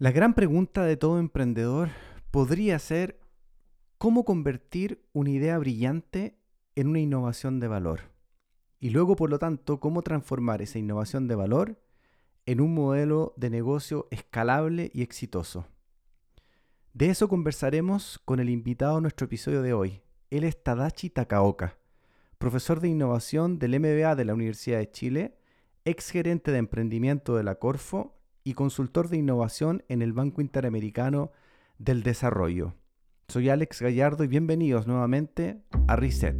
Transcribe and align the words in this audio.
La 0.00 0.12
gran 0.12 0.32
pregunta 0.32 0.82
de 0.82 0.96
todo 0.96 1.18
emprendedor 1.18 1.90
podría 2.30 2.78
ser 2.78 3.20
cómo 3.98 4.24
convertir 4.24 5.04
una 5.12 5.28
idea 5.28 5.58
brillante 5.58 6.38
en 6.74 6.88
una 6.88 7.00
innovación 7.00 7.60
de 7.60 7.68
valor. 7.68 8.00
Y 8.78 8.88
luego, 8.88 9.14
por 9.14 9.28
lo 9.28 9.38
tanto, 9.38 9.78
cómo 9.78 10.00
transformar 10.00 10.62
esa 10.62 10.78
innovación 10.78 11.28
de 11.28 11.34
valor 11.34 11.82
en 12.46 12.62
un 12.62 12.72
modelo 12.72 13.34
de 13.36 13.50
negocio 13.50 14.08
escalable 14.10 14.90
y 14.94 15.02
exitoso. 15.02 15.66
De 16.94 17.10
eso 17.10 17.28
conversaremos 17.28 18.22
con 18.24 18.40
el 18.40 18.48
invitado 18.48 18.96
a 18.96 19.00
nuestro 19.02 19.26
episodio 19.26 19.60
de 19.60 19.74
hoy. 19.74 20.00
Él 20.30 20.44
es 20.44 20.62
Tadachi 20.62 21.10
Takaoka, 21.10 21.76
profesor 22.38 22.80
de 22.80 22.88
innovación 22.88 23.58
del 23.58 23.78
MBA 23.78 24.16
de 24.16 24.24
la 24.24 24.32
Universidad 24.32 24.78
de 24.78 24.90
Chile, 24.90 25.36
ex 25.84 26.08
gerente 26.08 26.52
de 26.52 26.56
emprendimiento 26.56 27.36
de 27.36 27.42
la 27.42 27.56
Corfo 27.56 28.16
y 28.44 28.54
consultor 28.54 29.08
de 29.08 29.18
innovación 29.18 29.82
en 29.88 30.02
el 30.02 30.12
Banco 30.12 30.40
Interamericano 30.40 31.30
del 31.78 32.02
Desarrollo. 32.02 32.74
Soy 33.28 33.48
Alex 33.48 33.82
Gallardo 33.82 34.24
y 34.24 34.28
bienvenidos 34.28 34.86
nuevamente 34.86 35.58
a 35.86 35.96
Reset. 35.96 36.36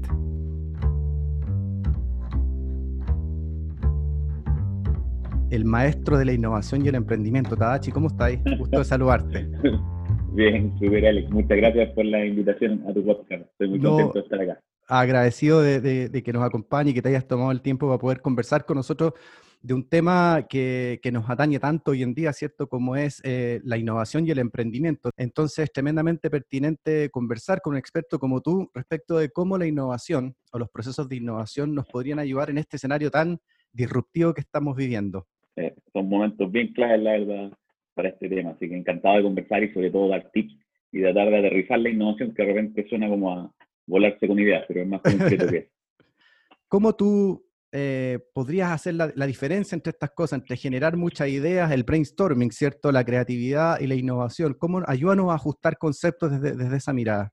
El 5.51 5.65
maestro 5.65 6.17
de 6.17 6.25
la 6.25 6.33
innovación 6.33 6.85
y 6.85 6.89
el 6.89 6.95
emprendimiento. 6.95 7.57
Tadachi, 7.57 7.91
¿cómo 7.91 8.09
estáis? 8.09 8.41
Gusto 8.59 8.79
de 8.79 8.85
saludarte. 8.85 9.49
Bien, 10.33 10.73
super 10.79 11.05
Alex. 11.07 11.31
Muchas 11.31 11.57
gracias 11.57 11.93
por 11.93 12.05
la 12.05 12.25
invitación 12.25 12.85
a 12.89 12.95
tu 12.95 13.05
podcast. 13.05 13.43
Estoy 13.43 13.69
muy 13.69 13.81
contento 13.81 14.13
de 14.15 14.21
estar 14.21 14.41
acá. 14.41 14.61
Agradecido 14.87 15.61
de, 15.61 15.81
de 16.09 16.23
que 16.23 16.33
nos 16.33 16.43
acompañe 16.45 16.91
y 16.91 16.95
que 16.95 17.03
te 17.03 17.09
hayas 17.11 17.27
tomado 17.27 17.51
el 17.51 17.61
tiempo 17.61 17.87
para 17.89 17.99
poder 17.99 18.21
conversar 18.21 18.65
con 18.65 18.77
nosotros 18.77 19.15
de 19.63 19.75
un 19.75 19.89
tema 19.89 20.47
que, 20.49 21.01
nos 21.13 21.29
atañe 21.29 21.59
tanto 21.59 21.91
hoy 21.91 22.03
en 22.03 22.15
día, 22.15 22.33
¿cierto? 22.33 22.69
Como 22.69 22.97
es 22.97 23.21
eh, 23.25 23.61
la 23.65 23.77
innovación 23.77 24.27
y 24.27 24.31
el 24.31 24.39
emprendimiento. 24.39 25.11
Entonces, 25.17 25.65
es 25.65 25.73
tremendamente 25.73 26.31
pertinente 26.31 27.11
conversar 27.11 27.61
con 27.61 27.75
un 27.75 27.79
experto 27.79 28.19
como 28.19 28.41
tú 28.41 28.71
respecto 28.75 29.19
de 29.19 29.31
cómo 29.31 29.59
la 29.59 29.67
innovación 29.67 30.35
o 30.53 30.59
los 30.59 30.71
procesos 30.71 31.09
de 31.09 31.17
innovación 31.17 31.75
nos 31.75 31.87
podrían 31.87 32.19
ayudar 32.19 32.51
en 32.51 32.59
este 32.59 32.77
escenario 32.77 33.11
tan 33.11 33.39
disruptivo 33.73 34.33
que 34.33 34.41
estamos 34.41 34.77
viviendo. 34.77 35.27
Eh, 35.57 35.75
son 35.93 36.09
momentos 36.09 36.51
bien 36.51 36.73
claves, 36.73 37.03
la 37.03 37.13
verdad, 37.13 37.53
para 37.95 38.09
este 38.09 38.29
tema. 38.29 38.51
Así 38.51 38.69
que 38.69 38.77
encantado 38.77 39.17
de 39.17 39.23
conversar 39.23 39.63
y 39.63 39.73
sobre 39.73 39.91
todo 39.91 40.09
dar 40.09 40.31
tips 40.33 40.55
y 40.93 41.03
tratar 41.03 41.29
de 41.29 41.39
aterrizar 41.39 41.79
la 41.79 41.91
innovación 41.91 42.35
que 42.35 42.43
de 42.43 42.49
repente 42.49 42.89
suena 42.89 43.09
como 43.09 43.33
a 43.33 43.53
volarse 43.87 44.27
con 44.27 44.39
ideas, 44.39 44.65
pero 44.67 44.83
es 44.83 44.89
más 44.89 45.03
concreto 45.03 45.49
que 45.49 45.57
eso. 45.59 45.71
¿Cómo 46.69 46.95
tú 46.95 47.50
eh, 47.73 48.19
podrías 48.35 48.73
hacer 48.73 48.95
la, 48.95 49.27
diferencia 49.27 49.77
entre 49.77 49.91
estas 49.91 50.11
cosas, 50.11 50.41
entre 50.41 50.57
generar 50.57 50.97
muchas 50.97 51.29
ideas, 51.29 51.71
el 51.71 51.85
brainstorming, 51.85 52.51
¿cierto? 52.51 52.91
La 52.91 53.05
creatividad 53.05 53.79
y 53.81 53.87
la 53.87 53.95
innovación. 53.95 54.55
¿Cómo 54.59 54.81
ayúdanos 54.87 55.31
a 55.31 55.35
ajustar 55.35 55.79
conceptos 55.79 56.41
desde, 56.41 56.77
esa 56.77 56.93
mirada? 56.93 57.33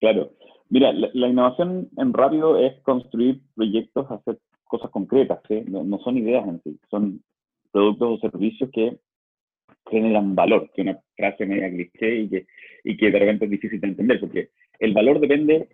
Claro. 0.00 0.32
Mira, 0.70 0.92
la, 0.92 1.28
innovación 1.28 1.88
en 1.96 2.12
rápido 2.12 2.58
es 2.58 2.80
construir 2.82 3.40
proyectos, 3.54 4.10
hacer 4.10 4.38
cosas 4.64 4.90
concretas, 4.90 5.40
no, 5.66 5.98
son 6.00 6.18
ideas 6.18 6.46
en 6.46 6.62
sí, 6.62 6.78
son 6.90 7.22
productos 7.70 8.18
o 8.18 8.30
servicios 8.30 8.70
que 8.70 8.98
generan 9.90 10.34
valor, 10.34 10.70
que 10.74 10.82
una 10.82 11.00
frase 11.16 11.46
media 11.46 11.70
cliché 11.70 12.20
y 12.20 12.28
que, 12.28 12.46
y 12.84 12.96
que 12.96 13.10
de 13.10 13.18
repente 13.18 13.46
es 13.46 13.50
difícil 13.50 13.80
de 13.80 13.88
entender, 13.88 14.20
porque 14.20 14.50
el 14.78 14.92
valor 14.92 15.20
depende 15.20 15.68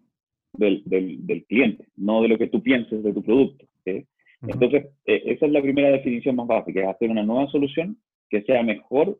del, 0.56 0.82
del, 0.84 1.44
cliente, 1.46 1.86
no 1.96 2.22
de 2.22 2.28
lo 2.28 2.38
que 2.38 2.46
tú 2.46 2.62
pienses 2.62 3.02
de 3.02 3.12
tu 3.12 3.22
producto. 3.22 3.66
Entonces, 4.46 4.86
eh, 5.06 5.22
esa 5.26 5.46
es 5.46 5.52
la 5.52 5.62
primera 5.62 5.90
definición 5.90 6.36
más 6.36 6.46
básica, 6.46 6.82
es 6.82 6.88
hacer 6.88 7.10
una 7.10 7.22
nueva 7.22 7.50
solución 7.50 7.96
que 8.28 8.42
sea 8.42 8.62
mejor 8.62 9.18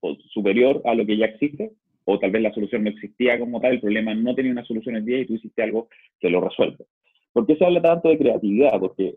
o 0.00 0.16
superior 0.30 0.82
a 0.84 0.94
lo 0.94 1.06
que 1.06 1.16
ya 1.16 1.26
existe, 1.26 1.72
o 2.04 2.18
tal 2.18 2.30
vez 2.30 2.42
la 2.42 2.52
solución 2.52 2.84
no 2.84 2.90
existía 2.90 3.38
como 3.38 3.60
tal, 3.60 3.72
el 3.72 3.80
problema 3.80 4.14
no 4.14 4.34
tenía 4.34 4.52
una 4.52 4.64
solución 4.64 4.96
en 4.96 5.06
día 5.06 5.20
y 5.20 5.26
tú 5.26 5.34
hiciste 5.34 5.62
algo 5.62 5.88
que 6.20 6.28
lo 6.28 6.40
resuelve. 6.40 6.84
¿Por 7.32 7.46
qué 7.46 7.56
se 7.56 7.64
habla 7.64 7.80
tanto 7.80 8.08
de 8.08 8.18
creatividad? 8.18 8.78
Porque, 8.78 9.16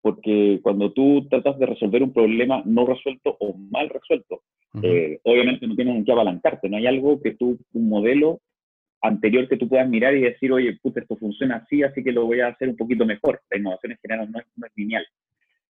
porque 0.00 0.60
cuando 0.62 0.92
tú 0.92 1.26
tratas 1.28 1.58
de 1.58 1.66
resolver 1.66 2.02
un 2.02 2.12
problema 2.12 2.62
no 2.64 2.86
resuelto 2.86 3.36
o 3.38 3.54
mal 3.54 3.88
resuelto, 3.88 4.42
eh, 4.82 5.18
obviamente 5.24 5.66
no 5.66 5.76
tienes 5.76 5.96
en 5.96 6.04
qué 6.04 6.12
apalancarte, 6.12 6.68
no 6.68 6.78
hay 6.78 6.86
algo 6.86 7.20
que 7.20 7.34
tú, 7.34 7.58
un 7.74 7.88
modelo 7.88 8.40
anterior 9.02 9.48
que 9.48 9.56
tú 9.56 9.68
puedas 9.68 9.88
mirar 9.88 10.16
y 10.16 10.22
decir, 10.22 10.52
oye, 10.52 10.78
puta, 10.80 11.00
esto 11.00 11.16
funciona 11.16 11.56
así, 11.56 11.82
así 11.82 12.02
que 12.02 12.12
lo 12.12 12.26
voy 12.26 12.40
a 12.40 12.48
hacer 12.48 12.68
un 12.68 12.76
poquito 12.76 13.04
mejor. 13.04 13.40
La 13.50 13.58
innovación 13.58 13.92
en 13.92 13.98
general 13.98 14.30
no 14.30 14.38
es, 14.38 14.46
no 14.56 14.66
es 14.66 14.72
lineal. 14.76 15.04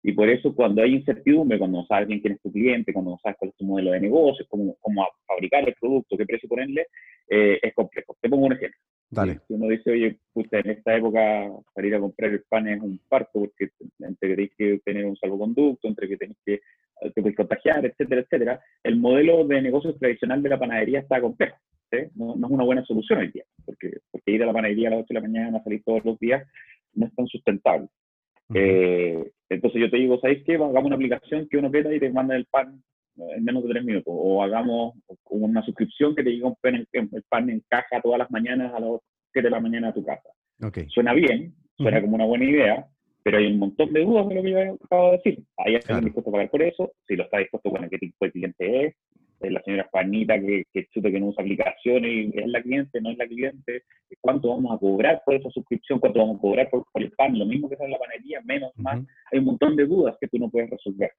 Y 0.03 0.13
por 0.13 0.29
eso 0.29 0.55
cuando 0.55 0.83
hay 0.83 0.95
incertidumbre, 0.95 1.59
cuando 1.59 1.79
no 1.79 1.87
sabes 1.87 2.09
bien 2.09 2.21
quién 2.21 2.35
es 2.35 2.41
tu 2.41 2.51
cliente, 2.51 2.93
cuando 2.93 3.13
no 3.13 3.19
sabes 3.23 3.37
cuál 3.39 3.51
es 3.51 3.57
tu 3.57 3.65
modelo 3.65 3.93
de 3.93 4.01
negocio, 4.01 4.47
cómo, 4.49 4.77
cómo 4.81 5.07
fabricar 5.27 5.69
el 5.69 5.75
producto, 5.79 6.17
qué 6.17 6.27
precio 6.27 6.49
ponerle, 6.49 6.87
eh, 7.29 7.59
es 7.63 7.75
complejo. 7.75 8.17
Te 8.21 8.29
pongo 8.29 8.47
un 8.47 8.55
ejemplo. 8.55 8.79
Dale. 9.11 9.41
Si 9.47 9.55
uno 9.55 9.69
dice, 9.69 9.91
oye, 9.91 10.19
puta, 10.33 10.59
en 10.59 10.71
esta 10.71 10.97
época 10.97 11.51
salir 11.75 11.95
a 11.95 12.01
comprar 12.01 12.31
el 12.31 12.43
pan 12.49 12.69
es 12.69 12.81
un 12.81 12.99
parto 13.09 13.41
porque 13.41 13.71
entre 13.99 14.37
que 14.37 14.49
que 14.57 14.81
tener 14.85 15.05
un 15.05 15.17
salvoconducto, 15.17 15.89
entre 15.89 16.09
que 16.09 16.17
tenéis 16.17 16.39
que 16.47 16.61
te 17.15 17.21
puedes 17.21 17.37
contagiar, 17.37 17.85
etcétera, 17.85 18.21
etcétera, 18.23 18.61
el 18.85 18.97
modelo 18.97 19.45
de 19.47 19.62
negocio 19.62 19.95
tradicional 19.97 20.43
de 20.43 20.49
la 20.49 20.59
panadería 20.59 21.01
está 21.01 21.21
complejo. 21.21 21.57
No, 22.15 22.34
es 22.34 22.51
una 22.51 22.65
buena 22.65 22.84
solución 22.84 23.21
hoy 23.21 23.31
día, 23.31 23.45
porque, 23.65 23.99
porque 24.11 24.31
ir 24.33 24.43
a 24.43 24.47
la 24.47 24.53
panadería 24.53 24.89
a 24.89 24.91
las 24.93 25.01
8 25.01 25.06
de 25.09 25.15
la 25.15 25.27
mañana, 25.27 25.59
a 25.59 25.62
salir 25.62 25.83
todos 25.84 26.05
los 26.05 26.19
días, 26.19 26.47
no 26.95 27.06
es 27.06 27.15
tan 27.15 27.27
sustentable. 27.27 27.89
Eh, 28.55 29.31
entonces 29.49 29.81
yo 29.81 29.91
te 29.91 29.97
digo, 29.97 30.19
¿sabéis 30.21 30.43
qué? 30.45 30.55
Hagamos 30.55 30.84
una 30.84 30.97
aplicación 30.97 31.49
que 31.49 31.56
uno 31.56 31.69
aprieta 31.69 31.95
y 31.95 32.00
te 32.00 32.11
manda 32.11 32.37
el 32.37 32.47
pan 32.47 32.83
en 33.17 33.45
menos 33.45 33.62
de 33.62 33.71
tres 33.71 33.84
minutos. 33.84 34.12
O 34.17 34.43
hagamos 34.43 34.95
una 35.29 35.62
suscripción 35.62 36.15
que 36.15 36.23
te 36.23 36.31
diga 36.31 36.49
un 36.49 36.56
pan 36.61 36.87
en, 36.93 37.09
el 37.12 37.23
pan 37.29 37.50
en 37.50 37.62
caja 37.69 38.00
todas 38.03 38.19
las 38.19 38.31
mañanas 38.31 38.73
a 38.75 38.81
las 38.81 39.00
7 39.33 39.47
de 39.47 39.50
la 39.50 39.61
mañana 39.61 39.89
a 39.89 39.95
tu 39.95 40.05
casa. 40.05 40.29
Okay. 40.62 40.89
Suena 40.89 41.15
bien, 41.15 41.55
suena 41.77 42.00
como 42.00 42.17
una 42.17 42.27
buena 42.27 42.45
idea, 42.45 42.87
pero 43.23 43.39
hay 43.39 43.47
un 43.47 43.59
montón 43.59 43.93
de 43.93 44.05
dudas 44.05 44.29
de 44.29 44.34
lo 44.34 44.43
que 44.43 44.50
yo 44.50 44.59
acabo 44.84 45.11
de 45.11 45.17
decir. 45.17 45.45
¿Hay 45.59 45.75
alguien 45.77 46.05
dispuesto 46.05 46.31
a 46.31 46.33
pagar 46.33 46.50
por 46.50 46.62
eso? 46.62 46.93
Si 47.06 47.17
lo 47.17 47.25
está 47.25 47.39
dispuesto, 47.39 47.71
bueno, 47.71 47.89
¿qué 47.91 47.99
tipo 47.99 48.25
de 48.25 48.33
cliente 48.33 48.87
es? 48.87 48.95
La 49.49 49.62
señora 49.62 49.89
Juanita 49.91 50.39
que, 50.39 50.65
que 50.73 50.87
chuta 50.87 51.11
que 51.11 51.19
no 51.19 51.28
usa 51.28 51.43
aplicaciones 51.43 52.11
y 52.11 52.39
es 52.39 52.47
la 52.47 52.62
cliente, 52.62 53.01
no 53.01 53.11
es 53.11 53.19
la 53.19 53.27
cliente, 53.27 53.84
cuánto 54.21 54.49
vamos 54.49 54.75
a 54.75 54.78
cobrar 54.78 55.23
por 55.25 55.34
esa 55.34 55.49
suscripción, 55.51 55.99
cuánto 55.99 56.19
vamos 56.19 56.39
a 56.39 56.41
cobrar 56.41 56.69
por, 56.71 56.84
el 56.95 57.11
pan, 57.12 57.39
lo 57.39 57.47
mismo 57.47 57.69
que 57.69 57.77
es 57.77 57.81
en 57.81 57.91
la 57.91 57.99
panadería, 57.99 58.41
menos, 58.45 58.73
más, 58.77 59.00
hay 59.33 59.39
un 59.39 59.47
montón 59.47 59.77
de 59.77 59.87
dudas 59.87 60.17
que 60.21 60.29
tú 60.29 60.39
no 60.39 60.50
puedes 60.50 60.69
resolver, 60.69 61.11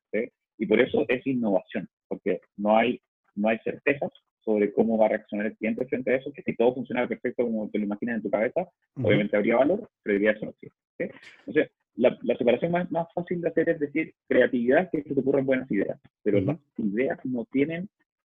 y 0.58 0.66
por 0.66 0.80
eso 0.80 1.06
es 1.08 1.26
innovación, 1.26 1.88
porque 2.08 2.42
no 2.58 2.78
hay, 2.78 3.02
no 3.36 3.50
hay 3.50 3.58
certezas 3.64 4.12
sobre 4.44 4.74
cómo 4.74 4.98
va 4.98 5.06
a 5.06 5.10
reaccionar 5.10 5.48
el 5.48 5.58
cliente 5.58 5.86
frente 5.86 6.12
a 6.12 6.16
eso, 6.18 6.32
que 6.32 6.42
si 6.44 6.56
todo 6.56 6.74
funcionara 6.74 7.08
perfecto 7.08 7.44
como 7.44 7.70
te 7.70 7.80
lo 7.80 7.86
imaginas 7.86 8.18
en 8.18 8.24
tu 8.24 8.30
cabeza, 8.30 8.68
obviamente 9.02 9.38
habría 9.38 9.58
valor, 9.58 9.90
pero 10.04 10.18
hoy 10.18 10.28
eso 10.28 10.46
no 10.46 10.52
existe. 10.52 11.16
Entonces, 11.46 11.72
la, 11.96 12.18
la, 12.24 12.38
separación 12.38 12.72
más, 12.72 12.90
más 12.92 13.08
fácil 13.14 13.42
de 13.42 13.50
hacer 13.50 13.70
es 13.70 13.80
decir 13.80 14.14
creatividad, 14.28 14.90
que 14.92 15.04
se 15.04 15.14
te 15.14 15.20
ocurren 15.20 15.46
buenas 15.46 15.70
ideas, 15.72 16.00
pero 16.24 16.40
las 16.42 16.58
ideas 16.78 17.20
no 17.26 17.46
tienen 17.52 17.90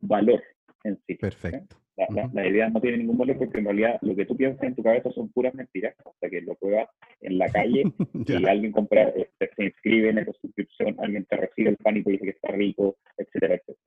valor 0.08 0.41
en 0.84 1.00
sí. 1.08 1.16
Perfecto. 1.16 1.78
La, 1.96 2.47
idea 2.47 2.69
no 2.69 2.81
tiene 2.81 2.97
ningún 2.97 3.18
valor 3.18 3.38
porque 3.38 3.59
en 3.59 3.66
realidad 3.66 4.00
lo 4.02 4.16
que 4.16 4.25
tú 4.25 4.36
piensas 4.36 4.64
en 4.64 4.75
tu 4.75 4.81
cabeza 4.81 5.12
son 5.12 5.30
puras 5.30 5.53
mentiras, 5.53 5.96
hasta 6.03 6.30
que 6.30 6.41
lo 6.41 6.56
pruebas 6.56 6.90
en 7.22 7.38
la 7.38 7.47
calle 7.50 7.84
y 8.28 8.46
alguien 8.47 8.72
compra, 8.72 9.09
eh, 9.09 9.30
se 9.56 9.63
inscribe 9.63 10.09
en 10.09 10.18
esa 10.18 10.31
suscripción, 10.42 10.96
alguien 11.00 11.25
te 11.25 11.38
recibe 11.38 11.69
el 11.69 11.78
pánico 11.78 12.09
y 12.09 12.13
dice 12.13 12.25
que 12.25 12.31
está 12.31 12.52
rico, 12.52 12.97
etcétera, 13.18 13.56
etcétera. 13.56 13.78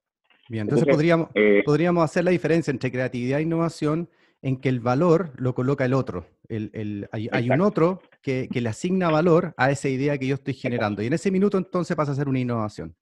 Bien, 0.48 0.62
entonces, 0.62 0.86
podríamos, 0.86 1.28
eh, 1.34 1.62
podríamos 1.64 2.04
hacer 2.04 2.22
la 2.22 2.30
diferencia 2.30 2.70
entre 2.70 2.92
creatividad 2.92 3.40
e 3.40 3.42
innovación 3.42 4.08
en 4.42 4.60
que 4.60 4.68
el 4.68 4.78
valor 4.78 5.32
lo 5.36 5.56
coloca 5.56 5.84
el 5.84 5.92
otro. 5.92 6.26
El, 6.48 6.70
el, 6.72 7.08
hay, 7.10 7.28
hay, 7.32 7.50
un 7.50 7.60
otro 7.60 8.00
que, 8.22 8.48
que 8.52 8.60
le 8.60 8.68
asigna 8.68 9.10
valor 9.10 9.54
a 9.56 9.72
esa 9.72 9.88
idea 9.88 10.16
que 10.18 10.28
yo 10.28 10.36
estoy 10.36 10.54
generando. 10.54 11.02
Y 11.02 11.06
en 11.06 11.14
ese 11.14 11.32
minuto 11.32 11.58
entonces 11.58 11.96
pasa 11.96 12.12
a 12.12 12.14
ser 12.14 12.28
una 12.28 12.38
innovación. 12.38 12.94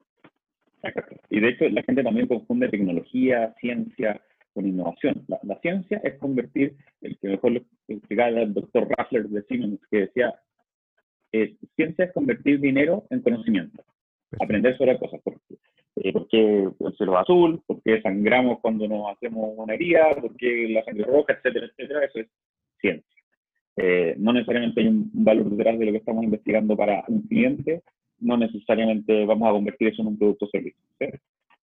Y 1.30 1.40
de 1.40 1.48
hecho 1.48 1.68
la 1.68 1.82
gente 1.82 2.02
también 2.02 2.26
confunde 2.26 2.68
tecnología, 2.68 3.54
ciencia 3.60 4.20
con 4.52 4.66
innovación. 4.66 5.24
La, 5.28 5.58
ciencia 5.60 6.00
es 6.04 6.14
convertir, 6.18 6.76
el 7.00 7.18
que 7.18 7.28
mejor 7.28 7.52
lo 7.52 7.60
explicaba 7.88 8.28
el 8.28 8.54
doctor 8.54 8.88
Raffler 8.88 9.28
de 9.28 9.42
Siemens, 9.42 9.80
que 9.90 9.98
decía, 9.98 10.34
eh, 11.32 11.56
ciencia 11.74 12.04
es 12.04 12.12
convertir 12.12 12.60
dinero 12.60 13.04
en 13.10 13.20
conocimiento, 13.20 13.82
aprender 14.40 14.76
sobre 14.78 14.98
cosas. 14.98 15.20
¿Por 15.22 15.40
qué? 15.48 15.56
Eh, 15.96 16.12
porque 16.12 16.68
el 16.78 16.96
cielo 16.96 17.14
es 17.14 17.22
azul, 17.22 17.62
porque 17.66 18.00
sangramos 18.02 18.60
cuando 18.60 18.86
nos 18.88 19.12
hacemos 19.12 19.52
una 19.56 19.74
herida, 19.74 20.16
porque 20.20 20.68
la 20.68 20.84
sangre 20.84 21.04
roja, 21.04 21.34
etcétera, 21.34 21.66
etcétera, 21.66 22.04
eso 22.04 22.20
es 22.20 22.28
ciencia. 22.80 23.22
Eh, 23.76 24.14
no 24.18 24.32
necesariamente 24.32 24.80
hay 24.80 24.88
un 24.88 25.10
valor 25.12 25.50
detrás 25.50 25.78
de 25.78 25.86
lo 25.86 25.92
que 25.92 25.98
estamos 25.98 26.22
investigando 26.22 26.76
para 26.76 27.04
un 27.08 27.22
cliente, 27.22 27.82
no 28.20 28.36
necesariamente 28.36 29.24
vamos 29.24 29.48
a 29.48 29.52
convertir 29.52 29.88
eso 29.88 30.02
en 30.02 30.08
un 30.08 30.18
producto 30.18 30.46
o 30.46 30.48
servicio. 30.48 30.80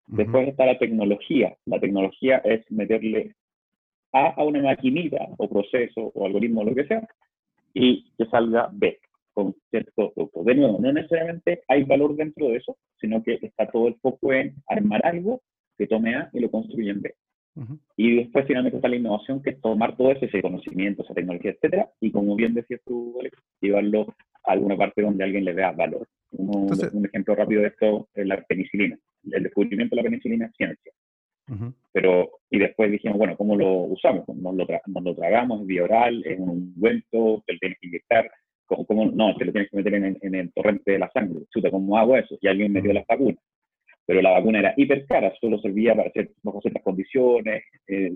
Después 0.08 0.48
está 0.48 0.66
la 0.66 0.78
tecnología. 0.78 1.56
La 1.66 1.80
tecnología 1.80 2.38
es 2.40 2.70
meterle 2.70 3.36
A 4.14 4.30
a 4.30 4.44
una 4.44 4.62
maquinita 4.62 5.30
o 5.38 5.50
proceso 5.50 6.12
o 6.14 6.26
algoritmo 6.26 6.62
o 6.62 6.66
lo 6.66 6.76
que 6.76 6.86
sea 6.86 7.08
y 7.74 8.12
que 8.18 8.26
salga 8.26 8.70
B 8.74 9.00
con 9.34 9.56
cierto 9.70 10.12
producto. 10.14 10.44
De 10.44 10.56
nuevo, 10.56 10.80
no 10.80 10.92
necesariamente 10.92 11.62
hay 11.68 11.84
valor 11.84 12.16
dentro 12.16 12.50
de 12.50 12.58
eso, 12.58 12.78
sino 13.00 13.24
que 13.24 13.40
está 13.42 13.68
todo 13.68 13.88
el 13.88 13.96
foco 13.96 14.34
en 14.34 14.56
armar 14.68 15.06
algo 15.06 15.42
que 15.78 15.88
tome 15.88 16.16
A 16.16 16.30
y 16.34 16.42
lo 16.42 16.52
construye 16.52 16.92
en 16.92 17.02
B. 17.02 17.16
Y 17.98 18.16
después 18.16 18.46
finalmente 18.48 18.78
está 18.78 18.88
la 18.88 18.96
innovación, 18.96 19.42
que 19.42 19.52
es 19.52 19.62
tomar 19.62 19.98
todo 19.98 20.12
ese 20.12 20.42
conocimiento, 20.42 21.04
esa 21.04 21.14
tecnología, 21.14 21.52
etcétera, 21.52 21.90
y 22.00 22.12
como 22.12 22.36
bien 22.36 22.54
decías 22.54 22.82
tú, 22.86 23.18
Alex, 23.20 23.38
llevarlo 23.60 24.08
a 24.46 24.54
alguna 24.54 24.78
parte 24.78 25.02
donde 25.02 25.24
alguien 25.24 25.46
le 25.46 25.54
vea 25.54 25.72
valor. 25.72 26.08
Un 26.32 27.06
ejemplo 27.06 27.36
rápido 27.36 27.62
de 27.62 27.68
esto 27.68 28.10
es 28.14 28.26
la 28.26 28.42
penicilina. 28.42 28.98
El 29.32 29.44
descubrimiento 29.44 29.96
de 29.96 30.02
la 30.02 30.10
penicilina 30.10 30.46
es 30.48 30.56
ciencia. 30.56 30.92
Pero, 31.92 32.30
y 32.50 32.60
después 32.60 32.90
dijimos, 32.90 33.18
bueno, 33.18 33.36
¿cómo 33.36 33.58
lo 33.58 33.70
usamos? 33.84 34.26
Nos 34.30 34.56
lo, 34.56 34.66
lo 35.02 35.16
tragamos, 35.16 35.62
es 35.62 35.68
vía 35.68 35.84
oral, 35.84 36.24
es 36.26 36.40
un 36.40 36.50
ungüento, 36.50 37.44
te 37.46 37.54
lo 37.54 37.60
tienes 37.60 37.78
que 37.80 37.88
inyectar, 37.88 38.32
¿cómo, 38.66 39.12
no, 39.12 39.36
te 39.36 39.44
lo 39.44 39.52
tienes 39.52 39.70
que 39.70 39.76
meter 39.76 39.96
en, 39.96 40.36
el 40.36 40.54
torrente 40.54 40.94
de 40.94 41.00
la 41.00 41.12
sangre. 41.12 41.42
Chuta, 41.50 41.70
¿cómo 41.70 41.98
hago 41.98 42.16
eso? 42.16 42.38
Y 42.40 42.48
alguien 42.48 42.72
metió 42.72 42.94
las 42.94 43.06
vacunas 43.06 43.44
pero 44.06 44.22
la 44.22 44.32
vacuna 44.32 44.60
era 44.60 44.74
hiper 44.76 45.06
cara, 45.06 45.34
solo 45.40 45.58
servía 45.60 45.96
para 45.96 46.10
hacer 46.10 46.32
bajo 46.44 46.60
ciertas 46.60 46.84
condiciones, 46.84 47.64
eh, 47.88 48.12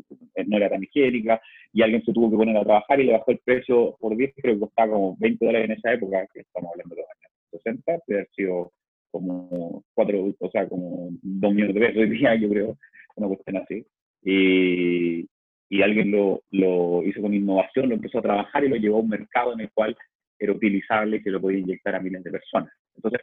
no 0.45 0.57
era 0.57 0.69
tan 0.69 0.83
higiénica, 0.83 1.39
y 1.71 1.83
alguien 1.83 2.03
se 2.03 2.12
tuvo 2.12 2.31
que 2.31 2.35
poner 2.35 2.57
a 2.57 2.63
trabajar 2.63 3.00
y 3.00 3.06
le 3.06 3.13
bajó 3.13 3.31
el 3.31 3.39
precio 3.39 3.95
por 4.00 4.17
10, 4.17 4.33
creo 4.35 4.56
que 4.56 4.59
costaba 4.59 4.91
como 4.91 5.15
20 5.19 5.45
dólares 5.45 5.69
en 5.69 5.77
esa 5.77 5.94
época, 5.94 6.27
que 6.33 6.41
estamos 6.41 6.71
hablando 6.71 6.95
de 6.95 7.01
los 7.01 7.09
años 7.09 7.35
60, 7.57 8.00
debe 8.07 8.22
haber 8.22 8.30
sido 8.36 8.72
como 9.12 9.84
4, 9.94 10.36
o 10.40 10.50
sea, 10.52 10.68
como 10.68 11.10
2 11.22 11.54
millones 11.54 11.75
de 11.75 11.81
pesos 11.81 11.98
hoy 11.98 12.10
día, 12.10 12.36
yo 12.42 12.50
creo, 12.50 12.78
una 13.16 13.28
cuestión 13.28 13.57
así. 13.57 13.86
Y, 14.24 15.28
y 15.69 15.81
alguien 15.81 16.12
lo, 16.12 16.42
lo 16.52 17.04
hizo 17.04 17.22
con 17.22 17.34
innovación, 17.34 17.90
lo 17.90 17.96
empezó 17.96 18.19
a 18.19 18.24
trabajar 18.24 18.63
y 18.63 18.69
lo 18.69 18.75
llevó 18.75 18.98
a 18.98 19.02
un 19.02 19.10
mercado 19.10 19.54
en 19.54 19.62
el 19.62 19.72
cual 19.72 19.96
era 20.40 20.54
utilizable 20.54 21.18
y 21.18 21.24
que 21.24 21.31
lo 21.31 21.42
podía 21.42 21.60
inyectar 21.60 21.96
a 21.96 22.00
miles 22.00 22.24
de 22.24 22.31
personas. 22.31 22.74
Entonces, 22.96 23.22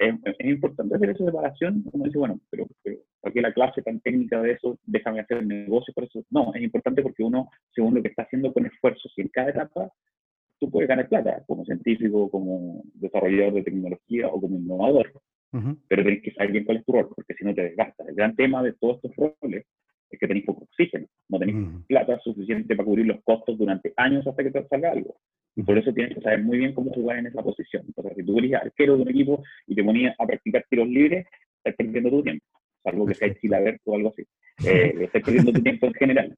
es, 0.00 0.14
importante 0.40 0.96
hacer 0.96 1.10
esa 1.10 1.24
separación, 1.26 1.82
como 1.90 2.04
dice, 2.04 2.18
bueno, 2.18 2.40
pero, 2.50 2.66
pero 2.82 2.96
¿por 3.20 3.32
qué 3.32 3.42
la 3.42 3.52
clase 3.52 3.82
tan 3.82 4.00
técnica 4.00 4.40
de 4.40 4.52
eso? 4.52 4.78
Déjame 4.84 5.20
hacer 5.20 5.38
el 5.38 5.48
negocio 5.48 5.92
por 5.92 6.04
eso. 6.04 6.24
No, 6.30 6.52
es 6.54 6.62
importante 6.62 7.02
porque 7.02 7.22
uno, 7.22 7.50
según 7.74 7.94
lo 7.94 8.02
que 8.02 8.08
está 8.08 8.22
haciendo 8.22 8.52
con 8.52 8.66
esfuerzo, 8.66 9.08
si 9.14 9.20
en 9.20 9.28
cada 9.28 9.50
etapa 9.50 9.90
tú 10.60 10.70
puedes 10.70 10.88
ganar 10.88 11.08
plata, 11.08 11.42
como 11.46 11.64
científico, 11.64 12.30
como 12.30 12.82
desarrollador 12.94 13.54
de 13.54 13.62
tecnología 13.62 14.28
o 14.28 14.40
como 14.40 14.56
innovador, 14.56 15.10
pero 15.88 16.02
tienes 16.02 16.22
que 16.22 16.32
saber 16.32 16.52
bien 16.52 16.64
cuál 16.64 16.78
es 16.78 16.84
tu 16.84 16.92
rol, 16.92 17.08
porque 17.14 17.34
si 17.34 17.44
no 17.44 17.54
te 17.54 17.62
desgastas. 17.62 18.06
El 18.08 18.14
gran 18.14 18.36
tema 18.36 18.62
de 18.62 18.74
todos 18.74 19.00
estos 19.02 19.34
roles 19.40 19.66
es 20.10 20.18
que 20.18 20.26
tenéis 20.28 20.44
poco 20.44 20.64
oxígeno, 20.64 21.06
no 21.28 21.38
tenéis 21.38 21.84
plata 21.88 22.18
suficiente 22.20 22.76
para 22.76 22.86
cubrir 22.86 23.06
los 23.06 23.22
costos 23.24 23.58
durante 23.58 23.92
años 23.96 24.26
hasta 24.26 24.42
que 24.44 24.50
te 24.50 24.68
salga 24.68 24.92
algo. 24.92 25.16
Y 25.56 25.62
por 25.62 25.76
eso 25.78 25.92
tienes 25.92 26.14
que 26.14 26.20
saber 26.20 26.42
muy 26.42 26.58
bien 26.58 26.74
cómo 26.74 26.92
jugar 26.92 27.18
en 27.18 27.26
esa 27.26 27.42
posición. 27.42 27.84
Entonces, 27.86 28.14
si 28.16 28.24
tú 28.24 28.38
eres 28.38 28.54
arquero 28.54 28.96
de 28.96 29.02
un 29.02 29.08
equipo 29.08 29.42
y 29.66 29.74
te 29.74 29.82
ponías 29.82 30.14
a 30.18 30.26
practicar 30.26 30.64
tiros 30.68 30.88
libres, 30.88 31.26
estás 31.58 31.74
perdiendo 31.74 32.10
tu 32.10 32.22
tiempo. 32.22 32.44
Salvo 32.84 33.06
que 33.06 33.14
sea 33.14 33.34
chilaver 33.34 33.80
o 33.84 33.96
algo 33.96 34.10
así. 34.10 34.22
Eh, 34.64 34.94
estás 35.00 35.22
perdiendo 35.22 35.52
tu 35.52 35.62
tiempo 35.62 35.86
en 35.86 35.94
general. 35.94 36.36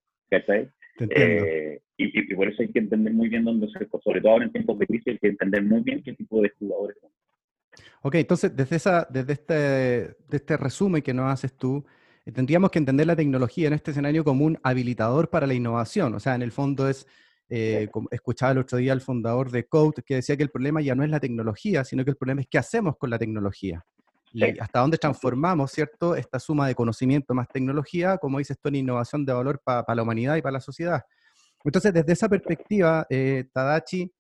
Eh, 0.99 1.81
y, 1.97 2.33
y, 2.33 2.35
por 2.35 2.49
eso 2.49 2.63
hay 2.63 2.69
que 2.69 2.79
entender 2.79 3.13
muy 3.13 3.29
bien 3.29 3.45
dónde 3.45 3.69
se, 3.69 3.87
sobre 4.03 4.21
todo 4.21 4.33
ahora 4.33 4.45
en 4.45 4.53
tiempos 4.53 4.79
de 4.79 4.87
crisis, 4.87 5.09
hay 5.09 5.19
que 5.19 5.29
entender 5.29 5.63
muy 5.65 5.81
bien 5.81 6.03
qué 6.03 6.13
tipo 6.13 6.41
de 6.43 6.51
jugadores 6.59 6.97
son. 7.01 7.11
Ok, 8.03 8.17
entonces 8.17 8.55
desde, 8.55 8.77
esa, 8.77 9.07
desde 9.11 9.33
este, 9.33 9.55
de 9.55 10.17
este 10.31 10.57
resumen 10.57 11.03
que 11.03 11.15
nos 11.15 11.33
haces 11.33 11.57
tú, 11.57 11.85
eh, 12.27 12.33
tendríamos 12.33 12.71
que 12.71 12.79
entender 12.79 13.07
la 13.07 13.17
tecnología 13.17 13.69
en 13.69 13.75
este 13.75 13.93
escenario 13.93 14.25
como 14.25 14.45
un 14.45 14.59
habilitador 14.63 15.31
para 15.31 15.47
la 15.47 15.55
innovación. 15.55 16.15
O 16.15 16.21
sea, 16.21 16.35
en 16.35 16.43
el 16.43 16.53
fondo 16.53 16.89
es 16.89 17.07
eh, 17.55 17.89
escuchaba 18.11 18.53
el 18.53 18.59
otro 18.59 18.79
día 18.79 18.95
al 18.95 19.03
fundador 19.03 19.51
de 19.51 19.67
Code 19.67 20.03
que 20.07 20.15
decía 20.15 20.39
que 20.39 20.43
el 20.43 20.51
problema 20.51 20.81
ya 20.81 20.95
no 20.95 21.05
es 21.05 21.11
la 21.11 21.21
tecnología, 21.21 21.85
sino 21.85 22.03
que 22.03 22.11
el 22.11 22.17
problema 22.17 22.41
es 22.41 22.47
qué 22.49 22.57
hacemos 22.57 22.97
con 22.97 23.11
la 23.11 23.19
tecnología. 23.19 23.85
Y 24.33 24.59
hasta 24.59 24.81
dónde 24.81 24.99
transformamos, 24.99 25.71
¿cierto?, 25.73 26.17
esta 26.17 26.39
suma 26.39 26.67
de 26.67 26.75
conocimiento 26.75 27.35
más 27.35 27.49
tecnología, 27.49 28.19
como 28.19 28.39
dices 28.39 28.59
tú, 28.61 28.69
en 28.69 28.77
innovación 28.77 29.25
de 29.25 29.33
valor 29.33 29.61
para 29.63 29.95
la 29.95 30.03
humanidad 30.03 30.37
y 30.37 30.43
para 30.43 30.55
la 30.55 30.61
sociedad. 30.61 31.03
Entonces, 31.65 31.93
desde 31.93 32.13
esa 32.13 32.29
perspectiva, 32.29 33.07
eh, 33.11 33.45
Tadachi, 33.53 34.13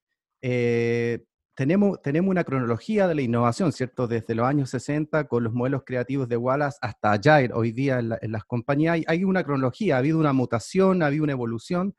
eh, 0.42 1.24
tenemos, 1.54 2.00
tenemos 2.02 2.30
una 2.30 2.44
cronología 2.44 3.08
de 3.08 3.14
la 3.14 3.22
innovación, 3.22 3.72
¿cierto? 3.72 4.06
Desde 4.06 4.34
los 4.34 4.46
años 4.46 4.70
60, 4.70 5.28
con 5.28 5.44
los 5.44 5.52
modelos 5.52 5.82
creativos 5.84 6.28
de 6.28 6.36
Wallace 6.36 6.78
hasta 6.80 7.12
Agile, 7.12 7.50
hoy 7.54 7.72
día 7.72 7.98
en, 7.98 8.12
en 8.20 8.32
las 8.32 8.44
compañías, 8.44 8.94
hay, 8.94 9.04
hay, 9.06 9.24
una 9.24 9.44
cronología, 9.44 9.96
ha 9.96 9.98
habido 9.98 10.18
una 10.18 10.32
mutación, 10.32 11.02
ha 11.02 11.06
habido 11.06 11.24
una 11.24 11.32
evolución, 11.32 11.94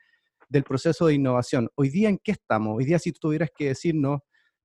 del 0.54 0.64
proceso 0.64 1.08
de 1.08 1.16
innovación. 1.16 1.70
Hoy 1.76 1.90
día, 1.90 2.10
¿en 2.10 2.20
qué 2.24 2.32
estamos? 2.32 2.78
Hoy 2.78 2.86
día, 2.86 3.00
si 3.00 3.12
tú 3.12 3.20
tuvieras 3.24 3.50
que 3.56 3.70
decirnos, 3.70 4.22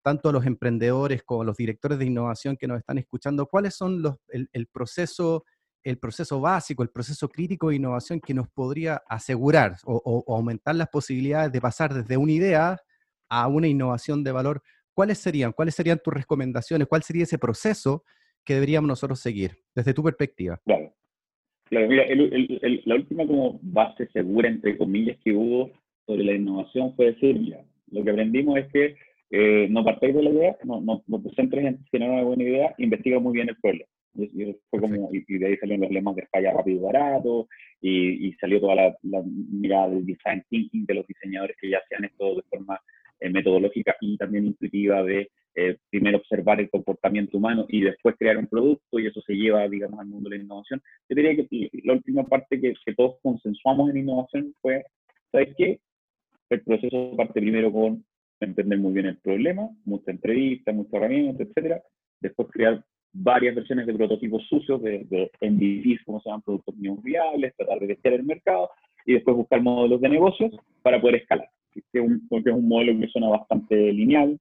tanto 0.08 0.30
a 0.30 0.32
los 0.32 0.46
emprendedores 0.46 1.22
como 1.22 1.42
a 1.42 1.44
los 1.44 1.58
directores 1.58 1.98
de 1.98 2.06
innovación 2.06 2.56
que 2.56 2.66
nos 2.66 2.78
están 2.78 2.96
escuchando, 2.96 3.44
¿cuáles 3.44 3.74
son 3.74 4.00
los, 4.00 4.16
el, 4.30 4.66
proceso, 4.72 5.44
el 5.84 5.98
proceso 5.98 6.40
básico, 6.40 6.82
el 6.82 6.88
proceso 6.88 7.28
crítico 7.28 7.68
de 7.68 7.76
innovación 7.76 8.18
que 8.18 8.32
nos 8.32 8.48
podría 8.48 9.02
asegurar 9.06 9.76
o, 9.84 10.24
aumentar 10.34 10.76
las 10.76 10.88
posibilidades 10.88 11.52
de 11.52 11.60
pasar 11.60 11.92
desde 11.92 12.16
una 12.16 12.32
idea 12.32 12.78
a 13.28 13.48
una 13.48 13.68
innovación 13.68 14.24
de 14.24 14.32
valor? 14.32 14.62
¿Cuáles 14.94 15.18
serían? 15.18 15.52
¿Cuáles 15.52 15.74
serían 15.74 16.00
tus 16.02 16.14
recomendaciones? 16.14 16.88
¿Cuál 16.88 17.02
sería 17.02 17.24
ese 17.24 17.36
proceso 17.36 18.02
que 18.46 18.54
deberíamos 18.54 18.88
nosotros 18.88 19.20
seguir 19.20 19.58
desde 19.74 19.92
tu 19.92 20.02
perspectiva? 20.02 20.58
Claro. 20.64 20.94
Claro, 21.66 21.86
mira, 21.86 22.06
la 22.86 22.94
última 22.94 23.26
como 23.26 23.60
base 23.62 24.08
segura, 24.14 24.48
entre 24.48 24.78
comillas, 24.78 25.18
que 25.22 25.32
hubo 25.32 25.70
sobre 26.06 26.24
la 26.24 26.32
innovación 26.32 26.96
fue 26.96 27.12
decir, 27.12 27.38
mira, 27.38 27.62
lo 27.90 28.02
que 28.02 28.10
aprendimos 28.10 28.58
es 28.58 28.72
que 28.72 28.96
eh, 29.30 29.68
no 29.70 29.84
partéis 29.84 30.14
de 30.14 30.22
la 30.22 30.30
idea, 30.30 30.56
no, 30.64 30.80
no, 30.80 31.02
no 31.06 31.22
te 31.22 31.30
centres 31.34 31.64
en 31.64 31.84
tener 31.90 32.08
una 32.08 32.22
buena 32.22 32.44
idea, 32.44 32.74
investiga 32.78 33.18
muy 33.18 33.34
bien 33.34 33.48
el 33.48 33.56
problema. 33.56 33.88
Y, 34.14 34.56
fue 34.70 34.80
como, 34.80 35.10
y, 35.12 35.38
de 35.38 35.46
ahí 35.46 35.56
salieron 35.58 35.82
los 35.82 35.90
lemas 35.90 36.16
de 36.16 36.26
falla 36.26 36.52
rápido 36.52 36.80
y 36.80 36.82
barato, 36.82 37.48
y, 37.80 38.32
salió 38.40 38.60
toda 38.60 38.74
la, 38.74 38.96
mirada 39.02 39.90
del 39.90 40.06
design 40.06 40.42
thinking 40.48 40.86
de 40.86 40.94
los 40.94 41.06
diseñadores 41.06 41.56
que 41.60 41.70
ya 41.70 41.78
hacían 41.78 42.04
esto 42.04 42.36
de 42.36 42.42
forma 42.42 42.80
eh, 43.20 43.30
metodológica 43.30 43.96
y 44.00 44.16
también 44.16 44.46
intuitiva 44.46 45.02
de 45.02 45.30
eh, 45.54 45.76
primero 45.90 46.18
observar 46.18 46.60
el 46.60 46.70
comportamiento 46.70 47.36
humano 47.36 47.66
y 47.68 47.82
después 47.82 48.16
crear 48.18 48.38
un 48.38 48.46
producto, 48.46 48.98
y 48.98 49.06
eso 49.06 49.20
se 49.20 49.34
lleva, 49.34 49.68
digamos, 49.68 50.00
al 50.00 50.06
mundo 50.06 50.30
de 50.30 50.38
la 50.38 50.42
innovación. 50.42 50.80
Yo 51.08 51.16
diría 51.16 51.36
que 51.36 51.70
la 51.84 51.92
última 51.92 52.24
parte 52.24 52.60
que, 52.60 52.72
que 52.84 52.94
todos 52.94 53.16
consensuamos 53.22 53.90
en 53.90 53.98
innovación 53.98 54.54
fue, 54.62 54.84
¿sabes 55.30 55.54
qué? 55.56 55.80
El 56.50 56.62
proceso 56.62 57.14
parte 57.16 57.40
primero 57.40 57.70
con 57.70 58.04
entender 58.46 58.78
muy 58.78 58.92
bien 58.92 59.06
el 59.06 59.18
problema, 59.18 59.68
mucha 59.84 60.10
entrevista, 60.10 60.72
mucha 60.72 60.96
herramienta, 60.96 61.42
etcétera. 61.42 61.82
Después 62.20 62.48
crear 62.50 62.84
varias 63.12 63.54
versiones 63.54 63.86
de 63.86 63.94
prototipos 63.94 64.46
sucios, 64.48 64.82
de, 64.82 65.04
de 65.04 65.30
MVPs, 65.40 66.04
como 66.04 66.20
se 66.20 66.28
llaman, 66.28 66.42
productos 66.42 66.76
no 66.76 66.96
viables, 66.96 67.54
tratar 67.56 67.80
de 67.80 67.88
testear 67.88 68.14
el 68.14 68.24
mercado 68.24 68.70
y 69.06 69.14
después 69.14 69.36
buscar 69.36 69.62
modelos 69.62 70.00
de 70.00 70.08
negocios 70.08 70.52
para 70.82 71.00
poder 71.00 71.16
escalar. 71.16 71.48
porque 72.28 72.50
es 72.50 72.56
un 72.56 72.68
modelo 72.68 73.00
que 73.00 73.08
suena 73.08 73.28
bastante 73.28 73.92
lineal, 73.92 74.38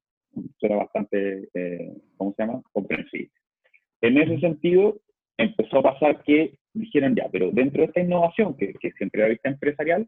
era 0.61 0.75
bastante, 0.75 1.49
eh, 1.53 1.93
¿cómo 2.17 2.33
se 2.33 2.43
llama?, 2.43 2.61
comprensible. 2.71 3.31
En 4.01 4.17
ese 4.17 4.39
sentido, 4.39 4.99
empezó 5.37 5.79
a 5.79 5.83
pasar 5.83 6.23
que 6.23 6.57
dijeron 6.73 7.15
ya, 7.15 7.27
pero 7.31 7.49
dentro 7.51 7.81
de 7.81 7.87
esta 7.87 8.01
innovación, 8.01 8.55
que, 8.55 8.73
que 8.73 8.91
siempre 8.91 9.21
era 9.21 9.29
vista 9.29 9.49
empresarial, 9.49 10.07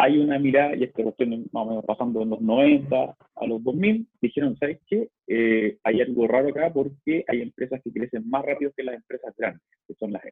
hay 0.00 0.16
una 0.16 0.38
mirada, 0.38 0.76
y 0.76 0.84
esto 0.84 1.02
lo 1.02 1.08
estoy 1.10 1.26
más 1.26 1.48
o 1.52 1.66
menos 1.66 1.84
pasando 1.84 2.22
en 2.22 2.30
los 2.30 2.40
90 2.40 3.16
a 3.34 3.46
los 3.46 3.64
2000, 3.64 4.06
dijeron, 4.22 4.56
¿sabes 4.56 4.78
qué? 4.86 5.08
Eh, 5.26 5.76
hay 5.82 6.00
algo 6.00 6.28
raro 6.28 6.50
acá 6.50 6.72
porque 6.72 7.24
hay 7.26 7.42
empresas 7.42 7.80
que 7.82 7.92
crecen 7.92 8.30
más 8.30 8.44
rápido 8.44 8.70
que 8.76 8.84
las 8.84 8.94
empresas 8.94 9.34
grandes, 9.36 9.60
que 9.88 9.94
son 9.94 10.12
las, 10.12 10.22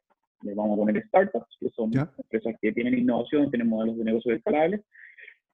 les 0.43 0.55
vamos 0.55 0.75
a 0.75 0.81
poner 0.81 1.05
startups, 1.09 1.57
que 1.59 1.69
son 1.71 1.91
empresas 2.17 2.55
que 2.63 2.71
tienen 2.71 2.97
innovación, 2.97 3.51
tienen 3.51 3.69
modelos 3.69 3.99
de 3.99 4.05
negocios 4.05 4.37
escalables, 4.37 4.83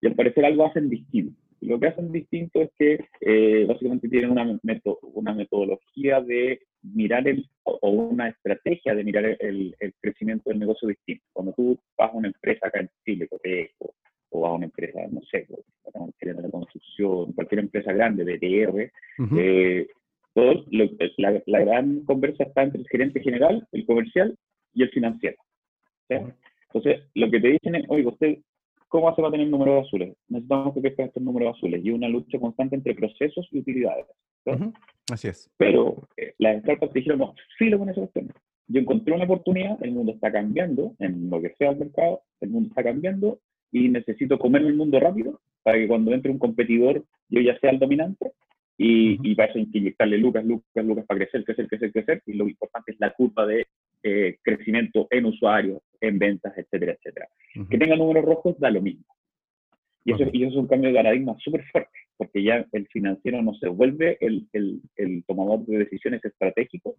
y 0.02 0.06
al 0.08 0.14
parecer 0.14 0.44
algo 0.44 0.66
hacen 0.66 0.90
distinto. 0.90 1.40
Lo 1.62 1.80
que 1.80 1.86
hacen 1.86 2.12
distinto 2.12 2.60
es 2.60 2.70
que 2.78 2.98
eh, 3.22 3.64
básicamente 3.66 4.10
tienen 4.10 4.30
una, 4.30 4.60
una 5.14 5.32
metodología 5.32 6.20
de 6.20 6.60
mirar 6.82 7.26
el, 7.28 7.48
o 7.64 7.90
una 7.90 8.28
estrategia 8.28 8.94
de 8.94 9.04
mirar 9.04 9.36
el, 9.38 9.74
crecimiento 10.00 10.50
del 10.50 10.58
negocio 10.58 10.88
distinto. 10.88 11.24
Cuando 11.32 11.52
tú 11.52 11.78
vas 11.96 12.12
a 12.12 12.16
una 12.16 12.28
empresa 12.28 12.66
acá 12.66 12.80
en 12.80 12.90
Chile, 13.04 13.28
Coteco, 13.28 13.94
o 14.30 14.40
vas 14.40 14.50
a 14.50 14.54
una 14.54 14.66
empresa, 14.66 15.00
no 15.10 15.20
sé, 15.30 15.46
de 16.20 16.34
la 16.34 16.50
construcción, 16.50 17.32
cualquier 17.32 17.60
empresa 17.60 17.92
grande 17.92 18.24
de 18.24 18.38
TR, 18.38 18.90
eh, 19.38 19.86
la, 20.34 21.42
la, 21.46 21.60
gran 21.60 22.04
conversa 22.04 22.44
está 22.44 22.62
entre 22.62 22.80
el 22.80 22.88
gerente 22.88 23.20
general, 23.20 23.66
el 23.72 23.84
comercial 23.84 24.36
y 24.72 24.82
el 24.82 24.90
financiero. 24.90 25.36
Entonces, 26.08 27.02
lo 27.14 27.30
que 27.30 27.40
te 27.40 27.48
dicen 27.48 27.74
es, 27.74 27.84
oiga, 27.88 28.10
usted 28.10 28.38
¿Cómo 28.92 29.08
hace 29.08 29.22
para 29.22 29.32
tener 29.32 29.48
números 29.48 29.86
azules? 29.86 30.14
Necesitamos 30.28 30.74
que 30.74 30.82
crezcan 30.82 31.06
estos 31.06 31.22
números 31.22 31.56
azules 31.56 31.82
y 31.82 31.88
una 31.88 32.10
lucha 32.10 32.38
constante 32.38 32.76
entre 32.76 32.94
procesos 32.94 33.48
y 33.50 33.60
utilidades. 33.60 34.04
Así 35.10 35.28
es. 35.28 35.50
Pero 35.56 35.96
eh, 36.18 36.34
las 36.36 36.60
startups 36.60 36.92
dijeron, 36.92 37.20
no, 37.20 37.34
filo 37.56 37.78
con 37.78 37.88
esa 37.88 38.02
cuestión. 38.02 38.30
Yo 38.68 38.80
encontré 38.80 39.14
una 39.14 39.24
oportunidad, 39.24 39.82
el 39.82 39.92
mundo 39.92 40.12
está 40.12 40.30
cambiando, 40.30 40.94
en 40.98 41.30
lo 41.30 41.40
que 41.40 41.54
sea 41.56 41.70
el 41.70 41.78
mercado, 41.78 42.20
el 42.42 42.50
mundo 42.50 42.68
está 42.68 42.82
cambiando 42.82 43.40
y 43.70 43.88
necesito 43.88 44.38
comer 44.38 44.60
el 44.60 44.74
mundo 44.74 45.00
rápido 45.00 45.40
para 45.62 45.78
que 45.78 45.88
cuando 45.88 46.12
entre 46.12 46.30
un 46.30 46.38
competidor 46.38 47.02
yo 47.30 47.40
ya 47.40 47.58
sea 47.60 47.70
el 47.70 47.78
dominante 47.78 48.32
y, 48.76 49.18
y 49.26 49.34
para 49.34 49.48
eso 49.48 49.58
hay 49.58 49.70
que 49.70 49.78
inyectarle 49.78 50.18
lucas, 50.18 50.44
lucas, 50.44 50.84
lucas 50.84 51.06
para 51.06 51.20
crecer, 51.20 51.44
crecer, 51.44 51.66
crecer, 51.66 51.92
crecer 51.92 52.22
y 52.26 52.34
lo 52.34 52.46
importante 52.46 52.92
es 52.92 53.00
la 53.00 53.10
curva 53.14 53.46
de 53.46 53.66
eh, 54.02 54.38
crecimiento 54.42 55.06
en 55.10 55.26
usuarios, 55.26 55.82
en 56.00 56.18
ventas, 56.18 56.52
etcétera, 56.56 56.92
etcétera. 56.92 57.28
Que 57.70 57.78
tenga 57.78 57.96
números 57.96 58.24
rojos 58.24 58.58
da 58.58 58.70
lo 58.70 58.82
mismo. 58.82 59.04
Y 60.04 60.12
eso, 60.12 60.24
y 60.32 60.42
eso 60.42 60.52
es 60.52 60.58
un 60.58 60.66
cambio 60.66 60.90
de 60.90 60.96
paradigma 60.96 61.36
súper 61.38 61.64
fuerte, 61.70 61.98
porque 62.16 62.42
ya 62.42 62.66
el 62.72 62.88
financiero 62.88 63.40
no 63.40 63.54
se 63.54 63.68
vuelve 63.68 64.18
el, 64.20 64.48
el, 64.52 64.80
el, 64.96 65.22
tomador 65.24 65.64
de 65.66 65.78
decisiones 65.78 66.24
estratégico, 66.24 66.96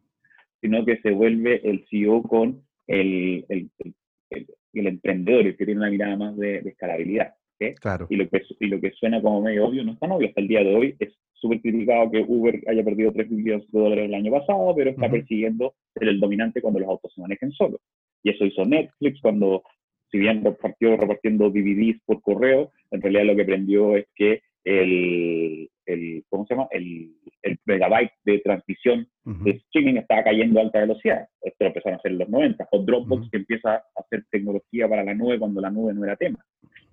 sino 0.61 0.85
que 0.85 1.01
se 1.01 1.11
vuelve 1.11 1.59
el 1.69 1.85
CEO 1.89 2.23
con 2.23 2.63
el, 2.87 3.45
el, 3.49 3.69
el 4.73 4.87
emprendedor, 4.87 5.45
el 5.45 5.57
que 5.57 5.65
tiene 5.65 5.81
una 5.81 5.89
mirada 5.89 6.15
más 6.15 6.37
de, 6.37 6.59
escalabilidad. 6.59 7.33
Claro. 7.79 8.07
Y, 8.09 8.15
lo 8.15 8.27
que, 8.29 8.41
y 8.59 8.67
lo 8.67 8.81
que 8.81 8.91
suena 8.91 9.21
como 9.21 9.41
medio 9.41 9.67
obvio 9.67 9.83
no 9.83 9.93
es 9.93 9.99
tan 9.99 10.11
obvio. 10.11 10.27
Hasta 10.27 10.41
el 10.41 10.47
día 10.47 10.63
de 10.63 10.75
hoy 10.75 10.95
es 10.99 11.13
súper 11.33 11.61
criticado 11.61 12.09
que 12.11 12.23
Uber 12.25 12.61
haya 12.67 12.83
perdido 12.83 13.11
3 13.11 13.29
billones 13.29 13.71
de 13.71 13.79
dólares 13.79 14.05
el 14.05 14.13
año 14.13 14.31
pasado, 14.31 14.73
pero 14.75 14.91
está 14.91 15.09
persiguiendo 15.09 15.73
ser 15.93 16.07
el 16.07 16.19
dominante 16.19 16.61
cuando 16.61 16.79
los 16.79 16.89
autos 16.89 17.13
se 17.13 17.21
manejen 17.21 17.51
solos. 17.51 17.81
Y 18.23 18.31
eso 18.31 18.45
hizo 18.45 18.65
Netflix 18.65 19.19
cuando, 19.21 19.63
si 20.09 20.19
bien 20.19 20.43
partió 20.61 20.95
repartiendo 20.95 21.49
DVDs 21.49 22.01
por 22.05 22.21
correo, 22.21 22.71
en 22.91 23.01
realidad 23.01 23.25
lo 23.25 23.35
que 23.35 23.41
aprendió 23.41 23.97
es 23.97 24.07
que 24.15 24.41
el, 24.63 25.69
el 25.85 26.23
¿cómo 26.29 26.45
se 26.45 26.55
llama? 26.55 26.67
El, 26.71 27.11
el 27.41 27.59
megabyte 27.65 28.13
de 28.23 28.39
transmisión 28.39 29.07
de 29.25 29.51
streaming 29.51 29.95
estaba 29.95 30.23
cayendo 30.23 30.59
a 30.59 30.63
alta 30.63 30.79
velocidad. 30.79 31.27
Esto 31.41 31.57
lo 31.59 31.67
empezaron 31.67 31.95
a 31.95 31.97
hacer 31.97 32.11
en 32.11 32.17
los 32.19 32.29
90. 32.29 32.67
O 32.71 32.79
Dropbox 32.79 33.29
que 33.29 33.37
empieza 33.37 33.75
a 33.75 33.83
hacer 33.97 34.23
tecnología 34.31 34.87
para 34.87 35.03
la 35.03 35.13
nube 35.13 35.39
cuando 35.39 35.59
la 35.59 35.69
nube 35.69 35.93
no 35.93 36.05
era 36.05 36.15
tema. 36.15 36.39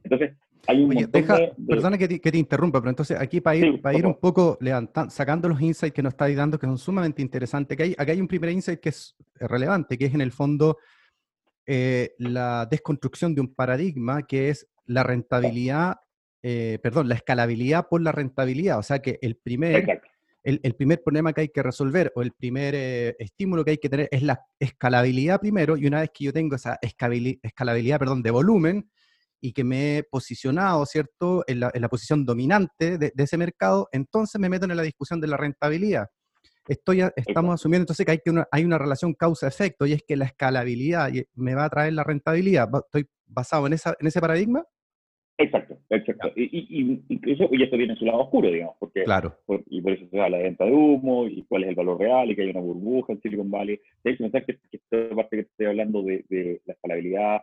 Entonces, 0.03 0.37
hay 0.67 0.83
un 0.83 0.95
montón 0.95 1.11
de, 1.13 1.53
Perdona 1.67 1.99
que 1.99 2.09
te, 2.09 2.39
interrumpa, 2.39 2.81
pero 2.81 2.91
entonces 2.91 3.19
aquí 3.19 3.41
para 3.41 3.57
ir, 3.57 3.81
para 3.81 3.99
ir 3.99 4.07
un 4.07 4.19
poco 4.19 4.59
levantando, 4.61 5.11
sacando 5.11 5.49
los 5.49 5.61
insights 5.61 5.95
que 5.95 6.03
nos 6.03 6.13
estáis 6.13 6.37
dando, 6.37 6.59
que 6.59 6.67
son 6.67 6.79
sumamente 6.79 7.23
interesantes, 7.23 7.77
que 7.77 7.83
hay, 7.83 7.95
aquí 7.97 8.13
hay 8.13 8.21
un 8.21 8.29
primer 8.29 8.51
insight 8.51 8.81
que 8.81 8.91
es 8.91 9.15
relevante, 9.35 9.97
que 9.99 10.07
es 10.07 10.15
en 10.15 10.21
el 10.21 10.33
fondo 10.33 10.79
eh, 11.67 12.15
la 12.19 12.67
desconstrucción 12.67 13.35
de 13.35 13.41
un 13.41 13.55
paradigma 13.55 14.23
que 14.27 14.51
es 14.51 14.69
la 14.87 15.03
rentabilidad 15.03 15.97
eh, 16.43 16.79
perdón, 16.83 17.09
la 17.09 17.17
escalabilidad 17.17 17.87
por 17.89 18.01
la 18.01 18.13
rentabilidad. 18.13 18.79
O 18.79 18.83
sea 18.83 19.01
que 19.01 19.19
el 19.21 19.37
primer, 19.37 20.01
el, 20.43 20.75
primer 20.75 21.03
problema 21.03 21.33
que 21.33 21.43
hay 21.43 21.49
que 21.49 21.63
resolver 21.63 22.13
o 22.15 22.23
el 22.23 22.33
primer 22.33 22.75
eh, 22.75 23.17
estímulo 23.19 23.65
que 23.65 23.73
hay 23.73 23.79
que 23.79 23.91
tener 23.91 24.09
es 24.11 24.23
la 24.23 24.41
escalabilidad 24.59 25.41
primero 25.41 25.77
y 25.77 25.87
una 25.87 26.01
vez 26.01 26.11
que 26.15 26.25
yo 26.25 26.33
tengo 26.33 26.57
esa 26.57 26.79
escalabilidad, 26.81 27.99
perdón, 27.99 28.23
de 28.23 28.31
volumen 28.31 28.91
y 29.41 29.53
que 29.53 29.65
me 29.65 29.99
he 29.99 30.03
posicionado, 30.03 30.85
¿cierto?, 30.87 31.45
en 31.47 31.61
la, 31.61 31.89
posición 31.89 32.25
dominante 32.25 32.99
de, 32.99 33.13
ese 33.17 33.39
mercado, 33.39 33.89
entonces 33.93 34.41
me 34.41 34.49
meto 34.49 34.67
en 34.67 34.77
la 34.77 34.83
discusión 34.83 35.21
de 35.21 35.29
la 35.29 35.37
rentabilidad. 35.37 36.07
Estoy, 36.69 37.03
estamos 37.17 37.55
asumiendo 37.55 37.83
entonces 37.83 38.05
que 38.05 38.13
hay, 38.13 38.19
que 38.23 38.31
una, 38.31 38.47
hay 38.53 38.65
una 38.65 38.79
relación 38.79 39.15
causa-efecto 39.15 39.87
y 39.87 39.93
es 39.93 40.03
que 40.07 40.17
la 40.17 40.27
escalabilidad 40.27 41.11
me 41.35 41.55
va 41.55 41.65
a 41.65 41.71
traer 41.71 41.95
la 41.95 42.05
rentabilidad. 42.05 42.69
¿Estoy 42.85 43.07
basado 43.27 43.67
en, 43.67 43.73
esa, 43.73 43.95
en 43.99 44.07
ese 44.07 44.21
paradigma? 44.21 44.65
Exacto, 45.41 45.79
exacto. 45.89 46.31
Y, 46.37 46.45
y, 46.45 47.03
y 47.09 47.33
esto 47.33 47.77
tiene 47.77 47.97
su 47.97 48.05
lado 48.05 48.21
oscuro, 48.21 48.51
digamos, 48.51 48.77
porque 48.79 49.05
claro. 49.05 49.35
y 49.67 49.81
por 49.81 49.93
eso 49.93 50.07
se 50.11 50.21
habla 50.21 50.37
de 50.37 50.43
venta 50.45 50.67
de 50.67 50.73
humo 50.73 51.27
y 51.27 51.43
cuál 51.49 51.65
es 51.65 51.71
el 51.71 51.77
valor 51.77 51.99
real 51.99 52.31
y 52.31 52.37
que 52.37 52.43
hay 52.43 52.51
una 52.51 52.61
burbuja 52.61 53.15
en 53.15 53.21
Silicon 53.23 53.51
Valley. 53.51 53.81
De 54.05 54.11
hecho, 54.11 54.31
que 54.31 54.59
esta 54.71 55.17
parte 55.17 55.37
que 55.37 55.43
estoy 55.43 55.67
hablando 55.67 56.03
de, 56.03 56.27
de 56.29 56.61
la 56.67 56.75
escalabilidad 56.75 57.41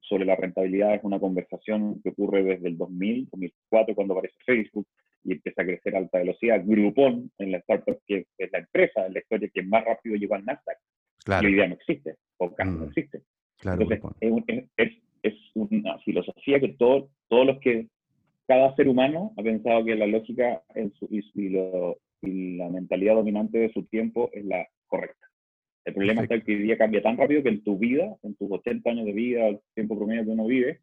sobre 0.00 0.24
la 0.24 0.36
rentabilidad 0.36 0.94
es 0.94 1.04
una 1.04 1.18
conversación 1.18 2.00
que 2.02 2.10
ocurre 2.10 2.42
desde 2.42 2.68
el 2.68 2.76
2000, 2.76 3.28
2004, 3.30 3.94
cuando 3.94 4.14
aparece 4.14 4.36
Facebook 4.44 4.86
y 5.24 5.32
empieza 5.32 5.62
a 5.62 5.66
crecer 5.66 5.94
a 5.94 5.98
alta 5.98 6.18
velocidad. 6.18 6.62
Groupon, 6.64 7.30
en 7.38 7.52
la 7.52 7.58
startup, 7.58 7.98
que 8.06 8.26
es 8.38 8.52
la 8.52 8.58
empresa 8.58 9.06
en 9.06 9.14
la 9.14 9.20
historia 9.20 9.50
que 9.52 9.62
más 9.62 9.84
rápido 9.84 10.16
llegó 10.16 10.34
al 10.34 10.44
Nasdaq, 10.44 10.78
claro. 11.24 11.42
y 11.42 11.50
hoy 11.50 11.54
día 11.56 11.68
no 11.68 11.74
existe, 11.74 12.16
o 12.38 12.54
casi 12.54 12.70
no 12.70 12.86
mm. 12.86 12.88
existe. 12.88 13.22
Claro, 13.58 13.82
Entonces, 13.82 14.44
es, 14.46 14.64
es, 14.76 15.02
es, 15.22 15.34
una 15.54 15.98
filosofía 15.98 16.60
que 16.60 16.68
todo, 16.68 17.10
todos 17.28 17.46
los 17.46 17.58
que, 17.60 17.88
cada 18.50 18.74
ser 18.74 18.88
humano 18.88 19.32
ha 19.36 19.44
pensado 19.44 19.84
que 19.84 19.94
la 19.94 20.08
lógica 20.08 20.60
en 20.74 20.92
su, 20.94 21.06
y, 21.08 21.22
y, 21.34 22.56
la 22.56 22.68
mentalidad 22.68 23.14
dominante 23.14 23.58
de 23.58 23.72
su 23.72 23.84
tiempo 23.84 24.28
es 24.32 24.44
la 24.44 24.66
correcta. 24.88 25.29
El 25.84 25.94
problema 25.94 26.22
es 26.22 26.28
que 26.28 26.52
hoy 26.52 26.62
día 26.62 26.76
cambia 26.76 27.02
tan 27.02 27.16
rápido 27.16 27.42
que 27.42 27.48
en 27.48 27.62
tu 27.62 27.78
vida, 27.78 28.16
en 28.22 28.34
tus 28.36 28.50
80 28.50 28.90
años 28.90 29.06
de 29.06 29.12
vida, 29.12 29.48
el 29.48 29.60
tiempo 29.74 29.96
promedio 29.96 30.24
que 30.24 30.30
uno 30.30 30.46
vive, 30.46 30.80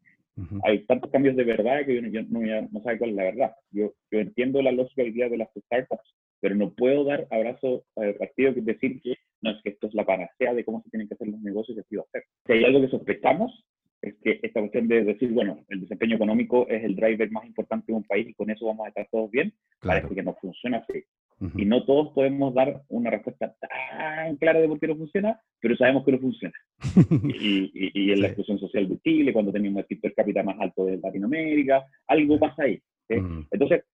hay 0.62 0.84
tantos 0.84 1.10
cambios 1.10 1.36
de 1.36 1.44
verdad 1.44 1.84
que 1.84 1.98
uno 1.98 2.08
no, 2.28 2.68
no, 2.70 2.82
sabe 2.82 2.98
cuál 2.98 3.10
es 3.10 3.16
la 3.16 3.24
verdad. 3.24 3.52
Yo, 3.70 3.92
yo 4.10 4.20
entiendo 4.20 4.62
la 4.62 4.72
lógica 4.72 5.02
hoy 5.02 5.10
día 5.10 5.28
de 5.28 5.36
las 5.36 5.48
startups, 5.56 6.14
pero 6.40 6.54
no 6.54 6.72
puedo 6.74 7.04
dar 7.04 7.26
abrazo 7.30 7.84
al 7.96 8.14
partido 8.14 8.54
que 8.54 8.60
decir 8.60 9.00
que 9.02 9.16
no 9.40 9.50
es 9.50 9.62
que 9.62 9.70
esto 9.70 9.88
es 9.88 9.94
la 9.94 10.06
panacea 10.06 10.54
de 10.54 10.64
cómo 10.64 10.82
se 10.82 10.90
tienen 10.90 11.08
que 11.08 11.14
hacer 11.14 11.28
los 11.28 11.40
negocios 11.40 11.76
y 11.76 11.80
así 11.80 11.96
va 11.96 12.02
a 12.02 12.10
ser. 12.12 12.24
Si 12.46 12.52
hay 12.52 12.64
algo 12.64 12.80
que 12.80 12.88
sospechamos, 12.88 13.64
es 14.00 14.14
que 14.22 14.38
esta 14.42 14.60
cuestión 14.60 14.86
de 14.86 15.04
decir, 15.04 15.30
bueno, 15.32 15.64
el 15.68 15.80
desempeño 15.80 16.16
económico 16.16 16.68
es 16.68 16.84
el 16.84 16.94
driver 16.94 17.30
más 17.30 17.44
importante 17.44 17.86
de 17.88 17.96
un 17.96 18.04
país 18.04 18.28
y 18.28 18.34
con 18.34 18.50
eso 18.50 18.66
vamos 18.66 18.86
a 18.86 18.88
estar 18.90 19.08
todos 19.10 19.30
bien, 19.30 19.52
parece 19.80 20.14
que 20.14 20.22
no 20.22 20.34
funciona 20.34 20.78
así. 20.78 21.04
Y 21.54 21.64
no 21.64 21.84
todos 21.84 22.08
podemos 22.14 22.52
dar 22.52 22.82
una 22.88 23.10
respuesta 23.10 23.54
tan 23.60 24.36
clara 24.36 24.60
de 24.60 24.66
por 24.66 24.80
qué 24.80 24.88
no 24.88 24.96
funciona, 24.96 25.40
pero 25.60 25.76
sabemos 25.76 26.04
que 26.04 26.12
no 26.12 26.18
funciona. 26.18 26.54
y, 27.22 27.70
y, 27.94 28.12
en 28.12 28.20
la 28.20 28.26
exclusión 28.26 28.58
social 28.58 28.88
de 28.88 28.98
Chile, 28.98 29.32
cuando 29.32 29.52
tenemos 29.52 29.84
el 29.88 30.00
per 30.00 30.14
cápita 30.14 30.42
más 30.42 30.56
alto 30.58 30.84
de 30.84 30.98
Latinoamérica, 30.98 31.86
algo 32.08 32.38
pasa 32.40 32.64
ahí. 32.64 32.80
Entonces, 33.08 33.84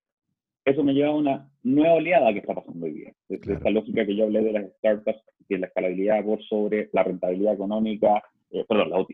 eso 0.64 0.82
me 0.82 0.94
lleva 0.94 1.08
a 1.08 1.14
una 1.14 1.50
nueva 1.62 1.94
oleada 1.94 2.32
que 2.32 2.38
está 2.38 2.54
pasando 2.54 2.86
hoy 2.86 2.92
día. 2.92 3.12
Esta 3.28 3.70
lógica 3.70 4.06
que 4.06 4.16
yo 4.16 4.24
hablé 4.24 4.42
de 4.42 4.52
las 4.52 4.70
startups, 4.78 5.20
que 5.46 5.58
la 5.58 5.66
escalabilidad 5.66 6.24
por 6.24 6.42
sobre 6.44 6.88
la 6.92 7.02
rentabilidad 7.02 7.54
económica, 7.54 8.22
eh, 8.50 8.64
perdón, 8.66 8.90
la, 8.90 9.06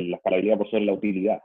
la 0.00 0.16
escalabilidad 0.16 0.58
por 0.58 0.70
sobre 0.70 0.86
la 0.86 0.94
utilidad. 0.94 1.38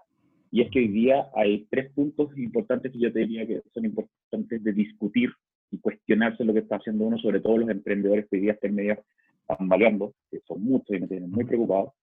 Y 0.52 0.62
es 0.62 0.72
que 0.72 0.80
hoy 0.80 0.88
día 0.88 1.30
hay 1.36 1.68
tres 1.70 1.92
puntos 1.94 2.36
importantes 2.38 2.92
que 2.92 3.00
yo 3.00 3.14
te 3.14 3.20
diría 3.20 3.46
que 3.46 3.62
son 3.74 3.86
importantes 3.86 4.64
de 4.64 4.74
discutir 4.74 5.30
y 5.72 5.80
cuestionarse 5.80 6.44
lo 6.44 6.54
que 6.54 6.60
está 6.60 6.76
haciendo 6.76 7.06
uno, 7.06 7.18
sobre 7.18 7.40
todo 7.40 7.58
los 7.58 7.70
emprendedores 7.70 8.28
que 8.30 8.36
hoy 8.36 8.42
día 8.44 8.54
están 8.54 8.76
medio 8.76 9.04
tambaleando, 9.48 10.14
que 10.30 10.40
son 10.42 10.64
muchos 10.64 10.96
y 10.96 11.00
me 11.00 11.08
tienen 11.08 11.32
muy 11.32 11.46
preocupado, 11.46 11.94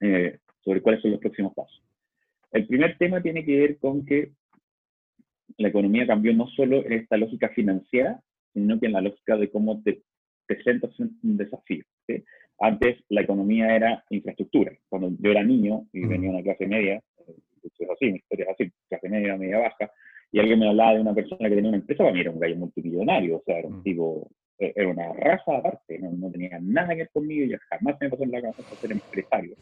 eh, 0.00 0.38
sobre 0.64 0.80
cuáles 0.80 1.00
son 1.02 1.12
los 1.12 1.20
próximos 1.20 1.54
pasos. 1.54 1.82
El 2.52 2.66
primer 2.66 2.96
tema 2.98 3.22
tiene 3.22 3.44
que 3.44 3.58
ver 3.58 3.78
con 3.78 4.04
que 4.04 4.32
la 5.56 5.68
economía 5.68 6.06
cambió 6.06 6.34
no 6.34 6.46
solo 6.48 6.84
en 6.84 6.92
esta 6.92 7.16
lógica 7.16 7.48
financiera, 7.50 8.20
sino 8.52 8.78
que 8.78 8.86
en 8.86 8.92
la 8.92 9.00
lógica 9.00 9.36
de 9.36 9.50
cómo 9.50 9.82
te 9.82 10.02
presentas 10.46 10.98
un 10.98 11.36
desafío. 11.36 11.84
Antes 12.58 13.02
la 13.08 13.22
economía 13.22 13.74
era 13.74 14.04
infraestructura. 14.10 14.72
Cuando 14.88 15.10
yo 15.18 15.30
era 15.30 15.42
niño 15.42 15.86
y 15.92 16.06
venía 16.06 16.30
a 16.30 16.34
una 16.34 16.42
clase 16.42 16.66
media, 16.66 17.02
eh, 17.26 17.34
es 17.78 17.90
así, 17.90 18.12
mi 18.12 18.18
historia 18.18 18.44
es 18.44 18.50
así, 18.50 18.72
clase 18.88 19.08
media, 19.08 19.36
media 19.36 19.58
baja, 19.58 19.90
y 20.32 20.40
alguien 20.40 20.58
me 20.58 20.68
hablaba 20.68 20.94
de 20.94 21.00
una 21.00 21.14
persona 21.14 21.48
que 21.48 21.54
tenía 21.54 21.68
una 21.68 21.78
empresa, 21.78 22.02
para 22.02 22.14
mí 22.14 22.20
era 22.20 22.30
un 22.30 22.40
gallo 22.40 22.56
multimillonario, 22.56 23.36
o 23.36 23.42
sea, 23.44 23.58
era 23.58 23.68
un 23.68 23.82
tipo, 23.82 24.30
eh, 24.58 24.72
era 24.74 24.88
una 24.88 25.12
raza 25.12 25.58
aparte, 25.58 25.98
no, 25.98 26.10
no 26.10 26.30
tenía 26.30 26.58
nada 26.60 26.88
que 26.88 27.02
ver 27.02 27.10
conmigo, 27.12 27.44
y 27.44 27.56
jamás 27.68 27.96
me 28.00 28.08
pasó 28.08 28.24
en 28.24 28.30
la 28.30 28.40
cabeza 28.40 28.62
ser 28.62 28.92
empresario. 28.92 29.56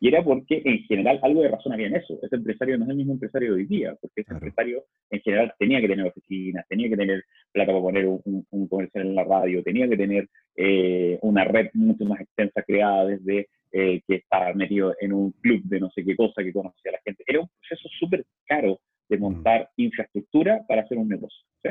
Y 0.00 0.08
era 0.08 0.22
porque 0.22 0.60
en 0.64 0.80
general 0.84 1.18
algo 1.22 1.42
de 1.42 1.48
razón 1.48 1.72
había 1.72 1.86
en 1.86 1.96
eso. 1.96 2.18
Ese 2.22 2.36
empresario 2.36 2.76
no 2.76 2.84
es 2.84 2.90
el 2.90 2.96
mismo 2.96 3.14
empresario 3.14 3.50
de 3.50 3.54
hoy 3.54 3.66
día, 3.66 3.96
porque 4.00 4.20
ese 4.20 4.34
empresario 4.34 4.84
en 5.10 5.20
general 5.20 5.54
tenía 5.58 5.80
que 5.80 5.88
tener 5.88 6.06
oficinas, 6.06 6.66
tenía 6.68 6.88
que 6.88 6.96
tener 6.96 7.24
plata 7.52 7.72
para 7.72 7.82
poner 7.82 8.06
un, 8.06 8.66
comercial 8.68 9.06
en 9.06 9.14
la 9.14 9.24
radio, 9.24 9.62
tenía 9.62 9.88
que 9.88 9.96
tener 9.96 10.28
eh, 10.56 11.18
una 11.22 11.44
red 11.44 11.68
mucho 11.74 12.04
más 12.04 12.20
extensa 12.20 12.62
creada 12.62 13.06
desde 13.06 13.48
eh, 13.72 14.02
que 14.06 14.16
estaba 14.16 14.52
metido 14.52 14.94
en 15.00 15.12
un 15.12 15.32
club 15.40 15.62
de 15.64 15.80
no 15.80 15.90
sé 15.90 16.04
qué 16.04 16.14
cosa 16.16 16.42
que 16.42 16.52
conocía 16.52 16.90
a 16.90 16.92
la 16.92 17.00
gente. 17.04 17.24
Era 17.26 17.40
un 17.40 17.48
proceso 17.48 17.88
súper 17.98 18.24
caro 18.46 18.80
de 19.14 19.20
montar 19.20 19.70
infraestructura 19.76 20.64
para 20.66 20.82
hacer 20.82 20.98
un 20.98 21.08
negocio. 21.08 21.44
¿sí? 21.62 21.70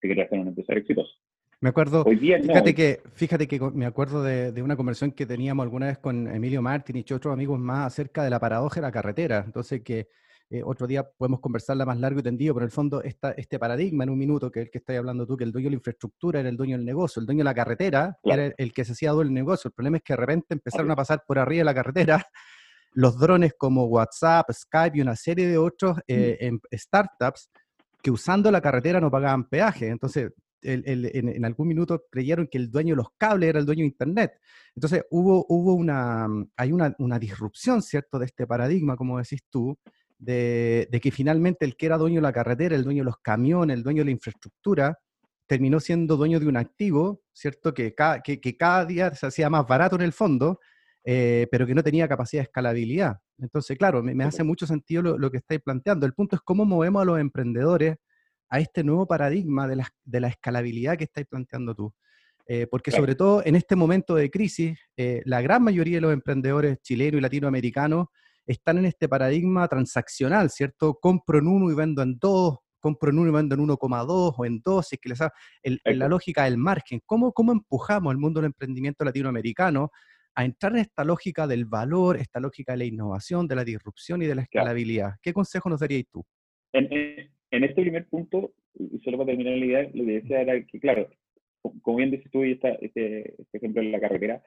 Si 0.00 0.08
quería 0.08 0.28
ser 0.28 0.40
un 0.40 0.48
empresario 0.48 0.82
exitoso. 0.82 1.12
Me 1.60 1.70
acuerdo, 1.70 2.04
fíjate, 2.04 2.74
que, 2.74 3.00
fíjate 3.14 3.48
que 3.48 3.58
me 3.72 3.86
acuerdo 3.86 4.22
de, 4.22 4.62
una 4.62 4.76
conversación 4.76 5.12
que 5.12 5.24
teníamos 5.24 5.64
alguna 5.64 5.86
vez 5.86 5.96
con 5.96 6.28
Emilio 6.28 6.60
Martín 6.60 6.96
y 6.96 7.12
otros 7.12 7.32
amigos 7.32 7.58
más 7.58 7.86
acerca 7.86 8.22
de 8.22 8.28
la 8.28 8.38
paradoja 8.38 8.76
de 8.76 8.82
la 8.82 8.92
carretera. 8.92 9.42
Entonces, 9.46 9.80
que 9.82 10.08
eh, 10.50 10.62
otro 10.62 10.86
día 10.86 11.08
podemos 11.16 11.40
conversarla 11.40 11.86
más 11.86 11.98
largo 11.98 12.20
y 12.20 12.22
tendido, 12.22 12.52
pero 12.52 12.64
en 12.64 12.68
el 12.68 12.70
fondo 12.70 13.02
esta, 13.02 13.32
este 13.32 13.58
paradigma 13.58 14.04
en 14.04 14.10
un 14.10 14.18
minuto, 14.18 14.50
que 14.50 14.60
es 14.60 14.66
el 14.66 14.70
que 14.70 14.78
estás 14.78 14.98
hablando 14.98 15.26
tú, 15.26 15.38
que 15.38 15.44
el 15.44 15.52
dueño 15.52 15.68
de 15.68 15.70
la 15.70 15.76
infraestructura 15.76 16.40
era 16.40 16.50
el 16.50 16.56
dueño 16.58 16.76
del 16.76 16.84
negocio, 16.84 17.20
el 17.20 17.26
dueño 17.26 17.38
de 17.38 17.44
la 17.44 17.54
carretera 17.54 18.18
era 18.22 18.52
el, 18.58 18.72
que 18.74 18.84
se 18.84 18.92
hacía 18.92 19.12
dueño 19.12 19.28
del 19.28 19.34
negocio. 19.34 19.68
El 19.68 19.72
problema 19.72 19.96
es 19.96 20.02
que 20.02 20.12
de 20.12 20.18
repente 20.18 20.48
empezaron 20.50 20.90
a 20.90 20.96
pasar 20.96 21.24
por 21.26 21.38
arriba 21.38 21.60
de 21.60 21.64
la 21.64 21.74
carretera 21.74 22.26
los 22.94 23.18
drones 23.18 23.52
como 23.58 23.84
WhatsApp, 23.86 24.50
Skype 24.52 24.98
y 24.98 25.00
una 25.00 25.16
serie 25.16 25.46
de 25.48 25.58
otros 25.58 25.98
eh, 26.06 26.38
em, 26.40 26.58
startups 26.72 27.50
que 28.02 28.10
usando 28.10 28.50
la 28.50 28.60
carretera 28.60 29.00
no 29.00 29.10
pagaban 29.10 29.48
peaje. 29.48 29.88
Entonces, 29.88 30.30
en, 30.62 31.44
algún 31.44 31.68
minuto 31.68 32.04
creyeron 32.10 32.48
que 32.50 32.58
el 32.58 32.70
dueño 32.70 32.94
de 32.94 32.96
los 32.96 33.08
cables 33.18 33.50
era 33.50 33.58
el 33.58 33.66
dueño 33.66 33.82
de 33.82 33.88
Internet. 33.88 34.32
Entonces 34.74 35.04
hubo, 35.10 35.44
hubo 35.48 35.74
una, 35.74 36.26
hay 36.56 36.72
una, 36.72 36.94
una 36.98 37.18
disrupción, 37.18 37.82
¿cierto?, 37.82 38.18
de 38.18 38.26
este 38.26 38.46
paradigma, 38.46 38.96
como 38.96 39.18
decís 39.18 39.42
tú, 39.50 39.78
de, 40.18 40.88
de, 40.90 41.00
que 41.00 41.10
finalmente 41.10 41.64
el 41.66 41.76
que 41.76 41.86
era 41.86 41.98
dueño 41.98 42.16
de 42.16 42.22
la 42.22 42.32
carretera, 42.32 42.74
el 42.74 42.84
dueño 42.84 43.02
de 43.02 43.06
los 43.06 43.18
camiones, 43.18 43.76
el 43.76 43.82
dueño 43.82 44.00
de 44.00 44.06
la 44.06 44.10
infraestructura, 44.12 44.98
terminó 45.46 45.80
siendo 45.80 46.16
dueño 46.16 46.40
de 46.40 46.46
un 46.46 46.56
activo, 46.56 47.20
¿cierto?, 47.32 47.74
que, 47.74 47.94
que, 48.24 48.40
que 48.40 48.56
cada 48.56 48.86
día 48.86 49.14
se 49.14 49.26
hacía 49.26 49.50
más 49.50 49.66
barato 49.66 49.96
en 49.96 50.02
el 50.02 50.12
fondo, 50.12 50.60
eh, 51.04 51.46
pero 51.50 51.66
que 51.66 51.74
no 51.74 51.82
tenía 51.82 52.08
capacidad 52.08 52.40
de 52.40 52.44
escalabilidad. 52.44 53.18
Entonces, 53.38 53.76
claro, 53.76 54.02
me, 54.02 54.24
hace 54.24 54.42
mucho 54.42 54.66
sentido 54.66 55.02
lo, 55.02 55.30
que 55.30 55.36
estáis 55.38 55.60
planteando. 55.60 56.06
El 56.06 56.14
punto 56.14 56.36
es 56.36 56.42
cómo 56.42 56.64
movemos 56.64 57.02
a 57.02 57.04
los 57.04 57.20
emprendedores 57.20 57.96
a 58.48 58.60
este 58.60 58.82
nuevo 58.84 59.06
paradigma 59.06 59.68
de 59.68 59.76
la, 59.76 59.88
de 60.04 60.20
la 60.20 60.28
escalabilidad 60.28 60.96
que 60.96 61.04
estáis 61.04 61.26
planteando 61.26 61.74
tú. 61.74 61.94
Eh, 62.46 62.66
porque 62.70 62.90
sobre 62.90 63.14
todo 63.14 63.42
en 63.44 63.56
este 63.56 63.74
momento 63.74 64.14
de 64.14 64.30
crisis, 64.30 64.78
eh, 64.96 65.22
la 65.24 65.40
gran 65.40 65.62
mayoría 65.62 65.96
de 65.96 66.02
los 66.02 66.12
emprendedores 66.12 66.78
chilenos 66.82 67.18
y 67.18 67.22
latinoamericanos 67.22 68.08
están 68.46 68.78
en 68.78 68.84
este 68.84 69.08
paradigma 69.08 69.66
transaccional, 69.66 70.50
¿cierto? 70.50 70.98
Compro 71.00 71.38
en 71.38 71.46
uno 71.46 71.70
y 71.70 71.74
vendo 71.74 72.02
en 72.02 72.18
dos, 72.18 72.58
compro 72.80 73.10
en 73.10 73.18
uno 73.18 73.30
y 73.30 73.32
vendo 73.32 73.54
en 73.54 73.62
1,2 73.62 74.34
o 74.36 74.44
en 74.44 74.60
2, 74.60 74.92
es 74.92 74.98
que 75.00 75.08
les 75.08 75.18
en 75.62 75.98
la 75.98 76.06
lógica 76.06 76.44
del 76.44 76.58
margen. 76.58 77.00
¿Cómo, 77.06 77.32
¿Cómo 77.32 77.52
empujamos 77.52 78.12
el 78.12 78.18
mundo 78.18 78.40
del 78.40 78.48
emprendimiento 78.48 79.06
latinoamericano 79.06 79.90
a 80.34 80.44
entrar 80.44 80.72
en 80.72 80.78
esta 80.78 81.04
lógica 81.04 81.46
del 81.46 81.64
valor, 81.64 82.16
esta 82.16 82.40
lógica 82.40 82.72
de 82.72 82.78
la 82.78 82.84
innovación, 82.84 83.46
de 83.46 83.56
la 83.56 83.64
disrupción 83.64 84.22
y 84.22 84.26
de 84.26 84.34
la 84.34 84.42
escalabilidad? 84.42 85.14
¿Qué 85.22 85.32
consejo 85.32 85.68
nos 85.68 85.80
darías 85.80 86.04
tú? 86.10 86.24
En, 86.72 86.88
en, 87.50 87.64
este 87.64 87.82
primer 87.82 88.06
punto, 88.08 88.52
y 88.74 88.98
solo 89.00 89.18
para 89.18 89.28
terminar 89.28 89.56
la 89.56 89.64
idea, 89.64 89.82
lo 89.94 90.04
que 90.04 90.12
decía 90.12 90.40
era 90.40 90.64
que, 90.64 90.80
claro, 90.80 91.08
como 91.82 91.98
bien 91.98 92.10
dices 92.10 92.30
tú 92.30 92.44
y 92.44 92.52
este, 92.52 92.84
este 92.84 93.36
ejemplo 93.52 93.80
en 93.80 93.92
la 93.92 94.00
carretera, 94.00 94.42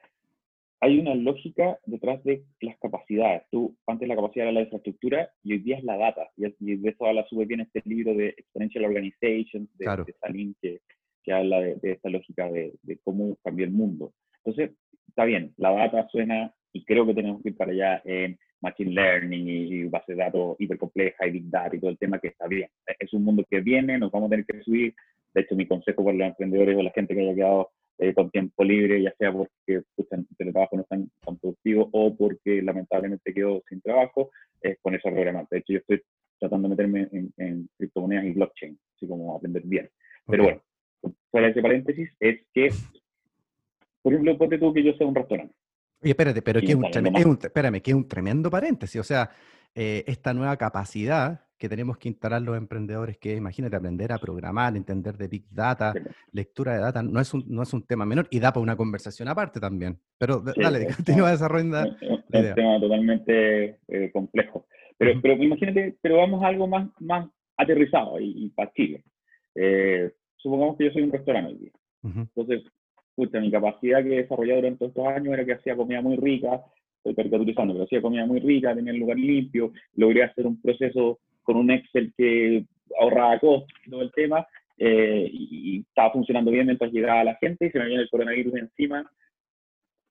hay 0.80 0.98
una 0.98 1.14
lógica 1.14 1.78
detrás 1.86 2.22
de 2.22 2.44
las 2.60 2.78
capacidades. 2.78 3.42
Tú, 3.50 3.76
antes 3.86 4.06
la 4.06 4.14
capacidad 4.14 4.46
era 4.46 4.52
la 4.52 4.60
infraestructura 4.62 5.30
y 5.42 5.52
hoy 5.54 5.58
día 5.58 5.78
es 5.78 5.84
la 5.84 5.96
data. 5.96 6.28
Y, 6.36 6.76
de 6.76 6.88
eso 6.88 7.06
habla 7.06 7.26
súper 7.28 7.48
bien 7.48 7.60
este 7.60 7.82
libro 7.84 8.14
de 8.14 8.28
Exponential 8.28 8.84
Organization 8.84 9.68
de, 9.74 10.04
de 10.06 10.14
Salim, 10.20 10.54
que, 10.62 10.80
que 11.28 11.32
habla 11.32 11.60
de, 11.60 11.78
esta 11.82 12.08
lógica 12.08 12.50
de, 12.50 12.98
cómo 13.04 13.36
cambia 13.42 13.66
el 13.66 13.72
mundo. 13.72 14.14
Entonces, 14.44 14.76
está 15.18 15.26
bien, 15.26 15.52
la 15.56 15.72
data 15.72 16.06
suena, 16.12 16.54
y 16.72 16.84
creo 16.84 17.04
que 17.04 17.12
tenemos 17.12 17.42
que 17.42 17.48
ir 17.48 17.56
para 17.56 17.72
allá 17.72 18.00
en 18.04 18.38
Machine 18.60 18.92
Learning 18.92 19.48
y, 19.48 19.84
base 19.86 20.12
de 20.12 20.18
datos 20.18 20.54
hipercompleja 20.60 21.26
y 21.26 21.32
Big 21.32 21.50
Data 21.50 21.74
y 21.74 21.80
todo 21.80 21.90
el 21.90 21.98
tema 21.98 22.20
que 22.20 22.28
está 22.28 22.46
bien. 22.46 22.68
Es 23.00 23.12
un 23.12 23.24
mundo 23.24 23.44
que 23.50 23.60
viene, 23.60 23.98
nos 23.98 24.12
vamos 24.12 24.28
a 24.28 24.30
tener 24.30 24.46
que 24.46 24.62
subir. 24.62 24.94
De 25.34 25.40
hecho, 25.40 25.56
mi 25.56 25.66
consejo 25.66 26.04
para 26.04 26.16
los 26.16 26.28
emprendedores 26.28 26.76
o 26.76 26.82
la 26.84 26.92
gente 26.92 27.16
que 27.16 27.20
haya 27.22 27.34
quedado 27.34 27.70
eh, 27.98 28.14
con 28.14 28.30
tiempo 28.30 28.62
libre, 28.62 29.02
ya 29.02 29.12
sea 29.18 29.32
porque 29.32 29.82
pues, 29.96 30.06
el 30.12 30.24
teletrabajo 30.36 30.76
no 30.76 30.82
es 30.82 30.88
tan, 30.88 31.10
productivo 31.40 31.88
o 31.90 32.16
porque 32.16 32.62
lamentablemente 32.62 33.34
quedó 33.34 33.64
sin 33.68 33.80
trabajo, 33.80 34.30
es 34.62 34.78
con 34.80 34.94
esos 34.94 35.10
programas. 35.10 35.48
De 35.50 35.58
hecho, 35.58 35.72
yo 35.72 35.78
estoy 35.80 36.00
tratando 36.38 36.68
de 36.68 36.76
meterme 36.76 37.08
en, 37.36 37.68
criptomonedas 37.76 38.24
y 38.24 38.32
blockchain, 38.34 38.78
así 38.94 39.08
como 39.08 39.34
aprender 39.34 39.62
bien. 39.64 39.90
Pero 40.28 40.44
bueno, 40.44 40.62
fuera 41.32 41.48
de 41.48 41.50
ese 41.50 41.62
paréntesis, 41.62 42.08
es 42.20 42.40
que, 42.54 42.70
por 44.08 44.14
ejemplo, 44.14 44.38
ponte 44.38 44.58
tú 44.58 44.72
que 44.72 44.82
yo 44.82 44.94
sea 44.94 45.06
un 45.06 45.14
restaurante. 45.14 45.54
Oye, 46.00 46.12
espérate, 46.12 46.40
pero 46.40 46.60
que 46.60 46.68
es 46.68 46.74
un, 46.74 46.90
tremendo, 46.90 47.38
espérame, 47.42 47.82
que 47.82 47.90
es 47.90 47.94
un 47.94 48.08
tremendo 48.08 48.50
paréntesis. 48.50 48.98
O 48.98 49.04
sea, 49.04 49.28
eh, 49.74 50.02
esta 50.06 50.32
nueva 50.32 50.56
capacidad 50.56 51.42
que 51.58 51.68
tenemos 51.68 51.98
que 51.98 52.08
instalar 52.08 52.40
los 52.40 52.56
emprendedores, 52.56 53.18
que 53.18 53.36
imagínate, 53.36 53.76
aprender 53.76 54.12
a 54.12 54.18
programar, 54.18 54.76
entender 54.76 55.18
de 55.18 55.28
Big 55.28 55.44
Data, 55.50 55.92
lectura 56.32 56.72
de 56.72 56.78
data, 56.78 57.02
no 57.02 57.20
es, 57.20 57.34
un, 57.34 57.44
no 57.48 57.62
es 57.62 57.74
un 57.74 57.82
tema 57.84 58.06
menor 58.06 58.28
y 58.30 58.40
da 58.40 58.50
para 58.50 58.62
una 58.62 58.76
conversación 58.76 59.28
aparte 59.28 59.60
también. 59.60 59.98
Pero 60.16 60.40
dale, 60.56 60.86
continúa 60.96 61.32
desarrollando. 61.32 61.82
Es 61.82 62.00
un 62.00 62.54
tema 62.54 62.80
totalmente 62.80 63.78
eh, 63.88 64.10
complejo. 64.10 64.66
Pero, 64.96 65.20
pero 65.20 65.34
imagínate, 65.34 65.98
pero 66.00 66.16
vamos 66.16 66.42
a 66.42 66.46
algo 66.46 66.66
más, 66.66 66.88
más 67.00 67.28
aterrizado 67.58 68.18
y, 68.18 68.46
y 68.46 68.50
factible. 68.50 69.04
Eh, 69.54 70.12
supongamos 70.36 70.78
que 70.78 70.86
yo 70.86 70.92
soy 70.92 71.02
un 71.02 71.12
restaurante 71.12 71.52
hoy 71.52 71.58
día. 71.58 71.72
Entonces, 72.04 72.62
mi 73.40 73.50
capacidad 73.50 74.02
que 74.02 74.14
he 74.14 74.22
desarrollado 74.22 74.60
durante 74.60 74.86
estos 74.86 75.06
años 75.06 75.34
era 75.34 75.44
que 75.44 75.52
hacía 75.52 75.76
comida 75.76 76.00
muy 76.00 76.16
rica, 76.16 76.62
estoy 76.98 77.14
caricaturizando, 77.14 77.74
pero 77.74 77.84
hacía 77.84 78.02
comida 78.02 78.26
muy 78.26 78.40
rica, 78.40 78.74
tenía 78.74 78.92
el 78.92 78.98
lugar 78.98 79.18
limpio, 79.18 79.72
logré 79.96 80.22
hacer 80.22 80.46
un 80.46 80.60
proceso 80.60 81.18
con 81.42 81.56
un 81.56 81.70
Excel 81.70 82.12
que 82.16 82.64
ahorraba 83.00 83.38
costos 83.38 83.72
y 83.86 83.90
todo 83.90 84.02
el 84.02 84.12
tema, 84.12 84.46
eh, 84.76 85.28
y, 85.32 85.80
estaba 85.80 86.12
funcionando 86.12 86.50
bien 86.50 86.66
mientras 86.66 86.92
llegaba 86.92 87.24
la 87.24 87.34
gente 87.36 87.66
y 87.66 87.70
se 87.70 87.78
me 87.78 87.86
viene 87.86 88.02
el 88.02 88.10
coronavirus 88.10 88.54
encima. 88.54 89.10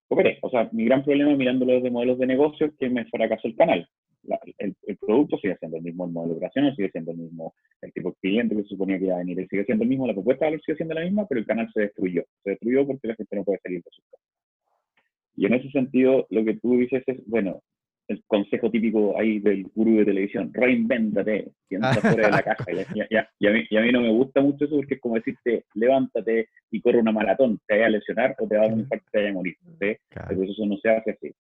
O 0.10 0.50
sea, 0.50 0.70
mi 0.72 0.86
gran 0.86 1.04
problema 1.04 1.36
mirándolo 1.36 1.74
desde 1.74 1.92
modelos 1.92 2.18
de 2.18 2.28
negocio 2.28 2.68
es 2.68 2.74
que 2.80 2.90
me 2.90 3.06
fracasó 3.06 3.48
el 3.48 3.56
canal. 3.56 3.88
El, 4.58 4.98
producto 4.98 5.38
sigue 5.38 5.56
siendo 5.58 5.78
el 5.78 5.84
mismo, 5.84 6.06
el 6.06 6.12
modelo 6.12 6.34
de 6.34 6.38
operaciones 6.38 6.76
sigue 6.76 6.92
siendo 6.92 7.12
el 7.12 7.18
mismo, 7.18 7.54
el 7.82 7.94
tipo 7.94 8.10
de 8.10 8.16
cliente 8.22 8.56
que 8.56 8.64
se 8.64 8.70
suponía 8.70 9.00
que 9.00 9.06
iba 9.06 9.16
a 9.16 9.20
venir 9.20 9.48
sigue 9.50 9.66
siendo 9.66 9.84
el 9.84 9.90
mismo, 9.90 10.08
la 10.08 10.14
propuesta 10.14 10.46
de 10.46 10.52
valor 10.52 10.64
sigue 10.66 10.76
siendo 10.78 10.96
la 10.96 11.02
misma, 11.02 11.28
pero 11.28 11.40
el 11.40 11.48
canal 11.48 11.70
se 11.74 11.82
destruyó. 11.82 12.24
Se 12.44 12.52
destruyó 12.52 12.86
porque 12.86 13.08
la 13.08 13.16
gente 13.16 13.36
no 13.36 13.44
puede 13.44 13.60
salir 13.60 13.84
de 13.84 13.90
su 13.92 14.02
casa. 14.10 14.24
Y 15.36 15.46
en 15.46 15.54
ese 15.54 15.70
sentido, 15.70 16.26
lo 16.30 16.44
que 16.44 16.56
tú 16.56 16.78
dices 16.78 17.04
es, 17.06 17.26
bueno, 17.28 17.62
el 18.08 18.24
consejo 18.26 18.72
típico 18.72 19.18
ahí 19.20 19.40
del 19.40 19.64
gurú 19.76 19.98
de 19.98 20.06
televisión, 20.06 20.52
reinvéntate, 20.54 21.52
piensa 21.68 21.94
fuera 22.02 22.28
de 22.28 22.32
la 22.32 22.44
caja. 22.44 22.66
Y, 22.94 23.46
a 23.48 23.82
mí, 23.82 23.92
no 23.92 24.02
me 24.02 24.10
gusta 24.10 24.42
mucho 24.42 24.66
eso 24.66 24.76
porque 24.76 24.96
es 24.96 25.02
como 25.02 25.16
decirte, 25.16 25.66
levántate 25.76 26.50
y 26.72 26.82
corre 26.82 27.00
una 27.00 27.12
maratón, 27.12 27.60
te 27.68 27.76
vaya 27.76 27.88
a 27.88 27.90
lesionar 27.90 28.36
o 28.40 28.48
te 28.48 28.56
va 28.56 28.64
a 28.64 28.66
dar 28.66 28.74
un 28.74 28.82
infarto 28.82 29.06
y 29.08 29.12
te 29.12 29.18
vaya 29.18 29.30
a 29.30 29.34
morir. 29.34 29.58
Entonces 29.62 30.50
eso 30.50 30.66
no 30.66 30.78
se 30.78 30.90
hace 30.90 31.12
así. 31.12 31.34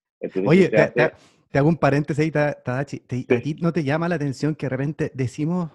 Oye, 0.46 0.70
te, 0.70 1.12
hago 1.54 1.70
un 1.70 1.78
paréntesis 1.78 2.24
ahí, 2.24 2.32
Tadachi. 2.32 3.04
¿A 3.30 3.42
ti 3.42 3.56
no 3.62 3.74
te 3.74 3.84
llama 3.84 4.10
la 4.10 4.16
atención 4.16 4.56
que 4.56 4.66
de 4.66 4.70
repente 4.70 5.12
decimos 5.14 5.72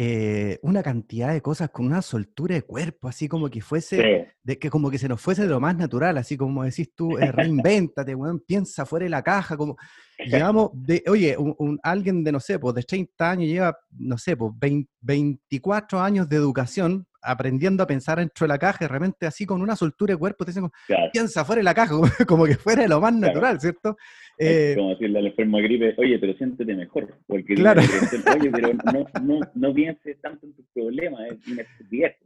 eh, 0.00 0.60
una 0.62 0.80
cantidad 0.80 1.32
de 1.32 1.42
cosas 1.42 1.70
con 1.70 1.84
una 1.84 2.02
soltura 2.02 2.54
de 2.54 2.62
cuerpo, 2.62 3.08
así 3.08 3.26
como 3.26 3.50
que 3.50 3.60
fuese, 3.60 4.28
de 4.44 4.56
que 4.56 4.70
como 4.70 4.92
que 4.92 4.98
se 4.98 5.08
nos 5.08 5.20
fuese 5.20 5.42
de 5.42 5.48
lo 5.48 5.58
más 5.58 5.76
natural, 5.76 6.16
así 6.18 6.36
como 6.36 6.62
decís 6.62 6.92
tú, 6.94 7.18
eh, 7.18 7.32
reinvéntate, 7.32 8.16
piensa 8.46 8.86
fuera 8.86 9.02
de 9.02 9.10
la 9.10 9.24
caja, 9.24 9.56
como 9.56 9.76
llevamos, 10.24 10.70
de, 10.86 11.02
oye, 11.08 11.36
un, 11.36 11.80
alguien 11.82 12.22
de, 12.22 12.30
no 12.30 12.38
sé, 12.38 12.60
pues 12.60 12.76
de 12.76 12.84
30 12.84 13.28
años 13.28 13.48
lleva, 13.48 13.76
no 13.90 14.16
sé, 14.18 14.36
pues 14.36 14.52
24 15.00 15.98
años 15.98 16.28
de 16.28 16.36
educación 16.36 17.07
aprendiendo 17.22 17.82
a 17.82 17.86
pensar 17.86 18.18
dentro 18.18 18.44
de 18.44 18.48
la 18.48 18.58
caja, 18.58 18.84
de 18.84 18.88
repente 18.88 19.26
así 19.26 19.44
con 19.46 19.60
una 19.60 19.76
soltura 19.76 20.14
de 20.14 20.18
cuerpo, 20.18 20.44
te 20.44 20.50
dicen, 20.50 20.70
piensa 21.12 21.44
fuera 21.44 21.60
de 21.60 21.64
la 21.64 21.74
caja, 21.74 21.94
como, 22.26 22.44
que 22.44 22.56
fuera 22.56 22.82
de 22.82 22.88
lo 22.88 23.00
más 23.00 23.14
natural, 23.14 23.60
¿cierto? 23.60 23.96
Eh, 24.38 24.74
como 24.76 24.90
decirle 24.90 25.18
al 25.18 25.26
enfermo 25.26 25.56
de 25.56 25.62
gripe, 25.64 25.94
oye, 25.98 26.18
pero 26.18 26.32
siéntete 26.34 26.74
mejor, 26.74 27.12
porque 27.26 27.54
claro. 27.54 27.80
oye, 27.80 28.50
pero 28.50 28.72
no, 28.72 29.06
no, 29.22 29.40
no 29.54 29.74
pienses 29.74 30.20
tanto 30.20 30.46
en 30.46 30.52
tus 30.52 30.64
problemas, 30.72 31.20
es 31.32 31.52
una 31.52 31.62
estupidez. 31.62 32.16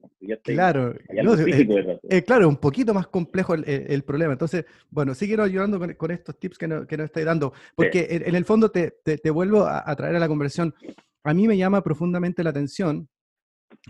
Claro, 0.44 0.94
no, 1.22 1.34
eh, 1.34 2.22
claro, 2.22 2.48
un 2.48 2.56
poquito 2.56 2.94
más 2.94 3.08
complejo 3.08 3.54
el, 3.54 3.64
el, 3.66 4.02
problema. 4.02 4.34
Entonces, 4.34 4.64
bueno, 4.88 5.14
síguenos 5.14 5.46
ayudando 5.46 5.78
con, 5.78 5.94
con 5.94 6.10
estos 6.10 6.38
tips 6.38 6.58
que, 6.58 6.68
no, 6.68 6.86
que 6.86 6.96
nos 6.96 7.06
estáis 7.06 7.26
dando, 7.26 7.52
porque 7.74 8.06
en, 8.08 8.34
el 8.34 8.44
fondo 8.44 8.70
te, 8.70 8.98
te, 9.02 9.18
te 9.18 9.30
vuelvo 9.30 9.62
a, 9.62 9.82
a 9.84 9.96
traer 9.96 10.16
a 10.16 10.20
la 10.20 10.28
conversación. 10.28 10.74
A 11.24 11.34
mí 11.34 11.48
me 11.48 11.56
llama 11.56 11.82
profundamente 11.82 12.44
la 12.44 12.50
atención 12.50 13.08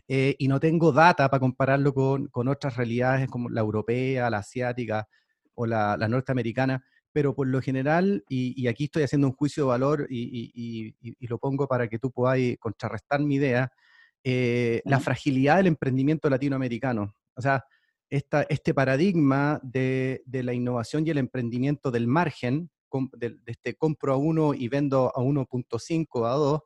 eh, 0.08 0.34
y 0.38 0.48
no 0.48 0.60
tengo 0.60 0.92
data 0.92 1.28
para 1.28 1.40
compararlo 1.40 1.92
con, 1.94 2.28
con, 2.28 2.48
otras 2.48 2.76
realidades 2.76 3.28
como 3.28 3.48
la 3.48 3.60
europea, 3.60 4.30
la 4.30 4.38
asiática 4.38 5.08
o 5.54 5.66
la, 5.66 5.96
la 5.96 6.08
norteamericana, 6.08 6.84
pero 7.12 7.34
por 7.34 7.46
lo 7.46 7.60
general, 7.60 8.24
y, 8.28 8.60
y, 8.60 8.68
aquí 8.68 8.84
estoy 8.84 9.02
haciendo 9.02 9.26
un 9.26 9.34
juicio 9.34 9.64
de 9.64 9.68
valor 9.68 10.06
y, 10.08 10.94
y 11.02 11.26
lo 11.26 11.38
pongo 11.38 11.68
para 11.68 11.88
que 11.88 11.98
tú 11.98 12.10
podáis 12.10 12.58
contrarrestar 12.58 13.20
mi 13.20 13.34
idea, 13.36 13.70
eh, 14.24 14.82
la 14.84 15.00
fragilidad 15.00 15.56
del 15.56 15.66
emprendimiento 15.66 16.30
latinoamericano. 16.30 17.16
O 17.34 17.42
sea, 17.42 17.64
esta, 18.08 18.42
este 18.42 18.72
paradigma 18.72 19.58
de, 19.64 20.22
de, 20.26 20.44
la 20.44 20.52
innovación 20.52 21.04
y 21.04 21.10
el 21.10 21.18
emprendimiento 21.18 21.90
del 21.90 22.06
margen, 22.06 22.70
de, 23.14 23.30
de 23.30 23.52
este 23.52 23.74
compro 23.74 24.12
a 24.12 24.16
uno 24.16 24.54
y 24.54 24.68
vendo 24.68 25.10
a 25.16 25.20
1.5 25.20 26.26
a 26.28 26.34
2, 26.34 26.60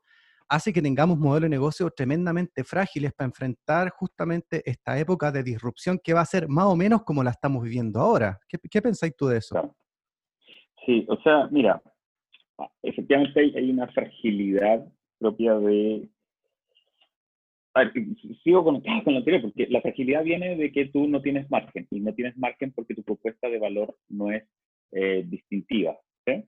hace 0.49 0.73
que 0.73 0.83
tengamos 0.83 1.19
modelos 1.19 1.51
de 1.51 1.57
negocio 1.57 1.91
tremendamente 1.91 2.65
frágiles 2.65 3.13
para 3.13 3.27
enfrentar 3.27 3.91
justamente 3.91 4.63
esta 4.65 4.99
época 4.99 5.33
de 5.33 5.43
disrupción 5.43 5.99
que 6.03 6.15
va 6.15 6.21
a 6.21 6.27
ser 6.27 6.49
más 6.49 6.67
o 6.67 6.77
menos 6.77 7.03
como 7.03 7.23
la 7.23 7.31
estamos 7.31 7.63
viviendo 7.63 8.01
ahora. 8.01 8.39
¿Qué, 8.49 8.59
qué 8.71 8.81
pensáis 8.81 9.15
tú 9.17 9.27
de 9.27 9.39
eso? 9.39 9.75
Sí, 10.85 11.05
o 11.09 11.21
sea, 11.23 11.49
mira, 11.51 11.83
efectivamente 12.83 13.41
hay, 13.41 13.71
una 13.71 13.89
fragilidad 13.89 14.87
propia 15.19 15.55
de... 15.59 16.09
sigo 18.45 18.65
con, 18.65 18.81
con 19.05 19.13
lo 19.13 19.19
anterior, 19.19 19.43
porque 19.43 19.67
la 19.69 19.81
fragilidad 19.81 20.23
viene 20.23 20.57
de 20.57 20.71
que 20.71 20.87
tú 20.87 21.09
no 21.09 21.21
tienes 21.21 21.51
margen, 21.51 21.87
y 21.91 22.01
no 22.01 22.15
tienes 22.15 22.37
margen 22.37 22.73
porque 22.73 22.95
tu 22.95 23.03
propuesta 23.03 23.49
de 23.49 23.59
valor 23.59 23.97
no 24.09 24.31
es 24.31 24.45
eh, 24.93 25.25
distintiva. 25.27 25.99
¿sí? 26.25 26.45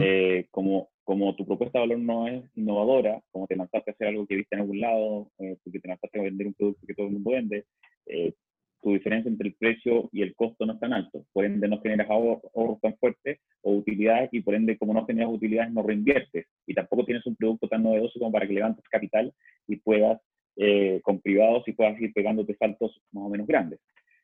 Eh, 0.00 0.46
como, 0.50 0.90
como 1.10 1.34
tu 1.34 1.44
propuesta 1.44 1.80
de 1.80 1.88
valor 1.88 1.98
no 1.98 2.28
es 2.28 2.44
innovadora, 2.54 3.20
como 3.32 3.48
te 3.48 3.56
lanzaste 3.56 3.90
a 3.90 3.94
hacer 3.94 4.06
algo 4.06 4.28
que 4.28 4.36
viste 4.36 4.54
en 4.54 4.60
algún 4.60 4.78
lado, 4.78 5.28
eh, 5.40 5.56
porque 5.64 5.80
te 5.80 5.88
lanzaste 5.88 6.20
a 6.20 6.22
vender 6.22 6.46
un 6.46 6.54
producto 6.54 6.86
que 6.86 6.94
todo 6.94 7.08
el 7.08 7.14
mundo 7.14 7.30
vende, 7.32 7.64
eh, 8.06 8.32
tu 8.80 8.92
diferencia 8.92 9.28
entre 9.28 9.48
el 9.48 9.54
precio 9.56 10.08
y 10.12 10.22
el 10.22 10.36
costo 10.36 10.64
no 10.64 10.74
es 10.74 10.78
tan 10.78 10.92
alto. 10.92 11.26
Por 11.32 11.44
ende, 11.44 11.66
no 11.66 11.80
generas 11.80 12.08
ahorros 12.08 12.80
tan 12.80 12.96
fuertes 12.98 13.40
o 13.62 13.72
utilidades, 13.72 14.28
y 14.30 14.40
por 14.40 14.54
ende, 14.54 14.78
como 14.78 14.94
no 14.94 15.04
generas 15.04 15.32
utilidades, 15.32 15.72
no 15.72 15.82
reinviertes. 15.82 16.46
Y 16.64 16.74
tampoco 16.74 17.04
tienes 17.04 17.26
un 17.26 17.34
producto 17.34 17.66
tan 17.66 17.82
novedoso 17.82 18.20
como 18.20 18.30
para 18.30 18.46
que 18.46 18.52
levantes 18.52 18.84
capital 18.88 19.34
y 19.66 19.76
puedas, 19.78 20.20
con 21.02 21.20
privados, 21.20 21.66
y 21.66 21.72
puedas 21.72 22.00
ir 22.00 22.12
pegándote 22.12 22.54
saltos 22.54 23.02
más 23.10 23.24
o 23.24 23.30
menos 23.30 23.48
grandes. 23.48 23.80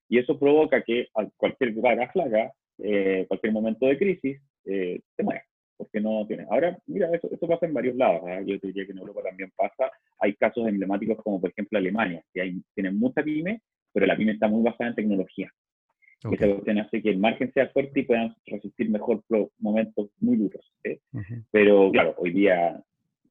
Y 0.09 0.19
eso 0.19 0.39
provoca 0.39 0.83
que 0.85 1.09
a 1.17 1.27
cualquier 1.37 1.73
vaga 1.73 2.13
flaga 2.13 2.53
eh, 2.79 3.25
cualquier 3.27 3.53
momento 3.53 3.87
de 3.87 3.99
crisis, 3.99 4.41
eh, 4.67 5.01
te 5.17 5.23
mueres, 5.23 5.45
porque 5.77 6.01
no 6.01 6.27
tienes. 6.27 6.47
Ahora, 6.51 6.77
mira, 6.87 7.09
eso, 7.13 7.29
eso 7.31 7.47
pasa 7.47 7.67
en 7.67 7.75
varios 7.75 7.97
lados. 7.97 8.23
¿ah? 8.27 8.41
Yo 8.45 8.59
te 8.59 8.69
diría 8.69 8.87
que 8.87 8.93
en 8.93 8.99
Europa 8.99 9.23
también 9.25 9.53
pasa. 9.57 9.91
Hay 10.19 10.35
casos 10.35 10.67
emblemáticos 10.69 11.23
como, 11.23 11.41
por 11.41 11.51
ejemplo, 11.51 11.79
Alemania, 11.79 12.23
que 12.33 12.41
hay, 12.41 12.63
tienen 12.75 12.99
mucha 12.99 13.23
pyme, 13.23 13.61
pero 13.93 14.07
la 14.07 14.17
pyme 14.17 14.33
está 14.33 14.49
muy 14.49 14.63
basada 14.63 14.91
en 14.91 14.97
tecnología. 14.97 15.51
Que 16.29 16.39
se 16.39 16.81
hace 16.81 17.03
que 17.03 17.11
el 17.11 17.19
margen 17.19 17.53
sea 17.53 17.69
fuerte 17.69 18.01
y 18.01 18.03
puedan 18.05 18.35
resistir 18.47 18.91
mejor 18.91 19.23
momentos 19.59 20.11
muy 20.19 20.37
duros. 20.37 20.73
Pero, 21.53 21.91
claro, 21.93 22.15
hoy 22.19 22.33
día 22.33 22.83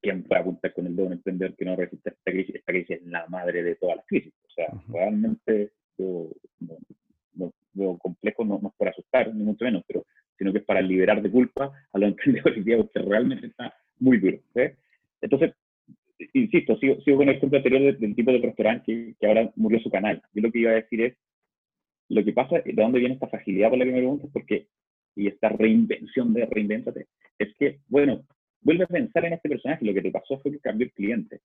¿quién 0.06 0.22
puede 0.22 0.40
apuntar 0.40 0.72
con 0.72 0.86
el 0.86 0.94
dedo 0.94 1.06
un 1.06 1.14
emprendedor 1.14 1.56
que 1.56 1.64
no 1.64 1.74
resiste 1.74 2.10
esta 2.10 2.30
crisis? 2.30 2.54
Esta 2.54 2.72
crisis 2.72 2.98
es 2.98 3.06
la 3.06 3.26
madre 3.26 3.62
de 3.64 3.74
todas 3.74 3.96
las 3.96 4.06
crisis. 4.06 4.32
O 4.46 4.50
sea, 4.50 4.66
realmente 4.88 5.72
yo 5.98 6.28
no, 7.34 7.52
veo 7.72 7.98
complejo, 7.98 8.44
no, 8.44 8.56
es 8.56 8.74
para 8.76 8.92
asustar, 8.92 9.34
ni 9.34 9.42
mucho 9.42 9.64
menos, 9.64 9.82
pero 9.86 10.04
sino 10.38 10.52
que 10.52 10.58
es 10.58 10.64
para 10.64 10.80
liberar 10.80 11.22
de 11.22 11.30
culpa 11.30 11.72
a 11.92 11.98
los 11.98 12.08
emprendedores 12.10 12.64
día, 12.64 12.76
porque 12.76 12.98
realmente 13.00 13.46
está 13.46 13.74
muy 13.98 14.18
duro. 14.18 14.38
Entonces, 15.20 15.54
insisto, 16.32 16.76
sigo, 16.78 17.00
sigo, 17.02 17.18
con 17.18 17.28
el 17.28 17.36
ejemplo 17.36 17.58
anterior 17.58 17.98
del, 17.98 18.14
tipo 18.14 18.32
de 18.32 18.38
restaurante 18.38 19.14
que, 19.18 19.26
ahora 19.26 19.50
murió 19.56 19.80
su 19.80 19.90
canal. 19.90 20.22
Yo 20.32 20.42
lo 20.42 20.52
que 20.52 20.60
iba 20.60 20.70
a 20.70 20.74
decir 20.74 21.00
es, 21.00 21.16
lo 22.08 22.24
que 22.24 22.32
pasa, 22.32 22.60
de 22.60 22.72
dónde 22.72 23.00
viene 23.00 23.14
esta 23.14 23.28
fragilidad 23.28 23.70
por 23.70 23.78
la 23.78 23.84
que 23.84 23.90
me 23.90 23.98
preguntas, 23.98 24.30
porque, 24.32 24.68
y 25.16 25.26
esta 25.26 25.48
reinvención 25.48 26.32
de 26.34 26.46
reinventate, 26.46 27.06
es 27.38 27.54
que, 27.58 27.80
bueno, 27.88 28.24
vuelve 28.60 28.84
a 28.84 28.88
pensar 28.88 29.24
en 29.24 29.32
este 29.32 29.48
personaje, 29.48 29.84
lo 29.84 29.94
que 29.94 30.02
te 30.02 30.10
pasó 30.10 30.38
fue 30.40 30.52
que 30.52 30.60
cambió 30.60 30.86
el 30.86 30.92
cliente. 30.92 31.40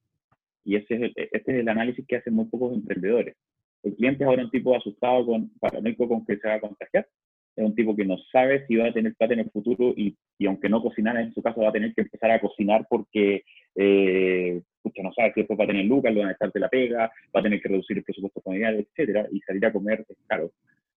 Y 0.63 0.75
ese 0.75 0.95
es 0.95 1.01
el, 1.01 1.13
este 1.15 1.51
es 1.51 1.59
el 1.59 1.69
análisis 1.69 2.05
que 2.05 2.17
hacen 2.17 2.33
muy 2.33 2.45
pocos 2.45 2.73
emprendedores. 2.73 3.35
El 3.83 3.95
cliente 3.95 4.23
es 4.23 4.27
ahora 4.27 4.43
un 4.43 4.51
tipo 4.51 4.75
asustado, 4.75 5.25
con, 5.25 5.49
paranoico 5.59 6.07
con 6.07 6.25
que 6.25 6.37
se 6.37 6.47
va 6.47 6.55
a 6.55 6.59
contagiar. 6.59 7.07
Es 7.55 7.65
un 7.65 7.75
tipo 7.75 7.95
que 7.95 8.05
no 8.05 8.17
sabe 8.31 8.65
si 8.65 8.75
va 8.75 8.87
a 8.87 8.93
tener 8.93 9.13
plata 9.15 9.33
en 9.33 9.41
el 9.41 9.51
futuro 9.51 9.93
y, 9.95 10.15
y 10.37 10.45
aunque 10.45 10.69
no 10.69 10.81
cocinara, 10.81 11.21
en 11.21 11.33
su 11.33 11.41
caso 11.41 11.61
va 11.61 11.69
a 11.69 11.73
tener 11.73 11.93
que 11.93 12.01
empezar 12.01 12.31
a 12.31 12.39
cocinar 12.39 12.87
porque 12.89 13.43
eh, 13.75 14.61
no 15.03 15.13
sabe 15.13 15.33
si 15.33 15.41
después 15.41 15.59
va 15.59 15.65
a 15.65 15.67
tener 15.67 15.85
lucas, 15.85 16.13
lo 16.13 16.21
van 16.21 16.29
a 16.29 16.33
estar 16.33 16.51
de 16.51 16.59
la 16.59 16.69
pega, 16.69 17.11
va 17.35 17.39
a 17.39 17.43
tener 17.43 17.61
que 17.61 17.69
reducir 17.69 17.97
el 17.97 18.03
presupuesto 18.03 18.41
familiar, 18.41 18.73
etcétera, 18.75 19.27
y 19.31 19.39
salir 19.41 19.65
a 19.65 19.73
comer 19.73 20.05
es 20.07 20.17
caro. 20.27 20.51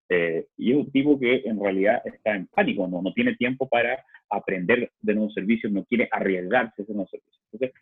Eh, 0.08 0.46
y 0.58 0.72
es 0.72 0.76
un 0.76 0.90
tipo 0.90 1.18
que 1.18 1.42
en 1.44 1.58
realidad 1.58 2.02
está 2.04 2.34
en 2.34 2.46
pánico, 2.46 2.86
no, 2.86 3.00
no 3.00 3.12
tiene 3.12 3.36
tiempo 3.36 3.68
para 3.68 4.04
aprender 4.28 4.90
de 5.00 5.14
nuevos 5.14 5.34
servicios, 5.34 5.72
no 5.72 5.84
quiere 5.84 6.08
arriesgarse 6.10 6.82
a 6.82 6.82
hacer 6.82 6.94
nuevos 6.94 7.10
servicios. 7.10 7.42
Entonces, 7.52 7.80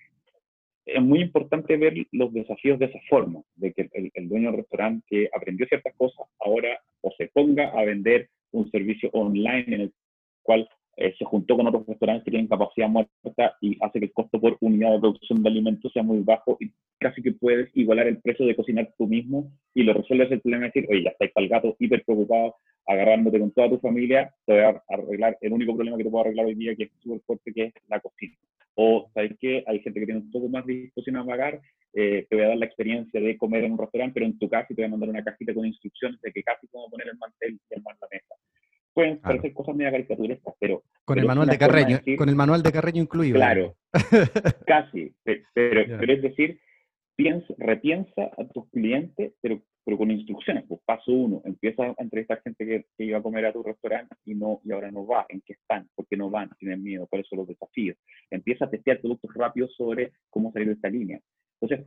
es 0.84 1.02
muy 1.02 1.20
importante 1.20 1.76
ver 1.76 1.94
los 2.12 2.32
desafíos 2.32 2.78
de 2.78 2.86
esa 2.86 2.98
forma, 3.08 3.42
de 3.56 3.72
que 3.72 3.88
el, 3.92 4.28
dueño 4.28 4.50
del 4.50 4.58
restaurante 4.58 5.04
que 5.08 5.28
aprendió 5.32 5.66
ciertas 5.66 5.94
cosas 5.96 6.26
ahora 6.40 6.80
o 7.00 7.12
se 7.16 7.28
ponga 7.28 7.68
a 7.68 7.84
vender 7.84 8.28
un 8.52 8.70
servicio 8.70 9.10
online 9.12 9.64
en 9.66 9.80
el 9.80 9.92
cual 10.42 10.68
eh, 10.96 11.14
se 11.18 11.24
juntó 11.24 11.56
con 11.56 11.66
otros 11.66 11.86
restaurantes 11.86 12.24
que 12.24 12.30
tienen 12.30 12.48
capacidad 12.48 12.88
muerta 12.88 13.56
y 13.60 13.78
hace 13.80 13.98
que 13.98 14.06
el 14.06 14.12
costo 14.12 14.38
por 14.38 14.58
unidad 14.60 14.92
de 14.92 15.00
producción 15.00 15.42
de 15.42 15.48
alimentos 15.48 15.90
sea 15.92 16.02
muy 16.02 16.20
bajo 16.20 16.58
y 16.60 16.70
casi 16.98 17.22
que 17.22 17.32
puedes 17.32 17.70
igualar 17.74 18.06
el 18.08 18.20
precio 18.20 18.44
de 18.44 18.54
cocinar 18.54 18.92
tú 18.98 19.06
mismo 19.06 19.50
y 19.74 19.84
lo 19.84 19.94
resuelves 19.94 20.30
el 20.30 20.40
problema 20.40 20.64
de 20.64 20.72
decir, 20.74 20.86
oye, 20.90 21.04
ya 21.04 21.10
estáis 21.10 21.32
para 21.32 21.44
el 21.44 21.50
gato 21.50 21.76
hiper 21.78 22.04
preocupado, 22.04 22.56
agarrándote 22.86 23.40
con 23.40 23.50
toda 23.52 23.70
tu 23.70 23.78
familia, 23.78 24.34
te 24.44 24.52
voy 24.52 24.62
a 24.62 24.82
arreglar 24.88 25.38
el 25.40 25.52
único 25.52 25.74
problema 25.74 25.96
que 25.96 26.04
te 26.04 26.10
puedo 26.10 26.24
arreglar 26.24 26.46
hoy 26.46 26.54
día 26.54 26.76
que 26.76 26.84
es 26.84 26.90
súper 27.00 27.20
fuerte, 27.20 27.52
que 27.52 27.64
es 27.64 27.74
la 27.88 28.00
cocina. 28.00 28.36
O, 28.74 29.10
¿sabes 29.14 29.36
qué? 29.40 29.64
Hay 29.66 29.80
gente 29.80 30.00
que 30.00 30.06
tiene 30.06 30.20
un 30.20 30.30
poco 30.30 30.48
más 30.48 30.64
de 30.66 30.74
disposición 30.74 31.16
a 31.16 31.26
pagar, 31.26 31.60
eh, 31.94 32.26
te 32.28 32.36
voy 32.36 32.44
a 32.44 32.48
dar 32.48 32.56
la 32.56 32.66
experiencia 32.66 33.20
de 33.20 33.36
comer 33.36 33.64
en 33.64 33.72
un 33.72 33.78
restaurante, 33.78 34.14
pero 34.14 34.26
en 34.26 34.38
tu 34.38 34.48
casa 34.48 34.68
te 34.68 34.74
voy 34.74 34.84
a 34.84 34.88
mandar 34.88 35.10
una 35.10 35.22
cajita 35.22 35.52
con 35.52 35.66
instrucciones 35.66 36.20
de 36.22 36.32
que 36.32 36.42
casi 36.42 36.66
cómo 36.68 36.88
poner 36.88 37.08
el 37.08 37.18
mantel 37.18 37.58
y 37.70 37.74
armar 37.74 37.96
la 38.00 38.08
mesa 38.10 38.34
pueden 38.94 39.20
parecer 39.20 39.52
cosas 39.52 39.74
media 39.74 39.90
caricaturescas, 39.90 40.54
pero... 40.58 40.82
Con 41.04 41.18
el 41.18 41.26
manual 41.26 41.48
de 41.48 41.58
Carreño, 41.58 42.00
con 42.16 42.28
el 42.28 42.36
manual 42.36 42.62
de 42.62 42.72
Carreño 42.72 43.02
incluido. 43.02 43.36
Claro, 43.36 43.76
casi, 44.66 45.14
pero, 45.24 45.80
es 46.12 46.22
decir, 46.22 46.60
piensa, 47.16 47.54
repiensa 47.58 48.30
a 48.36 48.46
tus 48.52 48.68
clientes, 48.70 49.32
pero, 49.40 49.60
pero 49.84 49.98
con 49.98 50.10
instrucciones. 50.10 50.64
Pues 50.68 50.80
paso 50.84 51.12
uno, 51.12 51.42
empieza 51.44 51.84
a 51.84 51.94
entrevistar 51.98 52.42
gente 52.42 52.64
que, 52.64 52.86
que, 52.96 53.04
iba 53.04 53.18
a 53.18 53.22
comer 53.22 53.46
a 53.46 53.52
tu 53.52 53.62
restaurante 53.62 54.14
y 54.24 54.34
no 54.34 54.60
y 54.64 54.72
ahora 54.72 54.90
no 54.90 55.06
va, 55.06 55.26
en 55.28 55.40
qué 55.42 55.54
están, 55.54 55.88
por 55.94 56.06
qué 56.06 56.16
no 56.16 56.30
van, 56.30 56.50
tienen 56.58 56.82
miedo, 56.82 57.06
cuáles 57.08 57.28
son 57.28 57.38
los 57.38 57.48
desafíos. 57.48 57.96
Empieza 58.30 58.66
a 58.66 58.70
testear 58.70 59.00
productos 59.00 59.32
rápidos 59.34 59.74
sobre 59.74 60.12
cómo 60.30 60.52
salir 60.52 60.68
de 60.68 60.74
esta 60.74 60.88
línea. 60.88 61.20
Entonces, 61.60 61.86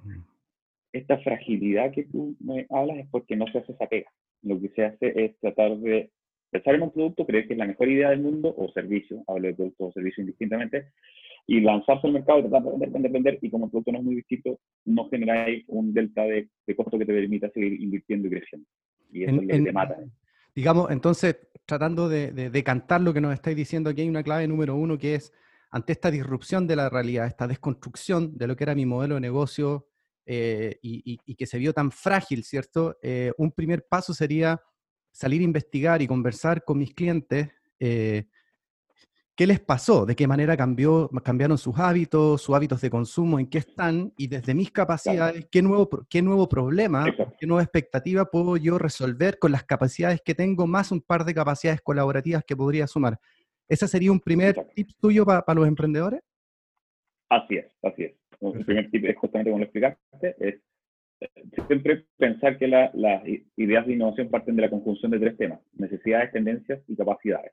esta 0.92 1.18
fragilidad 1.20 1.92
que 1.92 2.06
tú 2.06 2.36
me 2.40 2.66
hablas 2.70 2.98
es 3.00 3.08
porque 3.10 3.36
no 3.36 3.46
se 3.48 3.60
hace 3.60 3.74
esa 3.74 3.88
pega. 3.88 4.10
Lo 4.44 4.60
que 4.62 4.70
se 4.70 4.86
hace 4.86 5.26
es 5.26 5.38
tratar 5.40 5.78
de 5.78 6.12
pensar 6.52 6.76
en 6.76 6.84
un 6.84 6.92
producto, 6.92 7.26
creer 7.26 7.48
que 7.48 7.54
es 7.54 7.60
la 7.60 7.68
mejor 7.68 7.90
idea 7.90 8.12
del 8.12 8.22
mundo 8.22 8.54
o 8.58 8.72
servicio, 8.72 9.24
hablo 9.28 9.48
de 9.48 9.56
producto 9.56 9.86
o 9.88 9.92
servicio 9.92 10.22
indistintamente, 10.22 10.92
y 11.48 11.62
lanzarse 11.62 12.08
al 12.08 12.14
mercado, 12.14 12.42
tratar 12.42 12.64
de 12.64 12.70
vender, 12.72 12.90
vender, 12.90 13.12
vender, 13.12 13.40
y 13.42 13.50
como 13.50 13.66
el 13.66 13.72
producto 13.72 13.92
no 13.92 14.00
es 14.00 14.04
muy 14.04 14.16
distinto, 14.16 14.60
no 14.86 15.08
generáis 15.10 15.64
un 15.68 15.94
delta 15.94 16.24
de, 16.24 16.50
costo 16.76 16.98
que 16.98 17.06
te 17.06 17.14
permita 17.14 17.50
seguir 17.52 17.80
invirtiendo 17.82 18.28
y 18.28 18.32
creciendo. 18.32 18.68
Y 19.12 19.24
eso 19.24 19.36
es 19.36 19.42
lo 19.42 19.48
que 19.48 19.62
te 19.62 19.72
mata. 19.72 19.98
Digamos, 20.56 20.90
entonces, 20.90 21.38
tratando 21.66 22.10
de, 22.10 22.32
decantar 22.50 23.02
lo 23.02 23.14
que 23.14 23.22
nos 23.22 23.34
estáis 23.34 23.56
diciendo, 23.56 23.90
aquí 23.90 24.02
hay 24.02 24.10
una 24.10 24.24
clave 24.24 24.48
número 24.48 24.76
uno 24.76 24.98
que 24.98 25.16
es, 25.16 25.34
ante 25.70 25.92
esta 25.92 26.10
disrupción 26.10 26.66
de 26.66 26.78
la 26.78 26.90
realidad, 26.90 27.28
esta 27.28 27.48
desconstrucción 27.48 28.38
de 28.38 28.48
lo 28.48 28.56
que 28.56 28.64
era 28.64 28.74
mi 28.74 28.86
modelo 28.86 29.16
de 29.16 29.22
negocio 29.22 29.88
eh, 30.26 30.80
y, 30.82 31.36
que 31.36 31.46
se 31.46 31.60
vio 31.60 31.74
tan 31.74 31.92
frágil, 31.92 32.44
¿cierto? 32.44 32.98
Eh, 33.04 33.32
un 33.38 33.52
primer 33.52 33.86
paso 33.86 34.14
sería 34.14 34.60
salir 35.12 35.42
a 35.42 35.46
investigar 35.46 36.02
y 36.02 36.08
conversar 36.08 36.64
con 36.64 36.80
mis 36.80 36.94
clientes 36.94 37.50
eh, 37.80 38.26
qué 39.36 39.46
les 39.46 39.60
pasó, 39.60 40.06
de 40.06 40.16
qué 40.16 40.28
manera 40.28 40.56
cambió, 40.56 41.10
cambiaron 41.24 41.58
sus 41.58 41.78
hábitos, 41.78 42.42
sus 42.42 42.56
hábitos 42.56 42.80
de 42.82 42.90
consumo, 42.90 43.40
en 43.40 43.48
qué 43.48 43.58
están, 43.58 44.14
y 44.18 44.28
desde 44.28 44.54
mis 44.54 44.72
capacidades, 44.72 45.48
qué 45.52 45.62
nuevo, 45.62 45.90
qué 46.10 46.22
nuevo 46.22 46.48
problema, 46.48 47.06
qué 47.38 47.46
nueva 47.46 47.64
expectativa 47.64 48.26
puedo 48.26 48.56
yo 48.58 48.78
resolver 48.78 49.38
con 49.38 49.52
las 49.52 49.64
capacidades 49.66 50.22
que 50.22 50.36
tengo, 50.36 50.66
más 50.68 50.92
un 50.92 51.02
par 51.02 51.26
de 51.26 51.34
capacidades 51.34 51.82
colaborativas 51.82 52.44
que 52.46 52.56
podría 52.56 52.88
sumar. 52.88 53.20
¿Ese 53.68 53.88
sería 53.88 54.12
un 54.12 54.20
primer 54.20 54.56
tip 54.74 54.92
tuyo 55.02 55.26
para 55.26 55.54
los 55.54 55.68
emprendedores? 55.68 56.22
Así 57.30 57.58
es, 57.58 57.66
así 57.84 58.04
es. 58.04 58.14
El 58.40 58.64
primer 58.64 58.90
tip 58.90 59.06
es 59.06 59.18
justamente 59.18 59.52
como 59.52 59.60
lo 59.60 59.66
explicaste, 59.66 60.36
es 60.40 60.62
siempre 61.68 62.06
pensar 62.18 62.58
que 62.58 62.68
las 62.68 63.24
ideas 63.56 63.88
de 63.88 63.94
innovación 63.94 64.30
parten 64.30 64.56
de 64.56 64.62
la 64.62 64.70
conjunción 64.70 65.12
de 65.12 65.20
tres 65.20 65.38
temas, 65.38 65.60
necesidades, 65.74 66.32
tendencias 66.32 66.80
y 66.88 66.96
capacidades. 66.96 67.52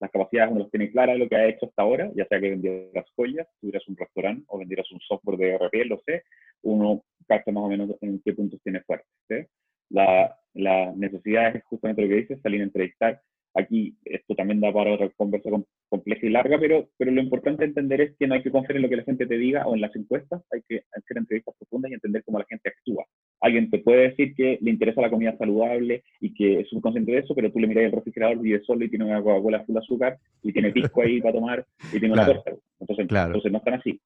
Las 0.00 0.10
capacidades 0.10 0.52
uno 0.52 0.60
las 0.60 0.70
tiene 0.70 0.90
claras 0.90 1.18
lo 1.18 1.28
que 1.28 1.36
ha 1.36 1.46
hecho 1.46 1.66
hasta 1.66 1.82
ahora, 1.82 2.10
ya 2.14 2.26
sea 2.26 2.40
que 2.40 2.50
vendieras 2.50 3.06
joyas, 3.14 3.46
tuvieras 3.60 3.86
un 3.88 3.96
restaurante 3.96 4.44
o 4.48 4.58
vendieras 4.58 4.90
un 4.92 5.00
software 5.00 5.38
de 5.38 5.54
RP, 5.56 5.84
lo 5.86 5.98
sé, 6.04 6.22
uno 6.62 7.02
capta 7.26 7.52
más 7.52 7.64
o 7.64 7.68
menos 7.68 7.90
en 8.00 8.20
qué 8.24 8.32
puntos 8.32 8.60
tiene 8.62 8.82
fuerte. 8.82 9.48
La, 9.88 10.36
la 10.54 10.92
necesidad 10.96 11.54
es 11.54 11.64
justamente 11.64 12.02
lo 12.02 12.08
que 12.08 12.14
dices, 12.14 12.40
salir 12.42 12.60
a 12.60 12.64
entrevistar 12.64 13.22
Aquí 13.56 13.96
esto 14.04 14.34
también 14.34 14.60
da 14.60 14.70
para 14.70 14.92
otra 14.92 15.08
conversa 15.16 15.48
compleja 15.88 16.26
y 16.26 16.28
larga, 16.28 16.58
pero, 16.60 16.90
pero 16.98 17.10
lo 17.10 17.22
importante 17.22 17.64
entender 17.64 18.02
es 18.02 18.16
que 18.18 18.26
no 18.26 18.34
hay 18.34 18.42
que 18.42 18.50
confiar 18.50 18.76
en 18.76 18.82
lo 18.82 18.88
que 18.90 18.96
la 18.96 19.04
gente 19.04 19.26
te 19.26 19.38
diga 19.38 19.66
o 19.66 19.74
en 19.74 19.80
las 19.80 19.96
encuestas, 19.96 20.42
hay 20.52 20.60
que 20.68 20.84
hacer 20.92 21.16
entrevistas 21.16 21.54
profundas 21.58 21.90
y 21.90 21.94
entender 21.94 22.22
cómo 22.24 22.38
la 22.38 22.44
gente 22.44 22.68
actúa. 22.68 23.06
Alguien 23.40 23.70
te 23.70 23.78
puede 23.78 24.08
decir 24.08 24.34
que 24.34 24.58
le 24.60 24.70
interesa 24.70 25.00
la 25.00 25.10
comida 25.10 25.36
saludable 25.36 26.02
y 26.20 26.32
que 26.32 26.60
es 26.60 26.68
subconsciente 26.68 27.12
de 27.12 27.18
eso, 27.18 27.34
pero 27.34 27.52
tú 27.52 27.58
le 27.58 27.66
miras 27.66 27.84
el 27.84 27.92
refrigerador, 27.92 28.40
vive 28.40 28.62
solo 28.64 28.84
y 28.84 28.88
tiene 28.88 29.04
una 29.04 29.22
Coca-Cola 29.22 29.64
full 29.64 29.76
azúcar 29.76 30.18
y 30.42 30.52
tiene 30.52 30.72
pisco 30.72 31.02
ahí 31.02 31.20
para 31.20 31.34
tomar 31.34 31.66
y 31.92 32.00
tiene 32.00 32.14
una 32.14 32.26
torta. 32.26 32.52
Entonces, 32.80 33.06
entonces 33.08 33.52
no 33.52 33.58
están 33.58 33.74
así. 33.74 34.00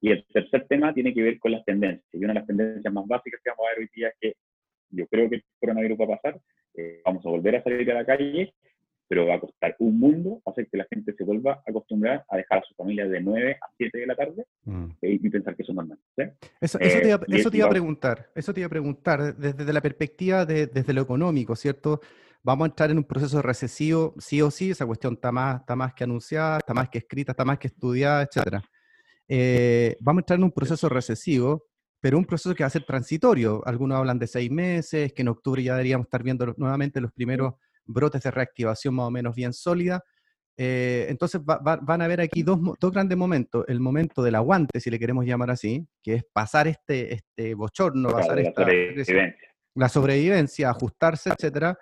Y 0.00 0.10
el 0.10 0.24
tercer 0.32 0.66
tema 0.68 0.92
tiene 0.92 1.14
que 1.14 1.22
ver 1.22 1.38
con 1.38 1.52
las 1.52 1.64
tendencias. 1.64 2.06
Y 2.12 2.18
una 2.18 2.34
de 2.34 2.40
las 2.40 2.46
tendencias 2.46 2.92
más 2.92 3.06
básicas 3.06 3.40
que 3.42 3.50
vamos 3.50 3.66
a 3.66 3.70
ver 3.70 3.78
hoy 3.80 3.90
día 3.94 4.08
es 4.08 4.14
que 4.20 4.34
yo 4.90 5.06
creo 5.06 5.28
que 5.28 5.36
el 5.36 5.44
coronavirus 5.58 6.00
va 6.00 6.04
a 6.04 6.18
pasar, 6.18 6.40
eh, 6.74 7.00
vamos 7.04 7.24
a 7.24 7.30
volver 7.30 7.56
a 7.56 7.62
salir 7.62 7.90
a 7.90 7.94
la 7.94 8.04
calle 8.04 8.52
pero 9.10 9.26
va 9.26 9.34
a 9.34 9.40
costar 9.40 9.74
un 9.80 9.98
mundo 9.98 10.40
hacer 10.46 10.68
que 10.68 10.76
la 10.76 10.86
gente 10.88 11.12
se 11.12 11.24
vuelva 11.24 11.54
a 11.54 11.62
acostumbrar 11.66 12.24
a 12.28 12.36
dejar 12.36 12.58
a 12.58 12.62
su 12.62 12.76
familia 12.76 13.08
de 13.08 13.20
9 13.20 13.58
a 13.60 13.66
7 13.76 13.98
de 13.98 14.06
la 14.06 14.14
tarde 14.14 14.46
mm. 14.62 14.86
y, 15.02 15.28
pensar 15.28 15.56
que 15.56 15.64
eso 15.64 15.72
es 15.72 15.76
normal. 15.76 15.98
Eso, 16.60 16.78
te 16.78 17.06
iba, 17.06 17.08
eh, 17.08 17.62
a 17.62 17.68
preguntar, 17.68 18.30
eso 18.34 18.52
te 18.52 18.60
iba 18.60 18.66
a 18.66 18.70
preguntar 18.70 19.36
desde, 19.36 19.72
la 19.72 19.80
perspectiva 19.80 20.44
de, 20.44 20.66
desde 20.66 20.92
lo 20.92 21.02
económico, 21.02 21.56
¿cierto? 21.56 22.00
Vamos 22.42 22.64
a 22.64 22.68
entrar 22.70 22.90
en 22.90 22.98
un 22.98 23.04
proceso 23.04 23.42
recesivo, 23.42 24.14
sí 24.18 24.40
o 24.40 24.50
sí, 24.50 24.70
esa 24.70 24.86
cuestión 24.86 25.14
está 25.14 25.30
más, 25.30 25.60
está 25.60 25.76
más 25.76 25.92
que 25.92 26.04
anunciada, 26.04 26.58
está 26.58 26.72
más 26.72 26.88
que 26.88 26.98
escrita, 26.98 27.32
está 27.32 27.44
más 27.44 27.58
que 27.58 27.68
estudiada, 27.68 28.22
etc. 28.22 28.62
Eh, 29.28 29.96
vamos 30.00 30.20
a 30.20 30.22
entrar 30.22 30.38
en 30.38 30.44
un 30.44 30.52
proceso 30.52 30.88
recesivo, 30.88 31.66
pero 32.00 32.16
un 32.16 32.24
proceso 32.24 32.54
que 32.54 32.62
va 32.62 32.68
a 32.68 32.70
ser 32.70 32.84
transitorio. 32.84 33.62
Algunos 33.66 33.98
hablan 33.98 34.18
de 34.18 34.26
seis 34.26 34.50
meses, 34.50 35.12
que 35.12 35.22
en 35.22 35.28
octubre 35.28 35.62
ya 35.62 35.72
deberíamos 35.72 36.06
estar 36.06 36.22
viendo 36.22 36.54
nuevamente 36.56 37.00
los 37.00 37.12
primeros 37.12 37.54
brotes 37.84 38.22
de 38.22 38.30
reactivación 38.30 38.94
más 38.94 39.06
o 39.06 39.10
menos 39.10 39.34
bien 39.34 39.52
sólida. 39.52 40.02
Eh, 40.62 41.06
entonces 41.08 41.40
van 41.42 42.02
a 42.02 42.04
haber 42.04 42.20
aquí 42.20 42.42
dos, 42.42 42.60
dos, 42.78 42.92
grandes 42.92 43.16
momentos. 43.16 43.64
El 43.66 43.80
momento 43.80 44.22
del 44.22 44.34
aguante, 44.34 44.78
si 44.78 44.90
le 44.90 44.98
queremos 44.98 45.24
llamar 45.24 45.50
así, 45.50 45.88
que 46.02 46.16
es 46.16 46.24
pasar 46.34 46.68
este, 46.68 47.14
este 47.14 47.54
bochorno, 47.54 48.10
pasar 48.10 48.42
la, 48.42 48.52
sobrevivencia. 48.52 49.34
la 49.74 49.88
sobrevivencia, 49.88 50.68
ajustarse, 50.68 51.30
etcétera, 51.30 51.78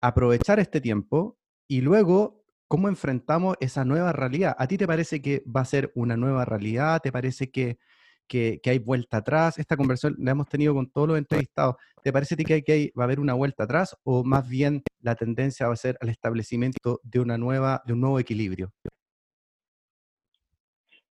aprovechar 0.00 0.60
este 0.60 0.80
tiempo 0.80 1.38
y 1.66 1.80
luego 1.80 2.44
cómo 2.68 2.88
enfrentamos 2.88 3.56
esa 3.58 3.84
nueva 3.84 4.12
realidad. 4.12 4.54
¿A 4.60 4.68
ti 4.68 4.78
te 4.78 4.86
parece 4.86 5.20
que 5.20 5.42
va 5.44 5.62
a 5.62 5.64
ser 5.64 5.90
una 5.96 6.16
nueva 6.16 6.44
realidad? 6.44 7.00
¿Te 7.02 7.10
parece 7.10 7.50
que, 7.50 7.78
que, 8.26 8.60
hay 8.64 8.78
vuelta 8.78 9.18
atrás? 9.18 9.58
Esta 9.58 9.76
conversación 9.76 10.16
la 10.18 10.32
hemos 10.32 10.48
tenido 10.48 10.74
con 10.74 10.90
todos 10.90 11.08
los 11.08 11.18
entrevistados. 11.18 11.76
¿Te 12.02 12.12
parece 12.12 12.36
que, 12.36 12.62
que 12.62 12.92
va 12.98 13.04
a 13.04 13.06
haber 13.06 13.20
una 13.20 13.34
vuelta 13.34 13.64
atrás 13.64 13.96
o 14.04 14.24
más 14.24 14.48
bien 14.48 14.82
la 15.00 15.14
tendencia 15.14 15.66
va 15.66 15.74
a 15.74 15.76
ser 15.76 15.96
al 16.00 16.08
establecimiento 16.08 17.00
de, 17.02 17.20
una 17.20 17.38
nueva, 17.38 17.82
de 17.86 17.92
un 17.92 18.00
nuevo 18.00 18.18
equilibrio? 18.18 18.70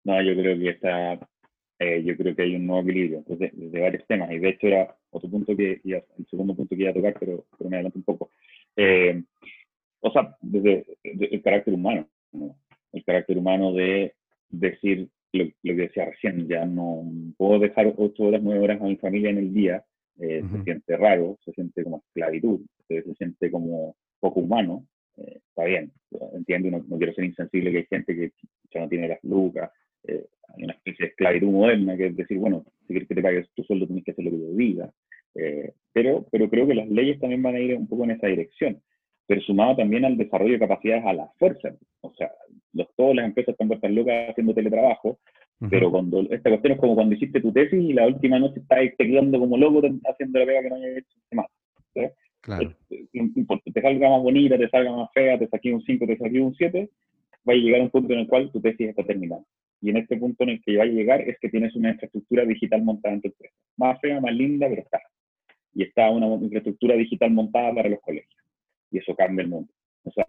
No, 0.04 0.22
yo 0.22 0.36
creo 0.36 0.58
que 0.58 0.70
está, 0.70 1.14
eh, 1.80 2.04
yo 2.04 2.16
creo 2.18 2.36
que 2.36 2.44
hay 2.44 2.56
un 2.56 2.68
nuevo 2.68 2.82
equilibrio 2.82 3.24
de, 3.28 3.52
de, 3.54 3.82
varios 3.82 4.06
temas 4.06 4.32
y 4.32 4.40
de 4.40 4.50
hecho 4.50 4.68
era 4.68 4.96
otro 5.12 5.30
punto 5.30 5.56
que 5.56 5.82
el 5.84 6.28
segundo 6.30 6.56
punto 6.56 6.76
que 6.76 6.82
iba 6.82 6.92
a 6.92 6.94
tocar, 6.94 7.16
pero, 7.20 7.46
pero 7.58 7.70
me 7.70 7.78
adelanto 7.78 8.00
un 8.00 8.04
poco. 8.04 8.30
Eh, 8.76 9.24
o 10.02 10.12
sea, 10.12 10.36
desde, 10.42 10.86
el 11.04 11.42
carácter 11.42 11.74
humano, 11.74 12.08
el 12.92 13.04
carácter 13.06 13.38
humano 13.38 13.74
de 13.74 14.14
decir 14.50 15.10
lo, 15.34 15.46
que 15.62 15.74
decía 15.74 16.06
recién, 16.06 16.48
ya 16.48 16.66
no 16.66 17.04
puedo 17.38 17.60
dejar 17.60 17.94
ocho 17.98 18.24
horas, 18.24 18.42
nueve 18.44 18.64
horas 18.64 18.82
a 18.82 18.86
mi 18.86 18.96
familia 18.98 19.32
en 19.32 19.38
el 19.40 19.54
día, 19.54 19.84
eh, 20.20 20.44
se 20.52 20.64
siente 20.64 20.96
raro, 20.96 21.38
se 21.44 21.52
siente 21.54 21.84
como 21.84 21.98
esclavitud, 21.98 22.62
se, 22.88 23.04
siente 23.16 23.50
como 23.50 23.96
poco 24.20 24.42
humano, 24.42 24.86
eh, 25.18 25.40
está 25.48 25.66
bien, 25.66 25.92
entiendo, 26.34 26.70
no, 26.72 26.86
no, 26.88 26.98
quiero 26.98 27.14
ser 27.14 27.26
insensible 27.26 27.72
que 27.72 27.78
hay 27.80 27.86
gente 27.86 28.16
que 28.16 28.32
ya 28.72 28.82
no 28.82 28.90
tiene 28.90 29.08
las 29.08 29.24
lucas, 29.24 29.72
eh, 30.04 30.26
hay 30.56 30.64
una 30.66 30.74
especie 30.74 31.06
de 31.06 31.10
esclavitud 31.10 31.50
moderna 31.50 31.98
que 31.98 32.08
es 32.08 32.16
decir, 32.16 32.38
bueno, 32.38 32.64
si 32.82 32.88
quieres 32.88 33.08
que 33.08 33.16
te 33.16 33.22
pagues 33.22 33.50
tu 33.56 33.64
sueldo 33.64 33.88
tienes 33.88 34.06
que 34.06 34.12
hacer 34.12 34.26
lo 34.26 34.32
que 34.32 34.40
yo 34.40 34.54
diga, 34.54 34.94
pero, 35.94 36.28
pero 36.32 36.48
creo 36.48 36.68
que 36.68 36.76
las 36.76 36.88
leyes 36.88 37.20
también 37.20 37.42
van 37.42 37.56
a 37.56 37.60
ir 37.60 37.76
un 37.76 37.88
poco 37.88 38.04
en 38.04 38.12
esa 38.12 38.28
dirección 38.28 38.80
pero 39.28 39.42
sumado 39.42 39.76
también 39.78 40.06
al 40.06 40.18
desarrollo 40.18 40.54
de 40.54 40.60
capacidades 40.60 41.06
a 41.06 41.14
la 41.14 41.28
fuerza. 41.40 41.74
O 42.02 42.14
sea, 42.16 42.32
los, 42.74 42.88
todas 42.96 43.16
las 43.16 43.26
empresas 43.26 43.54
están 43.54 43.68
puestas 43.68 43.92
locas 43.92 44.30
haciendo 44.30 44.54
teletrabajo, 44.54 45.20
pero 45.70 45.92
cuando 45.92 46.22
esta 46.30 46.50
cuestión 46.50 46.74
es 46.74 46.80
como 46.80 46.96
cuando 46.96 47.16
hiciste 47.16 47.40
tu 47.40 47.54
tesis 47.54 47.82
y 47.82 47.94
la 47.94 48.06
última 48.06 48.38
noche 48.38 48.60
estás 48.60 48.80
quedando 48.98 49.40
como 49.40 49.58
loco 49.58 49.82
haciendo 50.10 50.40
la 50.40 50.46
pega 50.46 50.62
que 50.62 50.70
no 50.70 50.76
hayas 50.76 50.98
hecho 50.98 51.18
más. 51.32 51.46
Claro. 52.42 52.76
te 52.90 53.82
salga 53.82 54.10
más 54.10 54.22
bonita, 54.22 54.58
te 54.58 54.68
salga 54.68 54.92
más 54.92 55.10
fea, 55.14 55.40
te 55.40 55.48
saqué 55.48 55.74
un 55.74 55.82
5, 55.82 56.06
te 56.06 56.18
saqué 56.18 56.42
un 56.42 56.54
7, 56.54 56.90
va 57.48 57.54
a 57.54 57.56
llegar 57.56 57.80
a 57.80 57.84
un 57.84 57.90
punto 57.90 58.12
en 58.12 58.20
el 58.20 58.28
cual 58.28 58.52
tu 58.52 58.60
tesis 58.60 58.90
está 58.90 59.04
terminada. 59.06 59.44
Y 59.80 59.92
en 59.92 59.98
este 59.98 60.18
punto 60.18 60.44
en 60.44 60.50
el 60.50 60.62
que 60.62 60.76
va 60.76 60.84
a 60.84 60.88
llegar 60.88 61.22
es 61.22 61.38
que 61.40 61.48
tienes 61.48 61.74
una 61.76 61.92
infraestructura 61.92 62.44
digital 62.46 62.84
montada 62.84 63.16
en 63.16 63.22
tu 63.22 63.28
empresa. 63.30 63.56
Más 63.78 64.00
fea, 64.02 64.20
más 64.20 64.34
linda, 64.34 64.68
pero 64.68 64.82
está. 64.82 65.00
Y 65.74 65.84
está 65.84 66.10
una 66.10 66.28
infraestructura 66.28 66.96
digital 66.96 67.32
montada 67.32 67.74
para 67.74 67.90
los 67.90 68.02
colegios 68.02 68.43
y 68.94 69.00
eso 69.00 69.16
cambia 69.16 69.44
el 69.44 69.50
mundo. 69.50 69.74
O 70.04 70.12
sea, 70.12 70.26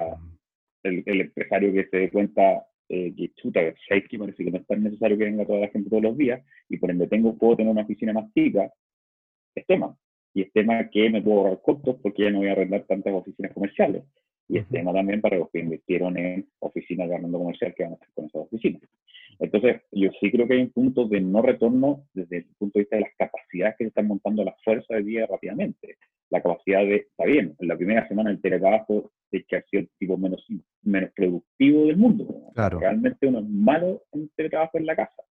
el, 0.83 1.05
empresario 1.07 1.73
que 1.73 1.87
se 1.87 1.97
dé 1.99 2.11
cuenta 2.11 2.67
eh, 2.89 3.15
que 3.15 3.33
chuta, 3.35 3.61
que 3.61 4.19
parece 4.19 4.45
que 4.45 4.51
no 4.51 4.59
es 4.59 4.67
tan 4.67 4.83
necesario 4.83 5.19
que 5.19 5.25
venga 5.25 5.47
toda 5.47 5.61
la 5.61 5.69
gente 5.69 5.91
todos 5.91 6.03
los 6.03 6.17
días 6.17 6.43
y 6.69 6.79
por 6.79 6.91
ende 6.91 7.07
tengo, 7.07 7.37
puedo 7.37 7.57
tener 7.57 7.71
una 7.71 7.83
oficina 7.83 8.13
más 8.13 8.33
chica, 8.33 8.73
es 9.55 9.67
tema. 9.67 9.97
Y 10.33 10.43
es 10.43 10.53
tema 10.53 10.89
que 10.91 11.11
me 11.11 11.23
puedo 11.23 11.41
ahorrar 11.41 11.63
costos 11.63 11.97
porque 12.03 12.25
ya 12.25 12.31
no 12.31 12.39
voy 12.39 12.49
a 12.49 12.53
arrendar 12.53 12.85
tantas 12.85 13.15
oficinas 13.15 13.53
comerciales. 13.53 14.03
Y 14.49 14.59
es 14.59 14.69
tema 14.69 14.93
también 14.93 15.21
para 15.21 15.39
los 15.39 15.51
que 15.51 15.61
invirtieron 15.61 16.19
en 16.19 16.49
oficinas 16.59 17.09
de 17.09 17.15
arrendo 17.17 17.39
comercial 17.39 17.75
que 17.75 17.85
van 17.85 17.93
a 17.93 17.97
hacer 17.97 18.09
con 18.15 18.25
esas 18.27 18.43
oficinas. 18.43 18.83
Entonces, 19.39 19.83
yo 19.93 20.11
sí 20.21 20.31
creo 20.31 20.47
que 20.47 20.55
hay 20.55 20.63
un 20.63 20.71
punto 20.71 21.07
de 21.07 21.21
no 21.21 21.43
retorno 21.43 22.05
desde 22.13 22.39
el 22.39 22.47
punto 22.59 22.79
de 22.79 22.83
vista 22.83 22.97
de 22.97 23.03
las 23.03 23.15
capacidades 23.19 23.77
que 23.77 23.85
se 23.85 23.89
están 23.89 24.07
montando 24.07 24.45
las 24.45 24.55
fuerzas 24.63 24.97
de 24.97 25.03
vida 25.03 25.27
rápidamente 25.27 25.97
la 26.35 26.43
capacidad 26.43 26.81
de, 26.81 26.97
está 26.97 27.25
bien, 27.25 27.55
en 27.61 27.69
la 27.69 27.77
primera 27.77 28.09
semana 28.09 28.31
el 28.31 28.41
teletrabajo 28.41 29.13
es 29.31 29.47
que 29.47 29.57
ha 29.57 29.63
sido 29.63 29.83
el 29.83 29.91
tipo 29.99 30.17
menos, 30.17 30.45
menos 30.83 31.11
productivo 31.15 31.87
del 31.87 31.97
mundo. 31.97 32.27
Claro. 32.55 32.81
Realmente 32.81 33.27
uno 33.29 33.39
es 33.39 33.49
malo 33.49 34.03
en 34.13 34.29
teletrabajo 34.37 34.79
en 34.79 34.87
la 34.87 34.97
casa. 34.97 35.23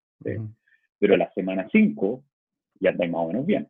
Pero 0.99 1.17
la 1.17 1.33
semana 1.33 1.69
5 1.73 2.23
ya 2.81 2.91
está 2.91 3.07
más 3.07 3.21
o 3.21 3.29
menos 3.29 3.47
bien. 3.47 3.69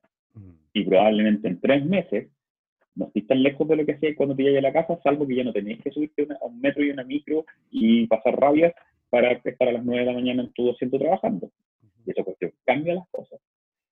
Y 0.75 0.85
probablemente 0.85 1.49
en 1.49 1.61
tres 1.61 1.85
meses 1.85 2.29
no 2.95 3.07
estés 3.07 3.27
tan 3.27 3.43
lejos 3.43 3.67
de 3.67 3.77
lo 3.77 3.87
que 3.87 3.93
hacía 3.93 4.15
cuando 4.15 4.37
te 4.37 4.43
llegues 4.43 4.59
a 4.59 4.69
la 4.69 4.73
casa, 4.73 4.99
salvo 5.03 5.27
que 5.27 5.37
ya 5.37 5.45
no 5.45 5.53
tenéis 5.55 5.83
que 5.83 5.91
subirte 5.91 6.29
a 6.39 6.45
un 6.45 6.61
metro 6.61 6.85
y 6.85 6.91
una 6.91 7.05
micro 7.05 7.47
y 7.71 8.07
pasar 8.07 8.39
rabias 8.39 8.75
para 9.13 9.33
estar 9.33 9.69
a 9.69 9.73
las 9.73 9.85
9 9.85 10.01
de 10.01 10.07
la 10.07 10.15
mañana 10.15 10.43
en 10.43 10.53
tu 10.55 10.71
asiento 10.71 10.99
trabajando. 10.99 11.51
Y 12.07 12.13
esa 12.13 12.25
cuestión 12.25 12.51
cambia 12.65 12.95
las 12.95 13.07
cosas. 13.11 13.39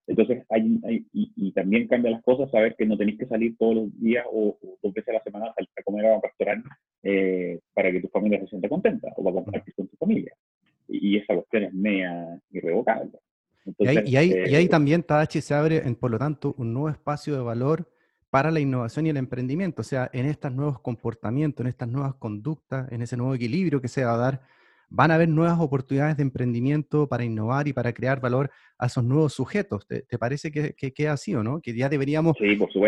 Entonces, 0.07 0.45
hay, 0.49 0.81
y, 1.13 1.53
también 1.53 1.87
cambia 1.89 2.13
las 2.13 2.23
cosas 2.23 2.51
saber 2.51 2.75
que 2.75 2.87
no 2.87 2.97
tenéis 2.97 3.19
que 3.19 3.27
salir 3.27 3.55
todos 3.59 3.75
los 3.75 4.01
días 4.01 4.25
o, 4.33 4.57
dos 4.83 4.95
veces 4.95 5.11
a 5.11 5.19
la 5.19 5.23
semana 5.23 5.49
a, 5.49 5.83
comer 5.83 6.07
a 6.07 6.15
un 6.15 6.23
restaurante 6.23 6.69
eh, 7.03 7.61
para 7.75 7.93
que 7.93 8.01
tu 8.01 8.09
familia 8.09 8.41
se 8.41 8.47
sienta 8.47 8.71
contenta 8.71 9.09
o 9.15 9.23
para 9.23 9.35
compartir 9.35 9.75
con 9.75 9.89
tu 9.89 9.97
familia. 9.99 10.33
Y, 10.89 11.19
esa 11.19 11.35
cuestión 11.35 11.65
es 11.65 11.75
media 11.75 12.41
irrevocable. 12.51 13.11
y, 13.79 13.89
ahí, 13.89 13.99
y, 14.07 14.17
ahí, 14.17 14.35
y, 14.47 14.55
ahí, 14.55 14.69
también, 14.69 15.03
Tadachi, 15.03 15.43
se 15.43 15.53
abre, 15.53 15.87
en, 15.87 15.97
por 15.97 16.11
lo 16.11 16.19
tanto, 16.19 16.55
un 16.57 16.73
nuevo 16.73 16.89
espacio 16.89 17.35
de 17.35 17.43
valor 17.43 17.87
para 18.31 18.51
la 18.51 18.61
innovación 18.61 19.07
y 19.07 19.11
el 19.11 19.19
emprendimiento, 19.19 19.83
o 19.83 19.85
sea, 19.85 20.09
en 20.15 20.25
estos 20.25 20.51
nuevos 20.51 20.81
comportamientos, 20.81 21.61
en 21.61 21.69
estas 21.69 21.89
nuevas 21.89 22.15
conductas, 22.15 22.91
en 22.91 23.03
ese 23.03 23.19
nuevo 23.19 23.35
equilibrio 23.35 23.83
que 23.83 23.89
se 23.89 24.03
va 24.03 24.15
a 24.15 24.17
dar 24.17 24.60
van 24.91 25.13
a 25.13 25.15
haber 25.15 25.29
nuevas 25.29 25.59
oportunidades 25.61 26.17
de 26.17 26.25
emprendimiento 26.25 27.09
para 27.09 27.25
innovar 27.25 27.69
y 27.69 27.73
para 27.73 27.93
crear 27.93 28.21
valor 28.21 28.51
a 28.77 28.87
esos 28.87 29.05
nuevos 29.05 29.33
sujetos. 29.33 29.87
¿Te, 29.87 30.19
parece 30.19 30.51
que, 30.51 30.75
que, 30.75 31.09
así 31.09 31.33
o 31.35 31.45
no? 31.45 31.61
Que 31.61 31.75
ya 31.75 31.89
deberíamos 31.89 32.37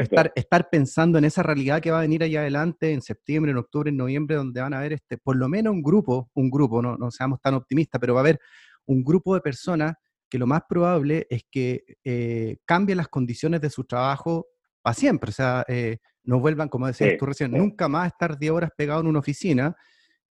estar, 0.01 0.33
estar, 0.35 0.69
pensando 0.69 1.19
en 1.19 1.25
esa 1.25 1.45
realidad 1.45 1.81
que 1.81 1.93
va 1.93 1.99
a 1.99 2.03
venir 2.03 2.25
allá 2.25 2.41
adelante 2.41 2.93
en 2.93 3.03
septiembre, 3.03 3.53
en 3.53 3.59
octubre, 3.59 3.88
en 3.88 3.97
noviembre, 3.97 4.35
donde 4.35 4.61
van 4.61 4.75
a 4.75 4.81
haber 4.81 4.95
este, 4.95 5.17
por 5.17 5.37
lo 5.37 5.49
menos 5.49 5.73
un 5.73 5.83
grupo, 5.83 6.29
un 6.35 6.51
grupo, 6.51 6.83
no, 6.83 6.97
no 6.97 7.11
seamos 7.12 7.41
tan 7.41 7.55
optimistas, 7.55 8.01
pero 8.01 8.15
va 8.15 8.21
a 8.21 8.25
haber 8.25 8.41
un 8.87 9.05
grupo 9.05 9.35
de 9.35 9.41
personas 9.41 9.95
que 10.29 10.38
lo 10.38 10.47
más 10.47 10.62
probable 10.69 11.27
es 11.31 11.45
que 11.49 11.85
eh, 12.03 12.57
cambien 12.65 12.99
las 12.99 13.09
condiciones 13.09 13.61
de 13.61 13.71
su 13.71 13.85
trabajo 13.85 14.49
para 14.81 14.95
siempre. 14.95 15.31
O 15.31 15.33
sea, 15.33 15.65
eh, 15.69 15.99
no 16.25 16.41
vuelvan, 16.41 16.69
como 16.69 16.88
decías 16.88 17.17
tú 17.17 17.27
recién, 17.27 17.53
nunca 17.53 17.87
más 17.87 18.09
estar 18.09 18.38
10 18.38 18.53
horas 18.53 18.71
pegado 18.77 19.03
en 19.03 19.07
una 19.07 19.21
oficina 19.21 19.77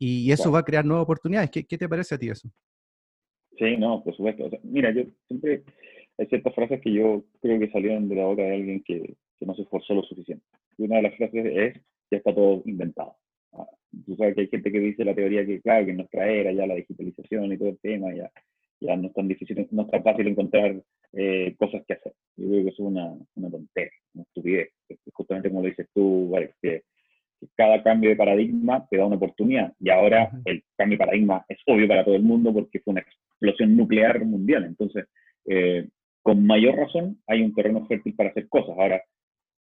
y 0.03 0.31
eso 0.31 0.51
va 0.51 0.59
a 0.59 0.65
crear 0.65 0.83
nuevas 0.83 1.03
oportunidades. 1.03 1.51
¿Qué, 1.51 1.63
¿Qué, 1.63 1.77
te 1.77 1.87
parece 1.87 2.15
a 2.15 2.17
ti 2.17 2.27
eso? 2.27 2.49
Sí, 3.55 3.77
no, 3.77 4.03
por 4.03 4.15
supuesto. 4.15 4.49
mira, 4.63 4.91
yo 4.91 5.03
siempre 5.27 5.61
hay 6.17 6.25
ciertas 6.25 6.55
frases 6.55 6.81
que 6.81 6.91
yo 6.91 7.23
creo 7.39 7.59
que 7.59 7.69
salieron 7.69 8.09
de 8.09 8.15
la 8.15 8.25
boca 8.25 8.41
de 8.41 8.55
alguien 8.55 8.83
que, 8.83 9.15
que 9.37 9.45
no 9.45 9.53
se 9.53 9.61
esforzó 9.61 9.93
lo 9.93 10.01
suficiente. 10.01 10.43
Y 10.79 10.85
una 10.85 10.95
de 10.95 11.01
las 11.03 11.15
frases 11.17 11.45
es, 11.45 11.83
ya 12.09 12.17
está 12.17 12.33
todo 12.33 12.63
inventado. 12.65 13.15
Ah, 13.53 13.67
tú 14.07 14.15
sabes 14.15 14.33
que 14.33 14.41
hay 14.41 14.47
gente 14.47 14.71
que 14.71 14.79
dice 14.79 15.05
la 15.05 15.13
teoría 15.13 15.45
que, 15.45 15.61
claro, 15.61 15.85
que 15.85 15.91
en 15.91 15.97
nuestra 15.97 16.27
era 16.27 16.51
ya 16.51 16.65
la 16.65 16.75
digitalización 16.75 17.53
y 17.53 17.57
todo 17.59 17.69
el 17.69 17.77
tema, 17.77 18.11
ya, 18.11 18.31
ya 18.79 18.95
no 18.95 19.07
es 19.07 19.13
tan 19.13 19.27
difícil, 19.27 19.67
no 19.69 19.83
es 19.83 19.91
tan 19.91 20.03
fácil 20.03 20.27
encontrar 20.27 20.81
eh, 21.13 21.55
cosas 21.59 21.83
que 21.85 21.93
hacer. 21.93 22.13
Yo 22.37 22.49
creo 22.49 22.63
que 22.63 22.69
eso 22.69 22.83
es 22.83 22.89
una, 22.89 23.13
una 23.35 23.51
tontería, 23.51 23.91
una 24.15 24.23
estupidez. 24.23 24.69
Justamente 25.13 25.49
como 25.49 25.61
lo 25.61 25.67
dices 25.67 25.87
tú, 25.93 26.29
vale, 26.29 26.55
que 26.59 26.85
cada 27.55 27.81
cambio 27.83 28.09
de 28.09 28.15
paradigma 28.15 28.85
te 28.89 28.97
da 28.97 29.05
una 29.05 29.15
oportunidad. 29.15 29.73
Y 29.79 29.89
ahora 29.89 30.31
el 30.45 30.63
cambio 30.77 30.97
de 30.97 31.05
paradigma 31.05 31.45
es 31.47 31.57
obvio 31.65 31.87
para 31.87 32.05
todo 32.05 32.15
el 32.15 32.23
mundo 32.23 32.53
porque 32.53 32.79
fue 32.79 32.91
una 32.93 33.01
explosión 33.01 33.75
nuclear 33.75 34.23
mundial. 34.25 34.65
Entonces, 34.65 35.05
eh, 35.45 35.87
con 36.21 36.45
mayor 36.45 36.75
razón, 36.75 37.19
hay 37.27 37.41
un 37.41 37.53
terreno 37.53 37.85
fértil 37.87 38.15
para 38.15 38.29
hacer 38.29 38.47
cosas. 38.47 38.77
Ahora, 38.77 39.01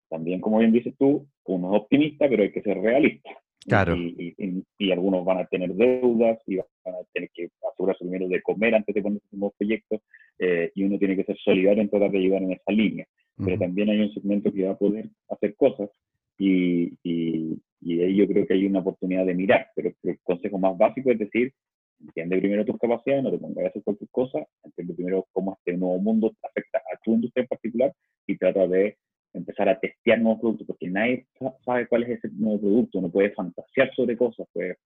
también, 0.10 0.40
como 0.40 0.60
bien 0.60 0.72
dices 0.72 0.94
tú, 0.98 1.28
uno 1.46 1.76
es 1.76 1.82
optimista, 1.82 2.30
pero 2.30 2.44
hay 2.44 2.52
que 2.52 2.62
ser 2.62 2.78
realista. 2.80 3.30
Claro. 3.68 3.98
Y, 3.98 4.92
algunos 4.92 5.26
van 5.26 5.40
a 5.40 5.46
tener 5.46 5.74
deudas 5.74 6.40
y 6.48 6.56
van 6.56 6.66
a 6.86 7.04
tener 7.14 7.30
que 7.34 7.50
asegurarse 7.70 8.06
primero 8.06 8.30
de 8.30 8.42
comer 8.42 8.74
antes 8.76 8.96
de 8.96 9.02
ponerse 9.02 9.28
nuevos 9.32 9.56
proyectos. 9.58 10.02
Eh, 10.40 10.72
y 10.74 10.84
uno 10.84 10.98
tiene 10.98 11.18
que 11.18 11.26
ser 11.26 11.38
solidario 11.38 11.82
en 11.82 11.90
tratar 11.90 12.12
de 12.12 12.20
ayudar 12.20 12.44
en 12.44 12.54
esa 12.54 12.72
línea. 12.72 13.06
Pero 13.44 13.60
también 13.60 13.90
hay 13.90 14.00
un 14.00 14.14
segmento 14.14 14.52
que 14.52 14.64
va 14.64 14.72
a 14.72 14.78
poder 14.78 15.10
hacer 15.30 15.56
cosas 15.56 15.92
y, 16.38 16.94
y, 17.04 18.02
ahí 18.02 18.16
yo 18.16 18.28
creo 18.28 18.46
que 18.46 18.54
hay 18.54 18.66
una 18.66 18.80
oportunidad 18.80 19.26
de 19.26 19.36
mirar, 19.36 19.68
pero 19.76 19.92
el 20.04 20.20
consejo 20.24 20.58
más 20.60 20.78
básico 20.78 21.12
es 21.12 21.20
decir, 21.20 21.54
entiende 22.00 22.38
primero 22.38 22.66
tus 22.66 22.78
capacidades, 22.78 23.24
no 23.24 23.32
te 23.32 23.38
pongas 23.38 23.66
a 23.66 23.68
hacer 23.70 23.84
cualquier 23.84 24.10
cosa, 24.12 24.46
entiende 24.64 24.94
primero 24.94 25.26
cómo 25.32 25.58
este 25.58 25.78
nuevo 25.78 26.00
mundo 26.00 26.34
afecta 26.44 26.80
a 26.80 26.98
tu 27.04 27.14
industria 27.14 27.44
en 27.44 27.48
particular 27.48 27.94
y 28.28 28.38
trata 28.38 28.68
de 28.68 28.98
empezar 29.34 29.70
a 29.70 29.80
testear 29.80 30.20
nuevos 30.20 30.40
productos, 30.40 30.68
porque 30.68 30.90
nadie 30.90 31.28
sabe 31.66 31.88
cuál 31.88 32.04
es 32.04 32.24
ese 32.24 32.30
nuevo 32.34 32.60
producto, 32.60 33.02
no 33.02 33.12
puede 33.12 33.32
fantasear 33.32 33.94
sobre 33.96 34.18
cosas, 34.18 34.48
puede, 34.54 34.78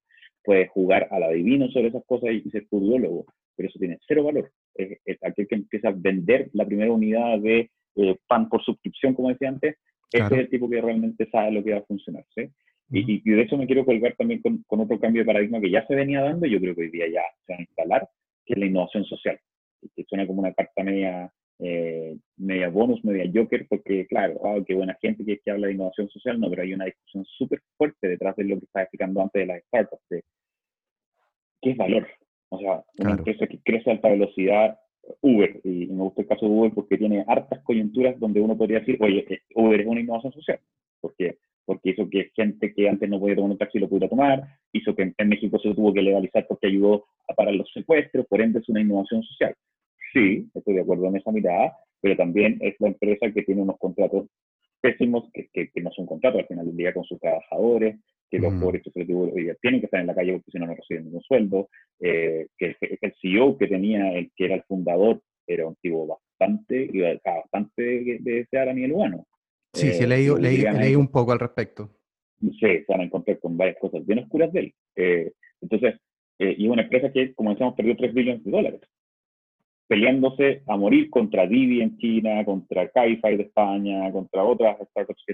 puede 0.43 0.67
jugar 0.67 1.07
al 1.11 1.23
adivino 1.23 1.69
sobre 1.69 1.87
esas 1.87 2.03
cosas 2.05 2.31
y 2.31 2.49
ser 2.49 2.67
biólogo, 2.71 3.25
pero 3.55 3.69
eso 3.69 3.79
tiene 3.79 3.99
cero 4.07 4.23
valor. 4.23 4.51
Es, 4.75 4.99
aquel 5.21 5.47
que 5.47 5.55
empieza 5.55 5.89
a 5.89 5.95
vender 5.95 6.49
la 6.53 6.65
primera 6.65 6.91
unidad 6.91 7.39
de 7.39 7.69
eh, 7.95 8.15
pan 8.27 8.49
por 8.49 8.63
suscripción, 8.63 9.13
como 9.13 9.29
decía 9.29 9.49
antes, 9.49 9.75
ese 10.11 10.25
es 10.25 10.39
el 10.41 10.49
tipo 10.49 10.69
que 10.69 10.81
realmente 10.81 11.29
sabe 11.29 11.51
lo 11.51 11.63
que 11.63 11.73
va 11.73 11.79
a 11.79 11.83
funcionar, 11.83 12.25
¿sí? 12.35 12.49
y, 12.91 13.29
de 13.29 13.41
eso 13.41 13.57
me 13.57 13.65
quiero 13.65 13.85
colgar 13.85 14.15
también 14.17 14.41
con, 14.41 14.63
con, 14.67 14.81
otro 14.81 14.99
cambio 14.99 15.21
de 15.21 15.25
paradigma 15.25 15.61
que 15.61 15.71
ya 15.71 15.85
se 15.87 15.95
venía 15.95 16.21
dando 16.21 16.45
y 16.45 16.51
yo 16.51 16.59
creo 16.59 16.75
que 16.75 16.81
hoy 16.81 16.91
día 16.91 17.07
ya 17.07 17.23
se 17.45 17.53
va 17.53 17.59
a 17.59 17.61
instalar, 17.61 18.09
que 18.45 18.53
es 18.53 18.59
la 18.59 18.65
innovación 18.65 19.05
social, 19.05 19.39
que 19.95 20.03
suena 20.03 20.27
como 20.27 20.41
una 20.41 20.53
carta 20.53 20.83
media, 20.83 21.31
eh, 21.59 22.17
media 22.37 22.69
bonus, 22.69 23.03
media 23.05 23.31
joker, 23.33 23.65
porque 23.69 24.05
claro, 24.07 24.35
oh, 24.41 24.63
qué 24.65 24.73
buena 24.73 24.97
gente 25.01 25.23
que, 25.23 25.39
que 25.39 25.51
habla 25.51 25.67
de 25.67 25.73
innovación 25.73 26.09
social, 26.09 26.39
no, 26.39 26.49
pero 26.49 26.63
hay 26.63 26.73
una 26.73 26.85
discusión 26.85 27.25
súper 27.25 27.61
fuerte 27.77 28.07
detrás 28.07 28.35
de 28.35 28.43
lo 28.43 28.59
que 28.59 28.65
estaba 28.65 28.83
explicando 28.83 29.21
antes 29.21 29.39
de 29.39 29.45
las 29.45 29.63
startups, 29.63 30.09
de 30.09 30.23
qué 31.61 31.71
es 31.71 31.77
valor. 31.77 32.07
O 32.49 32.59
sea, 32.59 32.83
una 32.97 33.11
empresa 33.11 33.47
que 33.47 33.61
crece 33.63 33.89
a 33.89 33.93
alta 33.93 34.09
velocidad, 34.09 34.77
Uber, 35.21 35.59
y, 35.63 35.87
me 35.87 36.03
gusta 36.03 36.21
el 36.21 36.27
caso 36.27 36.45
de 36.45 36.51
Uber 36.51 36.71
porque 36.73 36.97
tiene 36.97 37.23
hartas 37.27 37.61
coyunturas 37.63 38.19
donde 38.19 38.41
uno 38.41 38.57
podría 38.57 38.79
decir, 38.79 38.97
oye, 39.01 39.25
eh, 39.29 39.41
Uber 39.55 39.81
es 39.81 39.87
una 39.87 40.01
innovación 40.01 40.33
social, 40.33 40.59
porque 40.99 41.37
porque 41.65 41.91
hizo 41.91 42.09
que 42.09 42.31
gente 42.35 42.73
que 42.73 42.89
antes 42.89 43.09
no 43.09 43.19
podía 43.19 43.35
tomar 43.35 43.51
un 43.51 43.57
taxi 43.57 43.79
lo 43.79 43.87
pudiera 43.87 44.09
tomar, 44.09 44.43
hizo 44.73 44.95
que 44.95 45.13
en 45.15 45.29
México 45.29 45.59
se 45.59 45.73
tuvo 45.73 45.93
que 45.93 46.01
legalizar 46.01 46.45
porque 46.47 46.67
ayudó 46.67 47.05
a 47.29 47.33
parar 47.33 47.53
los 47.53 47.71
secuestros, 47.71 48.25
por 48.27 48.41
ende 48.41 48.59
es 48.59 48.67
una 48.67 48.81
innovación 48.81 49.23
social. 49.23 49.55
Sí, 50.11 50.49
estoy 50.53 50.73
de 50.73 50.81
acuerdo 50.81 51.07
en 51.07 51.17
esa 51.17 51.31
mirada, 51.31 51.77
pero 52.01 52.17
también 52.17 52.57
es 52.61 52.75
la 52.79 52.89
empresa 52.89 53.31
que 53.31 53.43
tiene 53.43 53.61
unos 53.61 53.77
contratos 53.77 54.27
pésimos, 54.81 55.29
que, 55.31 55.47
que, 55.51 55.81
no 55.81 55.91
son 55.91 56.07
contratos 56.07 56.41
al 56.41 56.47
final 56.47 56.65
del 56.65 56.75
día 56.75 56.93
con 56.93 57.03
sus 57.03 57.19
trabajadores, 57.19 57.97
que 58.31 58.39
los 58.39 58.53
mm. 58.53 58.61
pobres 58.61 58.81
tienen 59.61 59.81
que 59.81 59.85
estar 59.85 59.99
en 59.99 60.07
la 60.07 60.15
calle 60.15 60.31
porque 60.33 60.51
si 60.51 60.57
no 60.57 60.65
no 60.65 60.73
reciben 60.73 61.03
ningún 61.03 61.21
sueldo, 61.21 61.69
eh, 61.99 62.47
que, 62.57 62.77
el 62.79 63.13
CEO 63.21 63.57
que 63.57 63.67
tenía, 63.67 64.13
el 64.13 64.31
que 64.35 64.45
era 64.45 64.55
el 64.55 64.63
fundador, 64.63 65.21
era 65.45 65.67
un 65.67 65.75
tipo 65.75 66.07
bastante, 66.07 66.89
bastante 67.23 67.81
de 67.81 68.19
desear 68.21 68.69
a 68.69 68.73
nivel 68.73 68.93
humano. 68.93 69.25
Sí, 69.73 69.91
sí, 69.91 70.03
he 70.03 70.07
leído, 70.07 70.37
leí, 70.37 70.95
un 70.95 71.09
poco 71.09 71.33
al 71.33 71.39
respecto. 71.39 71.89
Sí, 72.39 72.59
se 72.59 72.85
van 72.87 73.01
a 73.01 73.03
encontrar 73.03 73.37
con 73.39 73.57
varias 73.57 73.77
cosas 73.79 74.05
bien 74.05 74.19
oscuras 74.19 74.51
de 74.53 74.59
él. 74.59 74.73
Eh, 74.95 75.31
entonces, 75.61 75.95
eh, 76.39 76.55
y 76.57 76.67
una 76.67 76.83
empresa 76.83 77.11
que, 77.11 77.33
como 77.33 77.51
decíamos, 77.51 77.75
perdió 77.75 77.95
3 77.97 78.13
billones 78.13 78.43
de 78.43 78.51
dólares 78.51 78.81
peleándose 79.87 80.63
a 80.67 80.77
morir 80.77 81.09
contra 81.09 81.45
Didi 81.45 81.81
en 81.81 81.97
China, 81.97 82.45
contra 82.45 82.87
Cabify 82.87 83.35
de 83.35 83.43
España, 83.43 84.09
contra 84.13 84.41
otras, 84.41 84.77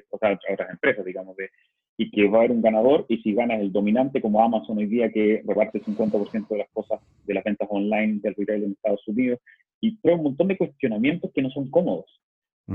otras 0.10 0.69
empresas, 0.71 1.05
digamos, 1.05 1.36
de, 1.38 1.51
y 1.97 2.12
que 2.12 2.27
va 2.27 2.38
a 2.38 2.39
haber 2.41 2.51
un 2.51 2.62
ganador, 2.62 3.05
y 3.10 3.17
si 3.17 3.33
gana 3.33 3.55
el 3.55 3.71
dominante 3.71 4.21
como 4.21 4.43
Amazon 4.43 4.77
hoy 4.77 4.86
día, 4.86 5.12
que 5.12 5.41
reparte 5.45 5.79
el 5.79 5.86
50% 5.86 6.47
de 6.47 6.57
las 6.60 6.69
cosas 6.69 7.01
de 7.25 7.33
las 7.33 7.43
ventas 7.43 7.67
online 7.71 8.19
del 8.21 8.36
retail 8.36 8.63
en 8.63 8.71
Estados 8.71 9.07
Unidos, 9.07 9.39
y 9.81 9.97
trae 9.97 10.15
un 10.15 10.23
montón 10.23 10.47
de 10.47 10.57
cuestionamientos 10.57 11.31
que 11.33 11.41
no 11.41 11.49
son 11.49 11.69
cómodos. 11.69 12.05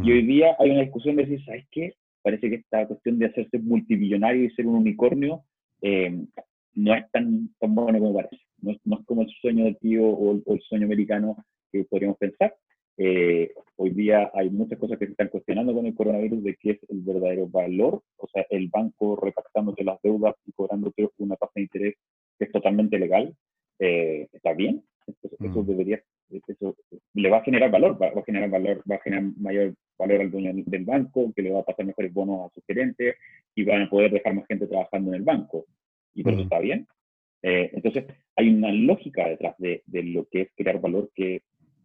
Y 0.02 0.10
hoy 0.10 0.22
día 0.22 0.56
hay 0.58 0.70
una 0.70 0.80
discusión 0.80 1.16
de 1.16 1.24
decir, 1.24 1.44
¿sabes 1.44 1.66
qué? 1.70 1.92
Parece 2.22 2.48
que 2.48 2.56
esta 2.56 2.86
cuestión 2.86 3.18
de 3.18 3.26
hacerse 3.26 3.58
multimillonario 3.58 4.44
y 4.44 4.50
ser 4.50 4.66
un 4.66 4.76
unicornio 4.76 5.44
eh, 5.82 6.24
no 6.74 6.94
es 6.94 7.10
tan, 7.10 7.50
tan 7.60 7.74
bueno 7.74 7.98
como 7.98 8.14
parece. 8.14 8.38
No 8.62 8.70
es, 8.72 8.78
no 8.84 8.98
es, 8.98 9.04
como 9.04 9.22
el 9.22 9.28
sueño 9.40 9.64
del 9.64 9.76
tío 9.78 10.06
o 10.06 10.40
el, 10.46 10.60
sueño 10.62 10.86
americano 10.86 11.36
que 11.70 11.84
podríamos 11.84 12.16
pensar. 12.16 12.54
Eh, 12.98 13.52
hoy 13.76 13.90
día 13.90 14.30
hay 14.34 14.50
muchas 14.50 14.78
cosas 14.78 14.98
que 14.98 15.06
se 15.06 15.12
están 15.12 15.28
cuestionando 15.28 15.74
con 15.74 15.86
el 15.86 15.94
coronavirus 15.94 16.44
de 16.44 16.56
qué 16.56 16.72
es 16.72 16.90
el 16.90 17.00
verdadero 17.00 17.48
valor, 17.48 18.02
o 18.16 18.28
sea, 18.28 18.46
el 18.50 18.68
banco 18.68 19.16
repactándote 19.16 19.84
las 19.84 20.00
deudas 20.02 20.34
y 20.46 20.52
cobrándote 20.52 21.08
una 21.18 21.36
tasa 21.36 21.52
de 21.56 21.62
interés 21.62 21.94
que 22.38 22.44
es 22.44 22.52
totalmente 22.52 22.98
legal, 22.98 23.34
eh, 23.78 24.28
está 24.32 24.52
bien, 24.52 24.84
eso, 25.06 25.62
mm. 25.62 25.66
debería, 25.66 26.02
eso 26.30 26.76
le 27.14 27.30
va 27.30 27.38
a 27.38 27.42
generar 27.42 27.70
valor, 27.70 28.00
va, 28.00 28.08
a 28.08 28.24
generar 28.24 28.50
valor, 28.50 28.82
va 28.90 28.96
a 28.96 29.00
generar 29.00 29.24
mayor 29.36 29.74
valor 29.98 30.20
al 30.20 30.30
dueño 30.30 30.52
del 30.54 30.84
banco, 30.84 31.32
que 31.34 31.42
le 31.42 31.50
va 31.50 31.60
a 31.60 31.64
pasar 31.64 31.86
mejores 31.86 32.12
bonos 32.12 32.50
a 32.50 32.54
sus 32.54 32.64
gerentes 32.66 33.16
y 33.54 33.64
van 33.64 33.82
a 33.82 33.90
poder 33.90 34.12
dejar 34.12 34.34
más 34.34 34.46
gente 34.46 34.66
trabajando 34.66 35.10
en 35.10 35.16
el 35.16 35.22
banco. 35.22 35.66
Y 36.14 36.22
por 36.22 36.32
eso 36.32 36.42
mm. 36.42 36.44
está 36.44 36.58
bien. 36.60 36.86
Eh, 37.42 37.70
entonces, 37.72 38.04
hay 38.36 38.48
una 38.48 38.72
lógica 38.72 39.28
detrás 39.28 39.56
de, 39.58 39.82
de, 39.86 40.02
lo 40.04 40.26
que 40.30 40.42
es 40.42 40.48
crear 40.54 40.80
valor 40.80 41.10
que 41.14 41.42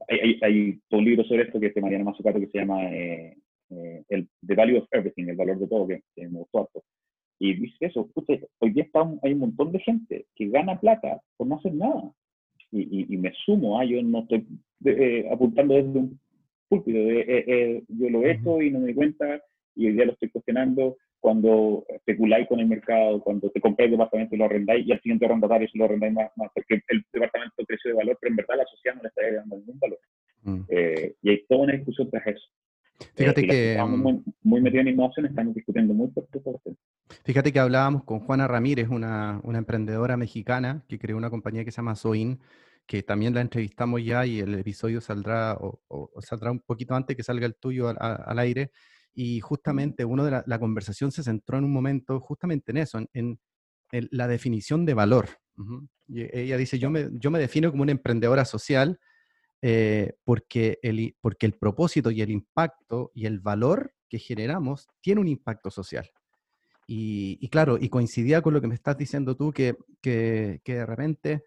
hay, 0.08 0.40
hay, 0.42 0.80
un 0.92 1.06
libro 1.06 1.24
sobre 1.26 1.44
esto 1.44 1.60
que 1.60 1.68
es 1.68 1.76
de 1.76 1.82
Mariana 1.82 2.06
Mazzucato 2.06 2.40
que 2.40 2.48
se 2.48 2.60
llama 2.60 2.84
eh, 2.86 3.38
eh, 3.70 4.04
el, 4.10 4.28
The 4.46 4.56
Value 4.56 4.80
of 4.80 4.88
Everything, 4.92 5.28
el 5.28 5.36
valor 5.36 5.60
de 5.60 5.68
todo, 5.68 5.88
que, 5.88 6.02
me 6.16 6.40
gustó 6.40 6.60
harto. 6.60 6.84
Y 7.40 7.54
dice 7.54 7.86
eso, 7.86 8.10
hoy 8.60 8.72
día 8.72 8.84
está, 8.84 9.02
hay 9.24 9.34
un 9.34 9.40
montón 9.40 9.72
de 9.72 9.80
gente 9.80 10.26
que 10.36 10.50
gana 10.50 10.80
plata 10.80 11.22
por 11.36 11.48
no 11.48 11.58
hacer 11.58 11.74
nada. 11.74 12.12
Y, 12.72 13.14
y, 13.14 13.18
me 13.18 13.32
sumo, 13.46 13.80
a 13.80 13.86
yo 13.86 14.02
no 14.02 14.20
estoy 14.20 14.46
eh, 14.86 15.28
apuntando 15.32 15.76
desde 15.76 16.00
un 16.00 16.20
púlpito, 16.68 16.98
yo 17.00 18.10
lo 18.10 18.24
he 18.24 18.32
hecho 18.32 18.62
y 18.62 18.72
no 18.72 18.80
me 18.80 18.88
di 18.88 18.94
cuenta, 18.94 19.42
y 19.76 19.88
hoy 19.88 19.94
día 19.94 20.06
lo 20.06 20.14
estoy 20.14 20.30
cuestionando, 20.30 20.98
cuando 21.20 21.86
especuláis 21.90 22.48
con 22.48 22.60
el 22.60 22.68
mercado, 22.68 23.22
cuando 23.22 23.50
te 23.50 23.60
compráis 23.60 23.92
departamento 23.92 24.36
y 24.36 24.38
lo 24.38 24.46
arrendáis, 24.46 24.86
y 24.86 24.92
al 24.92 25.02
siguiente 25.02 25.26
arrendatario 25.26 25.68
se 25.68 25.78
lo 25.78 25.86
arrendáis 25.86 26.14
más, 26.14 26.32
más, 26.36 26.50
porque 26.54 26.82
el 26.88 27.06
departamento 27.12 27.66
creció 27.66 27.92
de 27.92 27.98
valor, 27.98 28.18
pero 28.22 28.32
en 28.32 28.38
verdad 28.38 28.58
la 28.58 28.66
sociedad 28.66 28.96
no 28.96 29.04
le 29.04 29.10
está 29.10 29.22
dando 29.36 29.58
ningún 29.58 29.80
valor. 29.80 30.00
Mm. 30.44 30.62
Eh, 30.70 31.16
y 31.22 31.30
hay 31.30 31.46
toda 31.48 31.64
una 31.64 31.74
discusión 31.74 32.10
tras 32.10 32.28
eso. 32.28 32.46
Fíjate 33.16 33.42
eh, 33.42 33.48
que... 33.48 33.72
Estamos 33.72 34.00
muy, 34.00 34.24
muy 34.44 34.62
metidos 34.62 34.86
en 34.86 34.94
innovación, 34.94 35.26
estamos 35.26 35.56
discutiendo 35.56 35.94
muy 35.94 36.08
por 36.10 36.28
Fíjate 37.24 37.52
que 37.52 37.60
hablábamos 37.60 38.04
con 38.04 38.20
Juana 38.20 38.48
Ramírez, 38.48 38.90
una, 38.90 39.40
una 39.44 39.58
emprendedora 39.58 40.18
mexicana 40.18 40.84
que 40.88 41.00
creó 41.00 41.18
una 41.18 41.30
compañía 41.30 41.66
que 41.66 41.72
se 41.72 41.78
llama 41.78 41.96
Soin, 41.96 42.40
que 42.86 43.04
también 43.04 43.34
la 43.34 43.42
entrevistamos 43.42 44.04
ya 44.04 44.26
y 44.26 44.40
el 44.40 44.54
episodio 44.56 45.02
saldrá 45.02 45.58
o, 45.60 46.12
saldrá 46.22 46.52
un 46.52 46.60
poquito 46.60 46.96
antes 46.96 47.18
que 47.18 47.24
salga 47.24 47.46
el 47.46 47.56
tuyo 47.56 47.90
al, 47.90 47.98
al 48.00 48.40
aire 48.40 48.72
y 49.20 49.40
justamente 49.40 50.06
uno 50.06 50.24
de 50.24 50.44
la, 50.46 50.60
conversación 50.60 51.12
se 51.12 51.24
centró 51.24 51.58
en 51.58 51.64
un 51.64 51.74
momento 51.74 52.20
justamente 52.20 52.70
en 52.70 52.78
eso, 52.78 53.00
en, 53.14 53.40
la 53.92 54.28
definición 54.28 54.86
de 54.86 54.94
valor. 54.94 55.28
ella 56.08 56.56
dice, 56.56 56.78
yo 56.78 56.92
me, 56.92 57.10
yo 57.14 57.32
me 57.32 57.40
defino 57.40 57.72
como 57.72 57.82
una 57.82 57.94
emprendedora 57.94 58.46
social 58.46 59.00
eh, 59.64 60.14
porque, 60.24 60.78
el, 60.84 61.16
porque 61.20 61.48
el 61.48 61.54
propósito 61.54 62.12
y 62.12 62.22
el 62.22 62.30
impacto 62.30 63.12
y 63.16 63.26
el 63.26 63.40
valor 63.40 63.96
que 64.08 64.20
generamos 64.20 64.88
tiene 65.02 65.22
un 65.22 65.28
impacto 65.28 65.72
social. 65.72 66.08
Y, 66.86 67.50
claro, 67.50 67.80
y 67.82 67.90
coincidía 67.90 68.44
con 68.44 68.54
lo 68.54 68.62
que 68.62 68.68
me 68.68 68.76
estás 68.76 69.00
diciendo 69.00 69.36
tú, 69.36 69.52
que, 69.52 69.78
que, 70.00 70.62
de 70.64 70.86
repente 70.86 71.44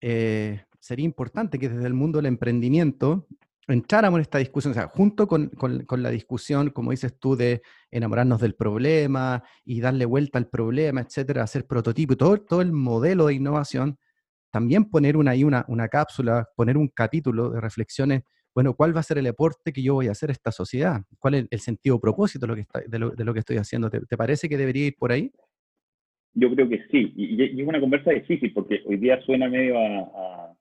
eh, 0.00 0.64
sería 0.78 1.04
importante 1.04 1.58
que 1.58 1.68
desde 1.68 1.86
el 1.86 1.94
mundo 1.94 2.16
del 2.18 2.26
emprendimiento 2.26 3.26
entráramos 3.72 4.18
en 4.18 4.22
esta 4.22 4.38
discusión, 4.38 4.72
o 4.72 4.74
sea, 4.74 4.88
junto 4.88 5.26
con, 5.26 5.48
con, 5.50 6.02
la 6.02 6.10
discusión, 6.10 6.70
como 6.70 6.90
dices 6.90 7.18
tú, 7.18 7.36
de 7.36 7.62
enamorarnos 7.90 8.40
del 8.40 8.54
problema 8.54 9.42
y 9.64 9.80
darle 9.80 10.04
vuelta 10.04 10.38
al 10.38 10.48
problema, 10.48 11.00
etcétera, 11.00 11.42
hacer 11.42 11.66
prototipo, 11.66 12.16
todo, 12.16 12.38
todo 12.40 12.62
el 12.62 12.72
modelo 12.72 13.26
de 13.26 13.34
innovación, 13.34 13.98
también 14.50 14.84
poner 14.84 15.16
una, 15.16 15.32
ahí 15.32 15.44
una, 15.44 15.64
una 15.68 15.88
cápsula, 15.88 16.48
poner 16.56 16.76
un 16.76 16.88
capítulo 16.88 17.50
de 17.50 17.60
reflexiones, 17.60 18.22
bueno, 18.54 18.74
¿cuál 18.74 18.94
va 18.94 19.00
a 19.00 19.04
ser 19.04 19.18
el 19.18 19.26
aporte 19.26 19.72
que 19.72 19.82
yo 19.82 19.94
voy 19.94 20.08
a 20.08 20.12
hacer 20.12 20.30
a 20.30 20.32
esta 20.32 20.50
sociedad? 20.50 21.02
¿Cuál 21.18 21.34
es 21.34 21.46
el 21.50 21.60
sentido 21.60 22.00
propósito 22.00 22.46
de 22.46 22.48
lo 22.48 22.56
que, 22.56 22.66
de 22.88 22.98
lo, 22.98 23.10
de 23.10 23.24
lo 23.24 23.32
que 23.32 23.40
estoy 23.40 23.58
haciendo? 23.58 23.90
¿Te, 23.90 24.16
parece 24.16 24.48
que 24.48 24.56
debería 24.56 24.86
ir 24.86 24.96
por 24.98 25.12
ahí? 25.12 25.30
Yo 26.34 26.52
creo 26.54 26.68
que 26.68 26.84
sí, 26.90 27.12
y, 27.16 27.60
es 27.60 27.66
una 27.66 27.80
conversa 27.80 28.10
difícil 28.10 28.52
porque 28.52 28.82
hoy 28.86 28.96
día 28.96 29.20
suena 29.22 29.48
medio 29.48 29.78
a, 29.78 30.54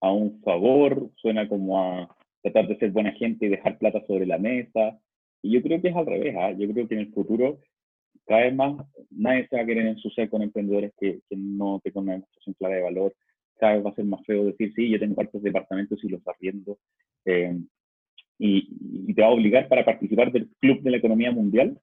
a 0.00 0.12
un 0.12 0.40
favor, 0.42 1.10
suena 1.16 1.48
como 1.48 1.80
a, 1.80 2.16
tratar 2.42 2.68
de 2.68 2.76
ser 2.78 2.90
buena 2.90 3.12
gente 3.12 3.46
y 3.46 3.48
dejar 3.48 3.78
plata 3.78 4.02
sobre 4.06 4.26
la 4.26 4.38
mesa. 4.38 4.98
Y 5.42 5.52
yo 5.52 5.62
creo 5.62 5.80
que 5.80 5.88
es 5.88 5.96
al 5.96 6.06
revés. 6.06 6.34
¿ah? 6.38 6.52
Yo 6.52 6.70
creo 6.72 6.88
que 6.88 6.94
en 6.94 7.00
el 7.00 7.12
futuro, 7.12 7.60
cada 8.26 8.42
vez 8.42 8.54
más, 8.54 8.86
nadie 9.10 9.46
se 9.48 9.56
va 9.56 9.62
a 9.62 9.66
querer 9.66 9.86
ensuciar 9.86 10.28
con 10.28 10.42
emprendedores 10.42 10.92
que, 10.98 11.20
que 11.28 11.36
no 11.36 11.80
tengan 11.82 12.04
una 12.04 12.12
demostración 12.14 12.54
clara 12.58 12.76
de 12.76 12.82
valor. 12.82 13.14
Cada 13.58 13.74
vez 13.74 13.84
va 13.86 13.90
a 13.90 13.94
ser 13.94 14.04
más 14.04 14.24
feo 14.26 14.44
decir, 14.44 14.72
sí, 14.74 14.90
yo 14.90 14.98
tengo 14.98 15.14
partes 15.14 15.42
departamentos 15.42 16.02
y 16.02 16.08
los 16.08 16.26
arriendo. 16.26 16.78
Eh, 17.24 17.58
y, 18.38 19.14
te 19.14 19.20
va 19.20 19.28
a 19.28 19.32
obligar 19.32 19.68
para 19.68 19.84
participar 19.84 20.32
del 20.32 20.48
club 20.60 20.80
de 20.80 20.90
la 20.90 20.96
economía 20.96 21.30
mundial, 21.30 21.78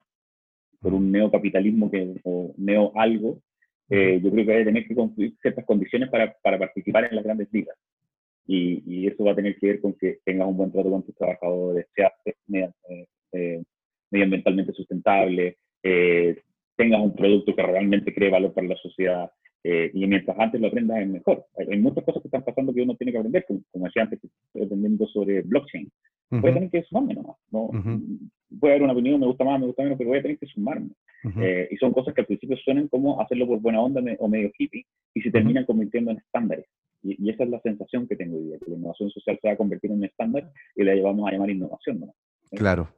por 0.80 0.93
un 0.93 1.12
neocapitalismo 1.12 1.91
que, 1.91 2.20
o 2.24 2.54
neo 2.58 2.91
algo, 2.96 3.41
eh, 3.89 4.20
yo 4.24 4.32
creo 4.32 4.46
que 4.46 4.52
hay 4.54 4.60
que 4.60 4.65
tener 4.65 4.88
que 4.88 4.96
construir 4.96 5.36
ciertas 5.41 5.65
condiciones 5.65 6.10
para, 6.10 6.36
para 6.41 6.58
participar 6.58 7.06
en 7.06 7.15
las 7.15 7.24
grandes 7.24 7.48
ligas 7.52 7.78
y, 8.48 9.08
eso 9.08 9.24
va 9.24 9.34
a 9.34 9.36
tener 9.36 9.58
que 9.58 9.68
ver 9.68 9.82
con 9.82 9.94
que 9.94 10.20
tengas 10.24 10.48
un 10.48 10.58
buen 10.58 10.72
trato 10.72 10.90
con 10.90 11.04
tus 11.04 11.16
trabajadores, 11.16 11.86
seas 11.94 12.12
eh, 12.26 13.06
eh, 13.34 13.64
medioambientalmente 14.10 14.72
sustentable, 14.74 15.58
eh, 15.84 16.41
tengas 16.78 17.02
un 17.02 17.16
producto 17.16 17.54
que 17.56 17.62
realmente 17.62 18.14
cree 18.14 18.30
valor 18.30 18.54
para 18.54 18.68
la 18.68 18.76
sociedad. 18.78 19.30
y 19.64 20.08
mientras 20.08 20.39
antes 20.39 20.62
lo 20.62 20.68
aprendas 20.68 21.02
es 21.02 21.08
mejor. 21.10 21.45
Hay, 21.58 21.78
muchas 21.78 22.06
cosas 22.06 22.22
que 22.22 22.30
están 22.30 22.45
pasando 22.45 22.74
que 22.74 22.84
uno 22.84 22.95
tiene 22.95 23.12
que 23.12 23.18
aprender, 23.18 23.45
como, 23.45 23.86
decía 23.86 24.04
antes, 24.04 24.20
aprendiendo 24.56 25.06
sobre 25.08 25.41
blockchain. 25.41 25.89
Voy 26.30 26.52
a 26.52 26.54
tener 26.54 26.70
que 26.70 26.84
sumarme 26.84 27.16
nomás. 27.16 27.36
¿no? 27.52 27.70
Puede 28.60 28.74
haber 28.76 28.84
una 28.84 28.93
opinión, 28.93 29.20
me 29.20 29.28
gusta 29.28 29.43
más, 29.43 29.60
me 29.60 29.66
gusta 29.66 29.84
menos, 29.84 29.98
pero 29.98 30.10
voy 30.10 30.20
a 30.20 30.22
tener 30.22 30.38
que 30.38 30.48
sumarme. 30.48 30.91
Y 31.24 31.76
son 31.78 31.93
cosas 31.93 32.13
que 32.13 32.22
al 32.22 32.28
principio 32.28 32.57
suenan 32.57 32.88
como 32.88 33.22
hacerlo 33.22 33.47
por 33.47 33.59
buena 33.59 33.82
onda 33.82 34.01
o 34.20 34.28
medio 34.28 34.51
hippie 34.57 34.86
y 35.13 35.22
se 35.22 35.32
terminan 35.32 35.65
convirtiendo 35.65 36.11
en 36.11 36.18
estándares. 36.18 36.65
Y, 37.03 37.30
esa 37.30 37.43
es 37.43 37.49
la 37.49 37.61
sensación 37.61 38.07
que 38.07 38.15
tengo 38.15 38.38
hoy 38.38 38.45
día, 38.45 38.57
que 38.59 38.72
la 38.72 38.78
innovación 38.78 39.09
social 39.11 39.38
se 39.41 39.47
va 39.47 39.53
a 39.53 39.57
convertir 39.57 39.91
en 39.91 39.97
un 39.97 40.05
estándar 40.05 40.51
y 40.76 40.84
la 40.84 40.95
llevamos 40.95 41.28
a 41.28 41.32
llamar 41.32 41.49
innovación. 41.49 41.99
¿no? 41.99 42.15
Claro. 42.51 42.89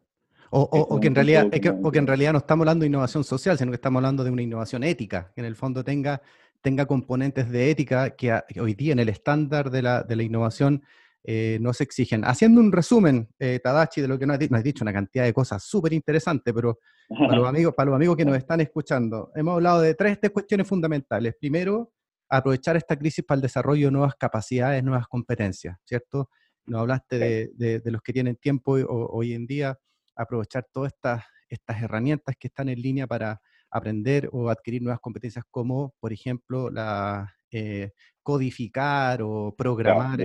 O, 0.52 1.00
que 1.00 1.08
en 1.08 1.16
realidad, 1.16 1.48
o 1.84 1.92
que 1.92 2.00
en 2.00 2.08
realidad 2.08 2.32
no 2.32 2.40
estamos 2.40 2.64
hablando 2.64 2.82
de 2.82 2.88
innovación 2.88 3.24
social, 3.24 3.58
sino 3.58 3.72
que 3.72 3.76
estamos 3.76 4.00
hablando 4.00 4.24
de 4.24 4.32
una 4.32 4.42
innovación 4.42 4.84
ética, 4.84 5.32
que 5.36 5.42
en 5.42 5.46
el 5.46 5.56
fondo 5.56 5.84
tenga, 5.84 6.22
tenga 6.62 6.88
componentes 6.88 7.52
de 7.52 7.70
ética 7.70 8.16
que, 8.16 8.34
hoy 8.60 8.74
día 8.74 8.94
en 8.94 9.00
el 9.00 9.10
estándar 9.10 9.70
de 9.70 9.84
la, 9.84 10.02
de 10.02 10.16
la 10.16 10.24
innovación 10.24 10.84
eh, 11.24 11.58
no 11.62 11.74
se 11.74 11.84
exigen. 11.84 12.24
Haciendo 12.24 12.62
un 12.62 12.72
resumen, 12.72 13.30
eh, 13.40 13.60
Tadachi, 13.62 14.02
de 14.02 14.08
lo 14.08 14.18
que 14.18 14.26
nos 14.26 14.36
has, 14.36 14.40
dicho, 14.40 14.52
nos 14.52 14.60
has 14.60 14.64
dicho 14.64 14.84
una 14.84 14.94
cantidad 14.94 15.26
de 15.26 15.34
cosas 15.34 15.64
súper 15.64 15.94
interesantes, 15.94 16.54
pero 16.54 16.80
para 17.10 17.36
los, 17.36 17.48
amigos, 17.48 17.74
para 17.76 17.88
los 17.88 17.96
amigos 17.96 18.16
que 18.16 18.26
nos 18.26 18.38
están 18.38 18.62
escuchando, 18.62 19.32
hemos 19.36 19.56
hablado 19.56 19.82
de 19.82 19.96
tres, 19.96 20.20
tres 20.20 20.32
cuestiones 20.32 20.68
fundamentales. 20.68 21.36
Primero, 21.40 21.92
aprovechar 22.30 22.78
esta 22.78 22.98
crisis 22.98 23.26
para 23.26 23.38
el 23.38 23.42
desarrollo 23.42 23.88
de 23.88 23.92
nuevas 23.92 24.16
capacidades, 24.16 24.84
nuevas 24.84 25.08
competencias, 25.08 25.78
¿cierto? 25.84 26.30
Nos 26.66 26.82
hablaste 26.82 27.18
de, 27.18 27.80
de, 27.80 27.92
los 27.92 28.02
que 28.02 28.14
tienen 28.14 28.36
tiempo 28.36 28.74
hoy 28.74 29.34
en 29.34 29.48
día, 29.48 29.78
aprovechar 30.16 30.68
todas 30.72 30.94
estas, 30.94 31.24
estas 31.50 31.82
herramientas 31.82 32.36
que 32.40 32.48
están 32.48 32.70
en 32.70 32.80
línea 32.80 33.08
para 33.08 33.42
aprender 33.72 34.30
o 34.32 34.50
adquirir 34.50 34.82
nuevas 34.84 35.00
competencias 35.00 35.44
como, 35.50 35.96
por 36.00 36.14
ejemplo, 36.14 36.70
la 36.70 37.34
eh, 37.52 37.94
codificar 38.22 39.22
o 39.24 39.56
programar. 39.58 40.20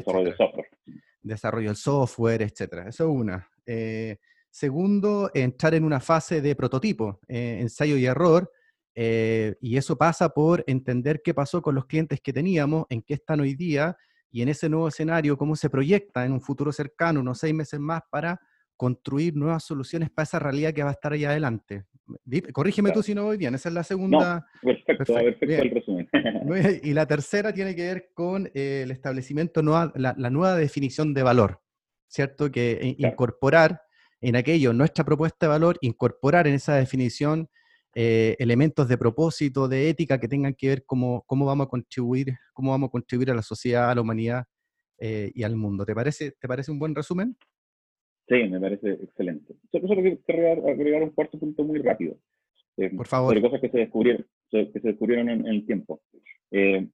Desarrollo 1.24 1.70
del 1.70 1.76
software, 1.76 2.42
etcétera. 2.42 2.88
Eso 2.88 3.04
es 3.04 3.10
una. 3.10 3.48
Eh, 3.66 4.18
segundo, 4.50 5.30
entrar 5.34 5.74
en 5.74 5.84
una 5.84 5.98
fase 5.98 6.40
de 6.40 6.54
prototipo, 6.54 7.18
eh, 7.26 7.58
ensayo 7.60 7.96
y 7.96 8.06
error, 8.06 8.50
y 8.96 9.76
eso 9.76 9.98
pasa 9.98 10.28
por 10.28 10.62
entender 10.68 11.20
qué 11.24 11.34
pasó 11.34 11.60
con 11.60 11.74
los 11.74 11.86
clientes 11.86 12.20
que 12.20 12.32
teníamos, 12.32 12.86
en 12.88 13.02
qué 13.02 13.14
están 13.14 13.40
hoy 13.40 13.56
día, 13.56 13.96
y 14.30 14.42
en 14.42 14.48
ese 14.48 14.68
nuevo 14.68 14.86
escenario, 14.86 15.36
cómo 15.36 15.56
se 15.56 15.68
proyecta 15.68 16.24
en 16.24 16.30
un 16.30 16.40
futuro 16.40 16.70
cercano, 16.70 17.18
unos 17.18 17.38
seis 17.38 17.52
meses 17.52 17.80
más, 17.80 18.02
para 18.08 18.40
construir 18.76 19.36
nuevas 19.36 19.64
soluciones 19.64 20.10
para 20.10 20.24
esa 20.24 20.38
realidad 20.38 20.72
que 20.72 20.82
va 20.82 20.90
a 20.90 20.92
estar 20.92 21.12
ahí 21.12 21.24
adelante. 21.24 21.84
Corrígeme 22.52 22.90
tú 22.90 23.02
si 23.02 23.14
no 23.14 23.24
voy 23.24 23.36
bien, 23.36 23.54
esa 23.54 23.68
es 23.68 23.74
la 23.74 23.84
segunda. 23.84 24.46
perfecto, 24.62 25.14
perfecto, 25.14 25.46
el 25.46 25.70
resumen. 25.70 26.08
y 26.82 26.92
la 26.92 27.06
tercera 27.06 27.52
tiene 27.52 27.74
que 27.74 27.82
ver 27.82 28.10
con 28.12 28.50
eh, 28.54 28.82
el 28.84 28.90
establecimiento, 28.90 29.62
nueva, 29.62 29.92
la, 29.96 30.30
nueva 30.30 30.56
definición 30.56 31.14
de 31.14 31.22
valor, 31.22 31.60
¿cierto? 32.08 32.50
Que 32.50 32.72
eh, 32.72 32.96
incorporar 32.98 33.80
en 34.20 34.36
aquello 34.36 34.72
nuestra 34.72 35.04
propuesta 35.04 35.46
de 35.46 35.50
valor, 35.50 35.78
incorporar 35.80 36.46
en 36.46 36.54
esa 36.54 36.74
definición 36.74 37.48
eh, 37.94 38.36
elementos 38.38 38.88
de 38.88 38.98
propósito, 38.98 39.68
de 39.68 39.88
ética 39.88 40.18
que 40.18 40.28
tengan 40.28 40.54
que 40.54 40.68
ver 40.68 40.84
cómo, 40.84 41.22
cómo 41.26 41.46
vamos 41.46 41.66
a 41.66 41.70
contribuir, 41.70 42.34
cómo 42.52 42.72
vamos 42.72 42.88
a 42.88 42.90
contribuir 42.90 43.30
a 43.30 43.34
la 43.34 43.42
sociedad, 43.42 43.90
a 43.90 43.94
la 43.94 44.00
humanidad 44.00 44.44
y 44.98 45.42
al 45.42 45.54
mundo. 45.54 45.84
¿Te 45.84 45.94
parece, 45.94 46.30
¿Te 46.30 46.48
parece 46.48 46.70
un 46.70 46.78
buen 46.78 46.94
resumen? 46.94 47.36
Sí, 48.28 48.44
me 48.48 48.60
parece 48.60 48.92
excelente. 48.92 49.54
Solo 49.70 50.02
quiero 50.24 50.66
agregar, 50.66 51.02
un 51.02 51.10
cuarto 51.10 51.38
punto 51.38 51.62
muy 51.64 51.78
rápido. 51.78 52.16
Eh, 52.76 52.90
Por 52.90 53.06
favor. 53.06 53.30
Sobre 53.30 53.42
cosas 53.42 53.60
que 53.60 53.68
se 53.68 53.78
descubrieron, 53.78 54.26
que 54.50 54.70
se 54.72 54.80
descubrieron 54.80 55.28
en, 55.28 55.46
el 55.46 55.66
tiempo. 55.66 56.00
Eh, 56.50 56.86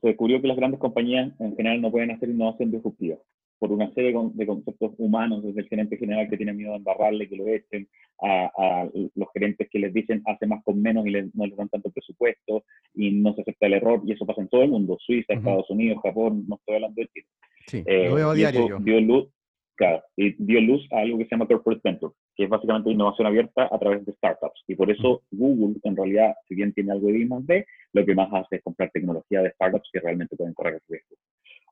se 0.00 0.06
descubrió 0.08 0.40
que 0.40 0.48
las 0.48 0.56
grandes 0.56 0.80
compañías 0.80 1.32
en 1.40 1.56
general 1.56 1.80
no 1.80 1.90
pueden 1.90 2.10
hacer 2.12 2.28
innovación 2.28 2.70
disruptiva 2.70 3.18
por 3.62 3.70
una 3.70 3.94
serie 3.94 4.12
de 4.34 4.44
conceptos 4.46 4.92
humanos, 4.98 5.44
desde 5.44 5.60
el 5.60 5.68
gerente 5.68 5.96
general 5.96 6.28
que 6.28 6.36
tiene 6.36 6.52
miedo 6.52 6.72
de 6.72 6.78
embarrarle, 6.78 7.28
que 7.28 7.36
lo 7.36 7.46
echen, 7.46 7.86
a, 8.20 8.88
los 9.14 9.28
gerentes 9.32 9.68
que 9.70 9.78
les 9.78 9.94
dicen 9.94 10.20
hace 10.26 10.48
más 10.48 10.64
con 10.64 10.82
menos 10.82 11.06
y 11.06 11.12
no 11.12 11.46
les 11.46 11.56
dan 11.56 11.68
tanto 11.68 11.92
presupuesto 11.92 12.64
y 12.92 13.12
no 13.12 13.32
se 13.34 13.42
acepta 13.42 13.66
el 13.66 13.74
error, 13.74 14.02
y 14.04 14.14
eso 14.14 14.26
pasa 14.26 14.40
en 14.40 14.48
todo 14.48 14.64
el 14.64 14.70
mundo, 14.70 14.98
Suiza, 14.98 15.34
Estados 15.34 15.70
Unidos, 15.70 16.02
Japón, 16.02 16.44
no 16.48 16.56
estoy 16.56 16.74
hablando 16.74 17.00
de 17.02 17.06
Chile. 17.06 17.26
Sí, 17.68 17.84
lo 17.86 18.14
veo 18.16 18.30
a 18.30 18.34
eh, 18.34 18.36
diario 18.38 18.68
yo. 18.68 18.78
Dio 18.80 19.00
luz, 19.00 19.28
Claro, 19.74 20.02
y 20.16 20.34
dio 20.38 20.60
luz 20.60 20.86
a 20.92 20.98
algo 21.00 21.18
que 21.18 21.24
se 21.24 21.30
llama 21.30 21.46
Corporate 21.46 21.80
Venture, 21.82 22.12
que 22.36 22.44
es 22.44 22.50
básicamente 22.50 22.90
innovación 22.90 23.26
abierta 23.26 23.68
a 23.70 23.78
través 23.78 24.04
de 24.04 24.12
startups. 24.12 24.62
Y 24.68 24.74
por 24.74 24.90
eso 24.90 25.22
Google, 25.30 25.80
en 25.82 25.96
realidad, 25.96 26.34
si 26.46 26.54
bien 26.54 26.72
tiene 26.72 26.92
algo 26.92 27.08
de 27.08 27.18
I+D, 27.18 27.66
lo 27.94 28.04
que 28.04 28.14
más 28.14 28.28
hace 28.32 28.56
es 28.56 28.62
comprar 28.62 28.90
tecnología 28.90 29.40
de 29.40 29.50
startups 29.52 29.88
que 29.92 30.00
realmente 30.00 30.36
pueden 30.36 30.54
correr 30.54 30.74
el 30.74 30.80
riesgo. 30.88 31.16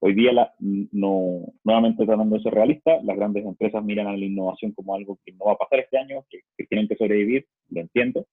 Hoy 0.02 0.14
día, 0.14 0.32
la, 0.32 0.54
no, 0.58 1.52
nuevamente 1.62 2.06
tratando 2.06 2.36
de 2.36 2.42
ser 2.42 2.54
realista, 2.54 3.02
las 3.02 3.16
grandes 3.16 3.44
empresas 3.44 3.84
miran 3.84 4.06
a 4.06 4.16
la 4.16 4.24
innovación 4.24 4.72
como 4.72 4.94
algo 4.94 5.18
que 5.24 5.32
no 5.32 5.44
va 5.44 5.52
a 5.52 5.58
pasar 5.58 5.80
este 5.80 5.98
año, 5.98 6.24
que, 6.30 6.40
tienen 6.64 6.88
que 6.88 6.96
sobrevivir, 6.96 7.46
lo 7.68 7.82
entiendo, 7.82 8.26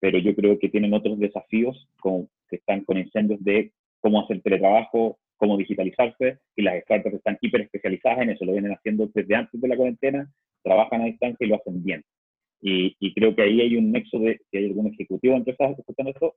pero 0.00 0.18
yo 0.18 0.34
creo 0.34 0.58
que 0.58 0.68
tienen 0.68 0.92
otros 0.92 1.20
desafíos 1.20 1.88
como, 2.00 2.28
que 2.48 2.56
están 2.56 2.84
con 2.84 2.98
incendios 2.98 3.42
de 3.44 3.72
cómo 4.00 4.20
hacer 4.20 4.42
teletrabajo, 4.42 5.18
cómo 5.44 5.58
digitalizarse 5.58 6.38
y 6.56 6.62
las 6.62 6.82
startups 6.84 7.16
están 7.16 7.36
hiper 7.40 7.60
especializadas 7.62 8.22
en 8.22 8.30
eso, 8.30 8.46
lo 8.46 8.52
vienen 8.52 8.72
haciendo 8.72 9.10
desde 9.12 9.34
antes 9.34 9.60
de 9.60 9.68
la 9.68 9.76
cuarentena, 9.76 10.32
trabajan 10.62 11.02
a 11.02 11.04
distancia 11.04 11.44
y 11.44 11.50
lo 11.50 11.56
hacen 11.56 11.84
bien. 11.84 12.02
Y, 12.62 13.12
creo 13.12 13.36
que 13.36 13.42
ahí 13.42 13.60
hay 13.60 13.76
un 13.76 13.92
nexo 13.92 14.18
de 14.18 14.40
que 14.50 14.56
hay 14.56 14.64
algún 14.64 14.86
ejecutivo 14.86 15.34
de 15.34 15.40
empresas 15.40 15.76
que 15.76 15.82
están 15.86 16.08
esto. 16.08 16.34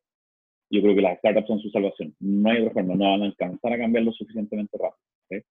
Yo 0.70 0.82
creo 0.82 0.94
que 0.94 1.02
las 1.02 1.20
startups 1.20 1.48
son 1.48 1.60
su 1.62 1.70
salvación. 1.70 2.14
No 2.20 2.50
hay 2.50 2.60
otra 2.60 2.74
forma, 2.74 2.96
no 2.96 3.12
van 3.12 3.22
a 3.22 3.26
alcanzar 3.28 3.72
a 3.72 3.78
cambiarlo 3.78 4.12
suficientemente 4.12 4.78
rápido. 4.78 5.46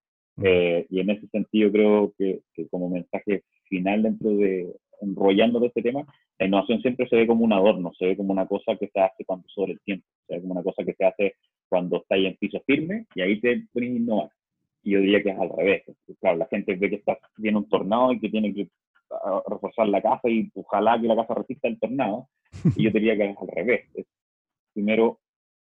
Eh, 0.45 0.87
y 0.91 1.01
en 1.01 1.09
ese 1.09 1.27
sentido 1.29 1.73
creo 1.73 2.13
que, 2.19 2.41
que, 2.53 2.69
como 2.69 2.91
mensaje 2.91 3.45
final 3.71 4.03
dentro 4.03 4.37
de 4.37 4.71
enrollando 5.01 5.61
de 5.61 5.69
este 5.69 5.81
tema, 5.81 6.05
la 6.39 6.47
innovación 6.47 6.83
siempre 6.83 7.09
se 7.09 7.17
ve 7.17 7.27
como 7.27 7.43
un 7.43 7.55
adorno, 7.55 7.93
se 7.99 8.05
ve 8.05 8.17
como 8.19 8.33
una 8.33 8.47
cosa 8.47 8.77
que 8.77 8.89
se 8.89 9.01
hace 9.01 9.25
cuando 9.25 9.49
sobre 9.49 9.73
el 9.73 9.81
tiempo, 9.81 10.07
se 10.27 10.35
ve 10.35 10.41
como 10.43 10.53
una 10.53 10.63
cosa 10.63 10.85
que 10.85 10.93
se 10.93 11.05
hace 11.07 11.35
cuando 11.69 11.99
está 11.99 12.14
ahí 12.14 12.27
en 12.27 12.37
piso 12.37 12.61
firme 12.67 13.07
y 13.14 13.21
ahí 13.23 13.41
te 13.41 13.67
pones 13.73 13.91
a 13.91 13.95
innovar. 13.95 14.31
Y 14.83 14.93
yo 14.93 15.01
diría 15.01 15.23
que 15.23 15.31
es 15.31 15.39
al 15.39 15.51
revés. 15.51 15.83
Claro, 16.21 16.39
la 16.39 16.47
gente 16.47 16.77
ve 16.77 16.91
que 16.91 16.97
está, 16.97 17.19
viene 17.37 17.59
un 17.59 17.69
tornado 17.69 18.12
y 18.12 18.21
que 18.21 18.29
tiene 18.29 18.55
que 18.55 18.69
ah, 19.11 19.43
reforzar 19.49 19.89
la 19.89 20.01
casa 20.01 20.29
y 20.29 20.51
ojalá 20.55 21.01
que 21.01 21.09
la 21.09 21.17
casa 21.17 21.35
resista 21.35 21.69
el 21.69 21.79
tornado. 21.79 22.29
Y 22.77 22.85
yo 22.85 22.91
diría 22.91 23.17
que 23.17 23.31
es 23.31 23.37
al 23.37 23.49
revés. 23.49 23.87
primero, 24.73 25.19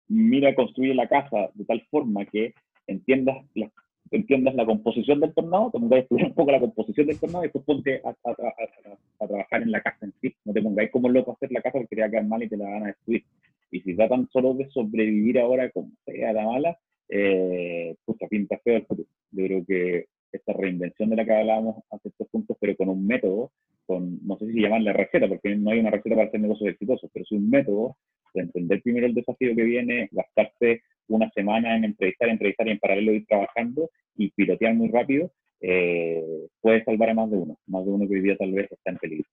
mira, 0.08 0.54
construye 0.54 0.94
la 0.94 1.08
casa 1.08 1.50
de 1.54 1.64
tal 1.64 1.82
forma 1.90 2.24
que 2.26 2.54
entiendas 2.86 3.44
la, 3.54 3.70
entiendas 4.10 4.54
la 4.54 4.66
composición 4.66 5.20
del 5.20 5.34
tornado, 5.34 5.70
te 5.70 5.78
pongáis 5.78 6.00
a 6.00 6.02
estudiar 6.02 6.28
un 6.28 6.34
poco 6.34 6.52
la 6.52 6.60
composición 6.60 7.06
del 7.06 7.18
tornado 7.18 7.44
y 7.44 7.46
después 7.46 7.64
ponte 7.64 8.02
a, 8.04 8.10
a, 8.10 9.26
trabajar 9.26 9.62
en 9.62 9.72
la 9.72 9.80
casa 9.80 10.06
en 10.06 10.14
sí. 10.20 10.34
No 10.44 10.52
te 10.52 10.62
pongáis 10.62 10.90
como 10.90 11.08
loco 11.08 11.32
a 11.32 11.34
hacer 11.34 11.50
la 11.52 11.62
casa 11.62 11.78
porque 11.78 11.96
te 11.96 12.02
va 12.02 12.06
a 12.06 12.10
quedar 12.10 12.26
mal 12.26 12.42
y 12.42 12.48
te 12.48 12.56
la 12.56 12.68
van 12.68 12.82
a 12.84 12.86
destruir. 12.86 13.24
Y 13.70 13.80
si 13.80 13.96
tratan 13.96 14.28
solo 14.32 14.54
de 14.54 14.68
sobrevivir 14.70 15.38
ahora 15.38 15.70
como 15.70 15.90
sea 16.04 16.32
la 16.32 16.44
mala, 16.44 16.78
eh, 17.08 17.94
pucha, 18.04 18.26
pinta 18.28 18.58
feo 18.58 18.76
el 18.76 18.86
futuro. 18.86 19.08
Yo 19.32 19.44
creo 19.44 19.64
que 19.66 20.06
esta 20.32 20.52
reinvención 20.52 21.10
de 21.10 21.16
la 21.16 21.24
que 21.24 21.32
hablábamos 21.32 21.82
hace 21.90 22.08
estos 22.08 22.28
puntos, 22.28 22.56
pero 22.60 22.76
con 22.76 22.88
un 22.88 23.06
método, 23.06 23.52
con, 23.86 24.18
no 24.26 24.36
sé 24.38 24.52
si 24.52 24.60
llamarle 24.60 24.92
receta, 24.92 25.28
porque 25.28 25.54
no 25.56 25.70
hay 25.70 25.80
una 25.80 25.90
receta 25.90 26.16
para 26.16 26.28
hacer 26.28 26.40
negocios 26.40 26.70
exitosos, 26.70 27.10
pero 27.12 27.24
es 27.24 27.32
un 27.32 27.48
método 27.48 27.96
de 28.34 28.42
entender 28.42 28.82
primero 28.82 29.06
el 29.06 29.14
desafío 29.14 29.54
que 29.54 29.62
viene, 29.62 30.08
gastarte 30.12 30.82
una 31.08 31.30
semana 31.30 31.76
en 31.76 31.84
entrevistar, 31.84 32.28
entrevistar 32.28 32.68
y 32.68 32.72
en 32.72 32.78
paralelo 32.78 33.12
ir 33.12 33.26
trabajando 33.26 33.90
y 34.16 34.30
pilotear 34.30 34.74
muy 34.74 34.88
rápido, 34.88 35.30
eh, 35.60 36.22
puede 36.60 36.84
salvar 36.84 37.10
a 37.10 37.14
más 37.14 37.30
de 37.30 37.36
uno, 37.36 37.58
más 37.66 37.84
de 37.84 37.90
uno 37.90 38.06
que 38.06 38.14
hoy 38.14 38.20
día 38.20 38.36
tal 38.36 38.52
vez 38.52 38.70
está 38.70 38.90
en 38.90 38.98
peligro. 38.98 39.28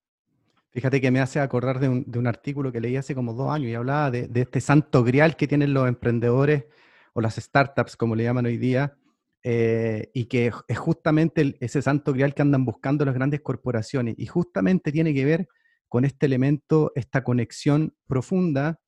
Fíjate 0.74 0.99
que 0.99 1.11
me 1.11 1.19
hace 1.19 1.39
acordar 1.39 1.80
de 1.80 1.88
un, 1.88 2.28
artículo 2.28 2.71
que 2.71 2.82
leí 2.82 2.95
hace 2.95 3.13
como 3.13 3.34
dos 3.34 3.51
años 3.51 3.69
y 3.69 3.76
hablaba 3.76 4.09
de, 4.09 4.28
este 4.34 4.59
santo 4.59 5.03
grial 5.03 5.36
que 5.36 5.47
tienen 5.47 5.71
los 5.71 5.88
emprendedores 5.88 6.65
o 7.13 7.21
las 7.21 7.36
startups, 7.36 7.95
como 7.95 8.15
le 8.15 8.24
llaman 8.24 8.47
hoy 8.47 8.57
día, 8.57 8.97
eh, 9.43 10.09
y 10.15 10.26
que 10.26 10.51
es 10.67 10.78
justamente 10.80 11.55
ese 11.59 11.84
santo 11.84 12.11
grial 12.11 12.34
que 12.34 12.41
andan 12.41 12.65
buscando 12.65 13.05
las 13.05 13.13
grandes 13.13 13.41
corporaciones. 13.41 14.15
Y 14.17 14.26
justamente 14.26 14.91
tiene 14.91 15.13
que 15.13 15.26
ver 15.26 15.47
con 15.88 16.05
este 16.05 16.26
elemento, 16.26 16.91
esta 16.95 17.24
conexión 17.24 17.95
profunda 18.07 18.80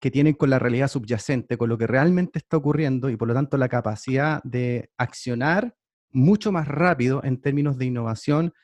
que 0.00 0.10
tienen 0.10 0.32
con 0.32 0.48
la 0.48 0.58
realidad 0.58 0.88
subyacente, 0.88 1.58
con 1.58 1.68
lo 1.68 1.76
que 1.76 1.86
realmente 1.86 2.38
está 2.38 2.56
ocurriendo 2.56 3.10
y 3.10 3.16
por 3.16 3.28
lo 3.28 3.34
tanto 3.34 3.58
la 3.58 3.68
capacidad 3.68 4.40
de 4.44 4.90
accionar 4.96 5.74
mucho 6.10 6.52
más 6.52 6.68
rápido 6.68 7.20
en 7.22 7.38
términos 7.38 7.76
de 7.76 7.84
innovación 7.84 8.54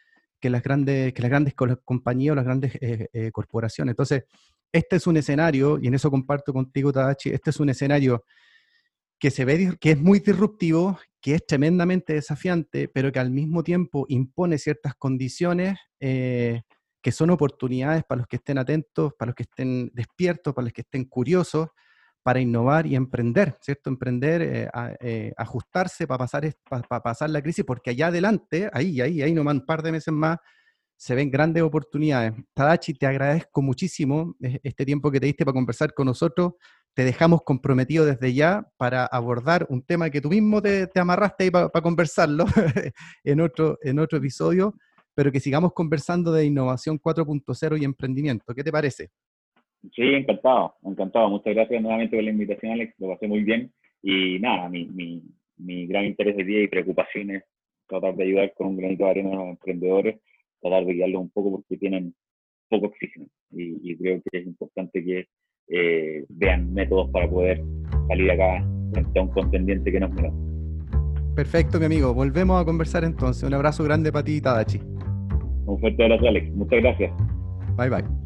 que 0.45 0.51
las 0.51 0.63
grandes, 0.63 1.15
que 1.15 1.23
las 1.23 1.31
grandes 1.31 1.55
compañías 1.87 2.33
o 2.33 2.35
las 2.35 2.45
grandes 2.45 2.75
eh, 2.75 3.09
eh, 3.15 3.31
corporaciones. 3.33 3.93
Entonces, 3.93 4.25
este 4.71 4.97
es 4.97 5.07
un 5.07 5.17
escenario, 5.17 5.79
y 5.81 5.87
en 5.87 5.95
eso 5.95 6.11
comparto 6.11 6.53
contigo, 6.53 6.93
Tadachi, 6.93 7.31
este 7.31 7.49
es 7.49 7.61
un 7.61 7.71
escenario 7.71 8.25
que 9.19 9.31
se 9.31 9.47
ve 9.47 9.79
que 9.81 9.93
es 9.93 9.99
muy 9.99 10.19
disruptivo, 10.19 10.99
que 11.19 11.37
es 11.37 11.47
tremendamente 11.47 12.13
desafiante, 12.13 12.89
pero 12.89 13.11
que 13.11 13.21
al 13.21 13.31
mismo 13.31 13.63
tiempo 13.63 14.05
impone 14.11 14.59
ciertas 14.59 14.95
condiciones 14.97 15.79
eh, 15.99 16.61
que 17.01 17.11
son 17.11 17.31
oportunidades 17.31 18.05
para 18.05 18.19
los 18.19 18.27
que 18.27 18.37
estén 18.37 18.59
atentos, 18.59 19.15
para 19.19 19.31
los 19.31 19.37
que 19.37 19.45
estén 19.45 19.91
despiertos, 19.95 20.53
para 20.53 20.65
los 20.65 20.75
que 20.75 20.83
estén 20.83 21.07
curiosos, 21.07 21.69
para 22.25 22.41
innovar 22.41 22.87
y 22.87 22.97
emprender, 22.97 23.59
¿cierto? 23.61 23.91
Emprender, 23.91 24.41
eh, 24.41 24.71
eh, 25.01 25.35
ajustarse 25.37 26.07
para 26.07 26.27
pasar, 27.03 27.29
la 27.29 27.43
crisis, 27.43 27.67
porque 27.67 27.91
allá 27.91 28.07
adelante, 28.07 28.71
ahí, 28.73 29.03
ahí, 29.03 29.21
ahí 29.21 29.35
nomás 29.35 29.57
un 29.57 29.67
par 29.67 29.83
de 29.83 29.93
meses 29.93 30.13
más, 30.13 30.39
se 30.97 31.15
ven 31.15 31.31
grandes 31.31 31.63
oportunidades. 31.63 32.33
Tadachi, 32.55 32.95
te 32.95 33.07
agradezco 33.07 33.61
muchísimo 33.61 34.35
e, 34.41 34.59
este 34.63 34.87
tiempo 34.87 35.11
que 35.11 35.21
te 35.21 35.27
diste 35.27 35.45
para 35.45 35.53
conversar 35.53 35.93
con 35.93 36.07
nosotros. 36.07 36.55
Te 36.95 37.05
dejamos 37.05 37.43
comprometido 37.43 38.07
desde 38.07 38.33
ya 38.33 38.67
para 38.79 39.05
abordar 39.05 39.67
un 39.69 39.83
tema 39.83 40.09
que 40.09 40.23
tú 40.23 40.31
mismo 40.31 40.63
te, 40.63 40.89
amarraste 40.95 41.45
ahí 41.45 41.51
para, 41.51 41.69
conversarlo 41.69 42.47
otro, 43.45 43.79
en 43.83 43.99
otro 43.99 44.17
episodio, 44.17 44.75
pero 45.15 45.31
que 45.31 45.41
sigamos 45.41 45.75
conversando 45.75 46.33
de 46.33 46.47
innovación 46.47 46.99
4.0 46.99 47.79
y 47.83 47.85
emprendimiento. 47.85 48.55
¿Qué 48.55 48.65
te 48.65 48.73
parece? 48.73 49.11
Sí, 49.93 50.03
encantado, 50.03 50.75
encantado. 50.83 51.29
Muchas 51.29 51.55
gracias 51.55 51.83
nuevamente 51.83 52.17
por 52.17 52.25
la 52.25 52.31
invitación, 52.31 52.73
Alex. 52.73 52.95
Lo 52.99 53.09
pasé 53.09 53.29
muy 53.29 53.43
bien. 53.45 53.73
Y 54.03 54.39
nada, 54.39 54.69
mi, 54.69 54.87
mi, 54.87 55.23
mi 55.59 55.87
gran 55.87 56.05
interés 56.07 56.37
de 56.37 56.45
día 56.45 56.63
y 56.63 56.69
preocupaciones 56.69 57.45
tratar 57.87 58.15
de 58.17 58.25
ayudar 58.25 58.53
con 58.57 58.69
un 58.69 58.77
granito 58.77 59.05
de 59.05 59.11
arena 59.11 59.31
a 59.33 59.37
los 59.37 59.49
emprendedores, 59.51 60.21
tratar 60.61 60.85
de 60.85 60.95
guiarlos 60.95 61.23
un 61.23 61.31
poco 61.31 61.51
porque 61.53 61.77
tienen 61.77 62.15
poco 62.69 62.87
oxígeno. 62.87 63.27
Y, 63.51 63.97
creo 63.97 64.21
que 64.23 64.39
es 64.39 64.47
importante 64.47 65.05
que 65.05 65.27
eh, 65.69 66.25
vean 66.29 66.73
métodos 66.73 67.11
para 67.11 67.29
poder 67.29 67.63
salir 68.09 68.31
acá 68.31 68.67
frente 68.93 69.19
a 69.19 69.23
un 69.23 69.29
contendiente 69.29 69.93
que 69.93 70.01
no 70.01 70.07
es 70.07 70.13
menor. 70.15 70.33
Perfecto, 71.37 71.79
mi 71.79 71.87
amigo. 71.87 72.15
Volvemos 72.15 72.61
a 72.61 72.65
conversar 72.65 73.05
entonces. 73.05 73.43
Un 73.45 73.55
abrazo 73.55 73.85
grande 73.85 74.13
para 74.13 74.25
ti, 74.25 74.41
Tadachi. 74.41 74.79
Un 75.67 75.79
fuerte 75.81 76.03
abrazo, 76.03 76.29
Alex. 76.29 76.53
Muchas 76.55 76.81
gracias. 76.81 77.13
Bye, 77.77 77.91
bye. 77.91 78.24